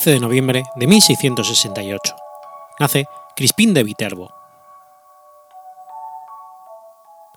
13 0.00 0.12
de 0.12 0.20
noviembre 0.20 0.62
de 0.76 0.86
1668. 0.86 2.14
Nace 2.78 3.04
Crispín 3.36 3.74
de 3.74 3.84
Viterbo. 3.84 4.32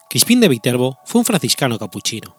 Crispín 0.09 0.39
de 0.39 0.47
Viterbo 0.47 0.97
fue 1.03 1.20
un 1.20 1.26
franciscano 1.26 1.78
capuchino. 1.78 2.38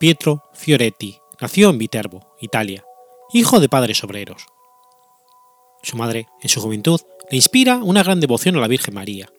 Pietro 0.00 0.42
Fioretti 0.54 1.20
nació 1.40 1.70
en 1.70 1.78
Viterbo, 1.78 2.34
Italia, 2.40 2.84
hijo 3.32 3.60
de 3.60 3.68
padres 3.68 4.02
obreros. 4.02 4.44
Su 5.84 5.96
madre, 5.96 6.26
en 6.42 6.48
su 6.48 6.60
juventud, 6.60 7.00
le 7.30 7.36
inspira 7.36 7.76
una 7.76 8.02
gran 8.02 8.18
devoción 8.18 8.56
a 8.56 8.60
la 8.60 8.66
Virgen 8.66 8.94
María. 8.94 9.30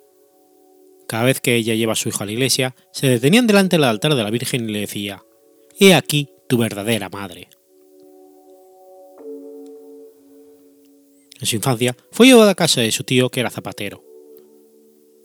Cada 1.10 1.26
vez 1.26 1.42
que 1.42 1.56
ella 1.56 1.76
lleva 1.76 1.92
a 1.92 1.98
su 1.98 2.08
hijo 2.08 2.24
a 2.24 2.26
la 2.26 2.32
iglesia, 2.32 2.74
se 2.94 3.08
detenían 3.08 3.48
delante 3.48 3.76
del 3.76 3.84
altar 3.84 4.16
de 4.16 4.24
la 4.24 4.30
Virgen 4.30 4.70
y 4.70 4.72
le 4.72 4.80
decía, 4.80 5.24
He 5.82 5.96
aquí 5.96 6.30
tu 6.50 6.58
verdadera 6.58 7.08
madre. 7.08 7.48
En 11.40 11.48
su 11.48 11.56
infancia 11.56 11.96
fue 12.12 12.28
llevado 12.28 12.50
a 12.50 12.56
casa 12.56 12.82
de 12.82 12.92
su 12.92 13.06
tío 13.06 13.30
que 13.30 13.40
era 13.40 13.50
zapatero. 13.50 14.04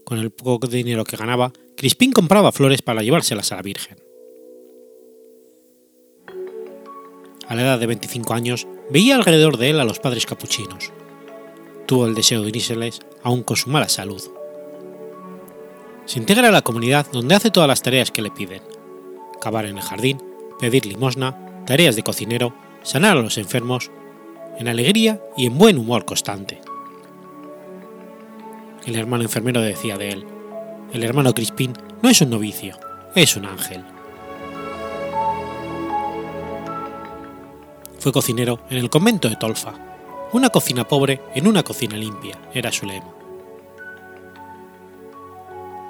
Con 0.05 0.21
el 0.21 0.31
poco 0.31 0.69
dinero 0.69 1.03
que 1.03 1.17
ganaba, 1.17 1.53
Crispín 1.77 2.13
compraba 2.13 2.53
flores 2.53 2.83
para 2.83 3.03
llevárselas 3.03 3.51
a 3.51 3.57
la 3.57 3.63
Virgen. 3.63 3.99
A 7.49 7.57
la 7.57 7.63
edad 7.63 7.81
de 7.81 7.87
25 7.89 8.33
años, 8.33 8.69
veía 8.91 9.17
alrededor 9.17 9.57
de 9.57 9.71
él 9.71 9.81
a 9.81 9.85
los 9.85 9.99
padres 9.99 10.25
capuchinos. 10.25 10.93
Tuvo 11.87 12.07
el 12.07 12.15
deseo 12.15 12.43
de 12.43 12.51
unírseles, 12.51 13.01
aun 13.25 13.43
con 13.43 13.57
su 13.57 13.71
mala 13.71 13.89
salud. 13.89 14.23
Se 16.05 16.21
integra 16.21 16.49
a 16.49 16.53
la 16.53 16.63
comunidad 16.63 17.11
donde 17.11 17.35
hace 17.35 17.51
todas 17.51 17.69
las 17.69 17.83
tareas 17.83 18.13
que 18.13 18.23
le 18.23 18.31
piden. 18.31 18.63
Cavar 19.41 19.67
en 19.67 19.79
el 19.79 19.83
jardín, 19.83 20.34
pedir 20.59 20.87
limosna, 20.87 21.65
tareas 21.67 21.97
de 21.97 22.03
cocinero, 22.03 22.55
sanar 22.83 23.17
a 23.17 23.23
los 23.23 23.39
enfermos, 23.39 23.91
en 24.59 24.69
alegría 24.69 25.21
y 25.37 25.47
en 25.47 25.59
buen 25.59 25.79
humor 25.79 26.05
constante. 26.05 26.61
El 28.87 28.97
hermano 28.97 29.25
enfermero 29.25 29.61
decía 29.61 29.97
de 29.97 30.11
él, 30.11 30.27
el 30.93 31.03
hermano 31.03 31.35
Crispín 31.35 31.73
no 32.03 32.09
es 32.11 32.21
un 32.21 32.31
novicio, 32.31 32.79
es 33.15 33.37
un 33.37 33.47
ángel. 33.47 33.85
Fue 37.99 38.13
cocinero 38.13 38.61
en 38.69 38.79
el 38.79 38.91
convento 38.91 39.29
de 39.29 39.37
Tolfa, 39.37 39.73
una 40.33 40.51
cocina 40.51 40.87
pobre 40.87 41.21
en 41.35 41.47
una 41.47 41.63
cocina 41.63 41.97
limpia, 41.97 42.39
era 42.53 42.71
su 42.71 42.87
lema. 42.87 43.15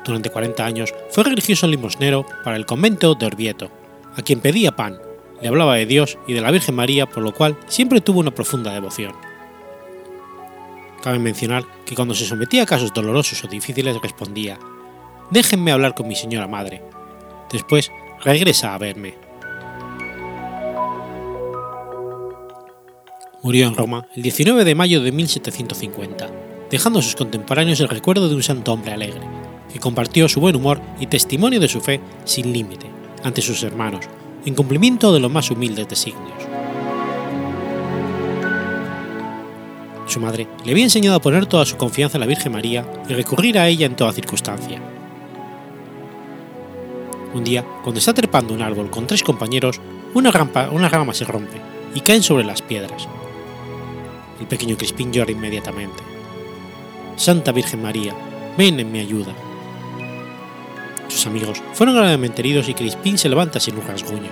Durante 0.05 0.31
40 0.31 0.65
años 0.65 0.95
fue 1.11 1.25
religioso 1.25 1.67
limosnero 1.67 2.25
para 2.45 2.57
el 2.57 2.67
convento 2.67 3.15
de 3.15 3.27
Orvieto, 3.27 3.71
a 4.17 4.23
quien 4.23 4.41
pedía 4.41 4.77
pan, 4.77 5.01
le 5.41 5.49
hablaba 5.49 5.75
de 5.77 5.87
Dios 5.87 6.19
y 6.27 6.33
de 6.33 6.41
la 6.41 6.51
Virgen 6.51 6.75
María, 6.75 7.07
por 7.07 7.23
lo 7.23 7.33
cual 7.33 7.59
siempre 7.67 8.01
tuvo 8.01 8.21
una 8.21 8.31
profunda 8.31 8.73
devoción. 8.73 9.13
Cabe 11.03 11.19
mencionar 11.19 11.65
que 11.85 11.95
cuando 11.95 12.15
se 12.15 12.25
sometía 12.25 12.63
a 12.63 12.67
casos 12.67 12.95
dolorosos 12.95 13.45
o 13.45 13.49
difíciles 13.49 14.01
respondía, 14.01 14.59
déjenme 15.31 15.73
hablar 15.73 15.95
con 15.95 16.09
mi 16.09 16.15
señora 16.15 16.49
madre. 16.49 16.83
Después 17.53 17.91
regresa 18.23 18.75
a 18.75 18.79
verme. 18.79 19.17
Murió 23.43 23.67
en 23.67 23.77
Roma 23.77 24.07
el 24.17 24.23
19 24.23 24.65
de 24.65 24.75
mayo 24.75 25.03
de 25.03 25.13
1750, 25.13 26.31
dejando 26.71 27.01
a 27.01 27.03
sus 27.03 27.17
contemporáneos 27.17 27.81
el 27.81 27.91
recuerdo 27.91 28.31
de 28.31 28.35
un 28.35 28.43
santo 28.43 28.73
hombre 28.73 28.95
alegre, 28.95 29.21
que 29.71 29.81
compartió 29.81 30.27
su 30.31 30.41
buen 30.41 30.57
humor 30.57 30.81
y 30.99 31.09
testimonio 31.09 31.61
de 31.61 31.69
su 31.69 31.83
fe 31.83 32.01
sin 32.25 32.51
límite 32.51 33.04
ante 33.25 33.43
sus 33.43 33.63
hermanos, 33.65 34.05
en 34.45 34.55
cumplimiento 34.55 35.13
de 35.13 35.19
los 35.19 35.31
más 35.31 35.51
humildes 35.51 35.89
designios. 35.89 36.45
Su 40.07 40.21
madre 40.21 40.47
le 40.65 40.71
había 40.71 40.85
enseñado 40.85 41.17
a 41.17 41.21
poner 41.21 41.47
toda 41.47 41.65
su 41.65 41.77
confianza 41.77 42.19
en 42.19 42.21
la 42.21 42.27
Virgen 42.27 42.53
María 42.53 42.87
y 43.09 43.15
recurrir 43.15 43.59
a 43.59 43.67
ella 43.67 43.87
en 43.87 43.97
toda 43.97 44.13
circunstancia. 44.13 44.81
Un 47.33 47.43
día, 47.43 47.65
cuando 47.83 47.99
está 47.99 48.15
trepando 48.15 48.55
un 48.55 48.63
árbol 48.63 48.91
con 48.91 49.07
tres 49.07 49.23
compañeros, 49.23 49.81
una, 50.13 50.31
una 50.71 50.89
rama 50.89 51.15
se 51.15 51.25
rompe 51.25 51.61
y 51.95 52.01
caen 52.01 52.23
sobre 52.23 52.45
las 52.45 52.63
piedras. 52.63 53.09
El 54.39 54.47
pequeño 54.47 54.77
Crispín 54.77 55.13
llora 55.13 55.33
inmediatamente. 55.33 56.03
Santa 57.17 57.51
Virgen 57.51 57.83
María, 57.83 58.15
ven 58.57 58.79
en 58.79 58.93
mi 58.93 59.01
ayuda. 59.01 59.35
Sus 61.09 61.27
amigos 61.27 61.63
fueron 61.73 61.97
gravemente 61.97 62.41
heridos 62.41 62.69
y 62.69 62.75
Crispín 62.75 63.19
se 63.19 63.29
levanta 63.29 63.61
sin 63.61 63.77
un 63.77 63.87
rasguño. 63.87 64.31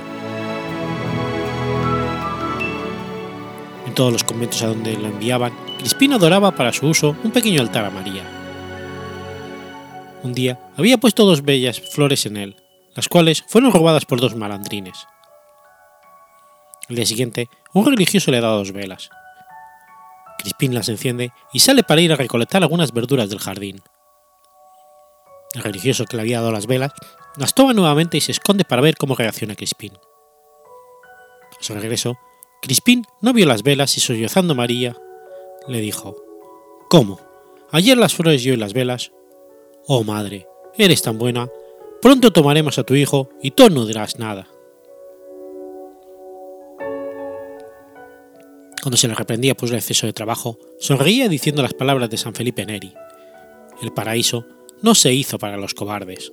En 3.86 3.94
todos 3.94 4.12
los 4.12 4.24
conventos 4.24 4.62
a 4.62 4.68
donde 4.68 4.96
lo 4.96 5.08
enviaban, 5.08 5.52
Crispín 5.78 6.12
adoraba 6.12 6.52
para 6.52 6.72
su 6.72 6.86
uso 6.86 7.16
un 7.22 7.30
pequeño 7.30 7.60
altar 7.60 7.84
a 7.84 7.90
María. 7.90 8.22
Un 10.22 10.32
día 10.32 10.58
había 10.76 10.98
puesto 10.98 11.24
dos 11.24 11.42
bellas 11.42 11.80
flores 11.80 12.24
en 12.26 12.36
él, 12.36 12.56
las 12.94 13.08
cuales 13.08 13.44
fueron 13.48 13.72
robadas 13.72 14.04
por 14.04 14.20
dos 14.20 14.36
malandrines. 14.36 15.06
El 16.88 16.96
día 16.96 17.06
siguiente, 17.06 17.48
un 17.74 17.86
religioso 17.86 18.30
le 18.30 18.40
da 18.40 18.48
dos 18.48 18.72
velas. 18.72 19.10
Crispín 20.38 20.74
las 20.74 20.88
enciende 20.88 21.32
y 21.52 21.60
sale 21.60 21.82
para 21.82 22.00
ir 22.00 22.12
a 22.12 22.16
recolectar 22.16 22.62
algunas 22.62 22.92
verduras 22.92 23.30
del 23.30 23.38
jardín. 23.38 23.82
El 25.54 25.62
religioso 25.62 26.06
que 26.06 26.16
le 26.16 26.22
había 26.22 26.40
dado 26.40 26.52
las 26.52 26.66
velas 26.66 26.92
las 27.36 27.54
toma 27.54 27.72
nuevamente 27.72 28.16
y 28.16 28.20
se 28.20 28.32
esconde 28.32 28.64
para 28.64 28.82
ver 28.82 28.96
cómo 28.96 29.14
reacciona 29.14 29.54
Crispín. 29.54 29.92
A 29.94 31.62
su 31.62 31.74
regreso, 31.74 32.18
Crispín 32.60 33.04
no 33.20 33.32
vio 33.32 33.46
las 33.46 33.62
velas 33.62 33.96
y 33.96 34.00
sollozando 34.00 34.54
María, 34.54 34.96
le 35.68 35.80
dijo, 35.80 36.16
¿Cómo? 36.88 37.20
Ayer 37.70 37.96
las 37.96 38.14
flores 38.14 38.44
y 38.44 38.50
hoy 38.50 38.56
las 38.56 38.74
velas. 38.74 39.12
Oh 39.86 40.04
madre, 40.04 40.46
eres 40.76 41.02
tan 41.02 41.18
buena, 41.18 41.48
pronto 42.00 42.32
tomaremos 42.32 42.78
a 42.78 42.84
tu 42.84 42.94
hijo 42.94 43.30
y 43.42 43.52
tú 43.52 43.70
no 43.70 43.86
dirás 43.86 44.18
nada. 44.18 44.46
Cuando 48.82 48.96
se 48.96 49.06
le 49.06 49.14
reprendía 49.14 49.54
por 49.54 49.68
el 49.68 49.76
exceso 49.76 50.06
de 50.06 50.12
trabajo, 50.12 50.58
sonreía 50.80 51.28
diciendo 51.28 51.62
las 51.62 51.72
palabras 51.72 52.10
de 52.10 52.16
San 52.16 52.34
Felipe 52.34 52.66
Neri. 52.66 52.92
El 53.80 53.92
paraíso 53.92 54.44
no 54.82 54.94
se 54.94 55.12
hizo 55.14 55.38
para 55.38 55.56
los 55.56 55.74
cobardes. 55.74 56.32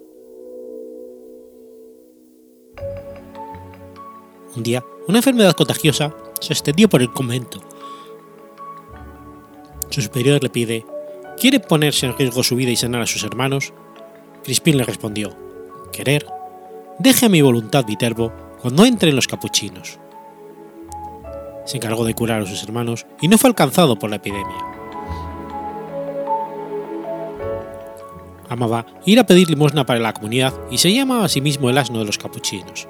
Un 4.56 4.64
día, 4.64 4.84
una 5.08 5.20
enfermedad 5.20 5.54
contagiosa 5.54 6.16
se 6.42 6.54
extendió 6.54 6.90
por 6.90 7.02
el 7.02 7.12
convento. 7.12 7.62
Su 9.90 10.02
superior 10.02 10.42
le 10.42 10.50
pide, 10.50 10.86
¿quiere 11.40 11.60
ponerse 11.60 12.08
en 12.08 12.18
riesgo 12.18 12.44
su 12.44 12.56
vida 12.56 12.72
y 12.72 12.76
sanar 12.76 13.02
a 13.02 13.08
sus 13.08 13.24
hermanos? 13.24 13.74
Crispín 14.44 14.78
le 14.78 14.84
respondió, 14.84 15.36
¿querer? 15.92 16.26
Deje 16.98 17.28
a 17.28 17.30
mi 17.30 17.42
voluntad, 17.42 17.86
Viterbo, 17.86 18.34
cuando 18.62 18.86
entre 18.86 19.10
en 19.10 19.16
los 19.16 19.28
capuchinos. 19.28 20.00
Se 21.66 21.78
encargó 21.78 22.04
de 22.04 22.16
curar 22.16 22.42
a 22.42 22.46
sus 22.46 22.64
hermanos 22.64 23.06
y 23.22 23.28
no 23.28 23.38
fue 23.38 23.50
alcanzado 23.50 24.00
por 24.00 24.10
la 24.10 24.16
epidemia. 24.16 24.79
Amaba 28.50 28.86
ir 29.06 29.20
a 29.20 29.26
pedir 29.26 29.50
limosna 29.50 29.86
para 29.86 30.00
la 30.00 30.14
comunidad 30.14 30.54
y 30.72 30.80
se 30.80 30.94
llamaba 30.94 31.26
a 31.26 31.30
sí 31.30 31.40
mismo 31.40 31.70
el 31.70 31.78
asno 31.78 32.00
de 32.00 32.06
los 32.06 32.18
capuchinos. 32.18 32.88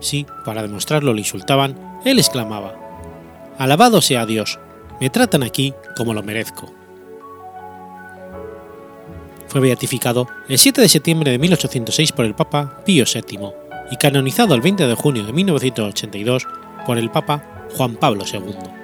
Si, 0.00 0.26
para 0.44 0.62
demostrarlo, 0.62 1.14
le 1.14 1.20
insultaban, 1.20 2.00
él 2.04 2.18
exclamaba, 2.18 2.74
Alabado 3.56 4.02
sea 4.02 4.26
Dios, 4.26 4.58
me 5.00 5.10
tratan 5.10 5.42
aquí 5.42 5.72
como 5.96 6.12
lo 6.12 6.22
merezco. 6.22 6.72
Fue 9.48 9.60
beatificado 9.60 10.26
el 10.48 10.58
7 10.58 10.80
de 10.80 10.88
septiembre 10.88 11.30
de 11.30 11.38
1806 11.38 12.12
por 12.12 12.24
el 12.24 12.34
Papa 12.34 12.82
Pío 12.84 13.04
VII 13.04 13.52
y 13.90 13.96
canonizado 13.96 14.54
el 14.54 14.60
20 14.60 14.86
de 14.86 14.94
junio 14.94 15.24
de 15.24 15.32
1982 15.32 16.46
por 16.84 16.98
el 16.98 17.10
Papa 17.10 17.66
Juan 17.76 17.94
Pablo 17.94 18.24
II. 18.30 18.83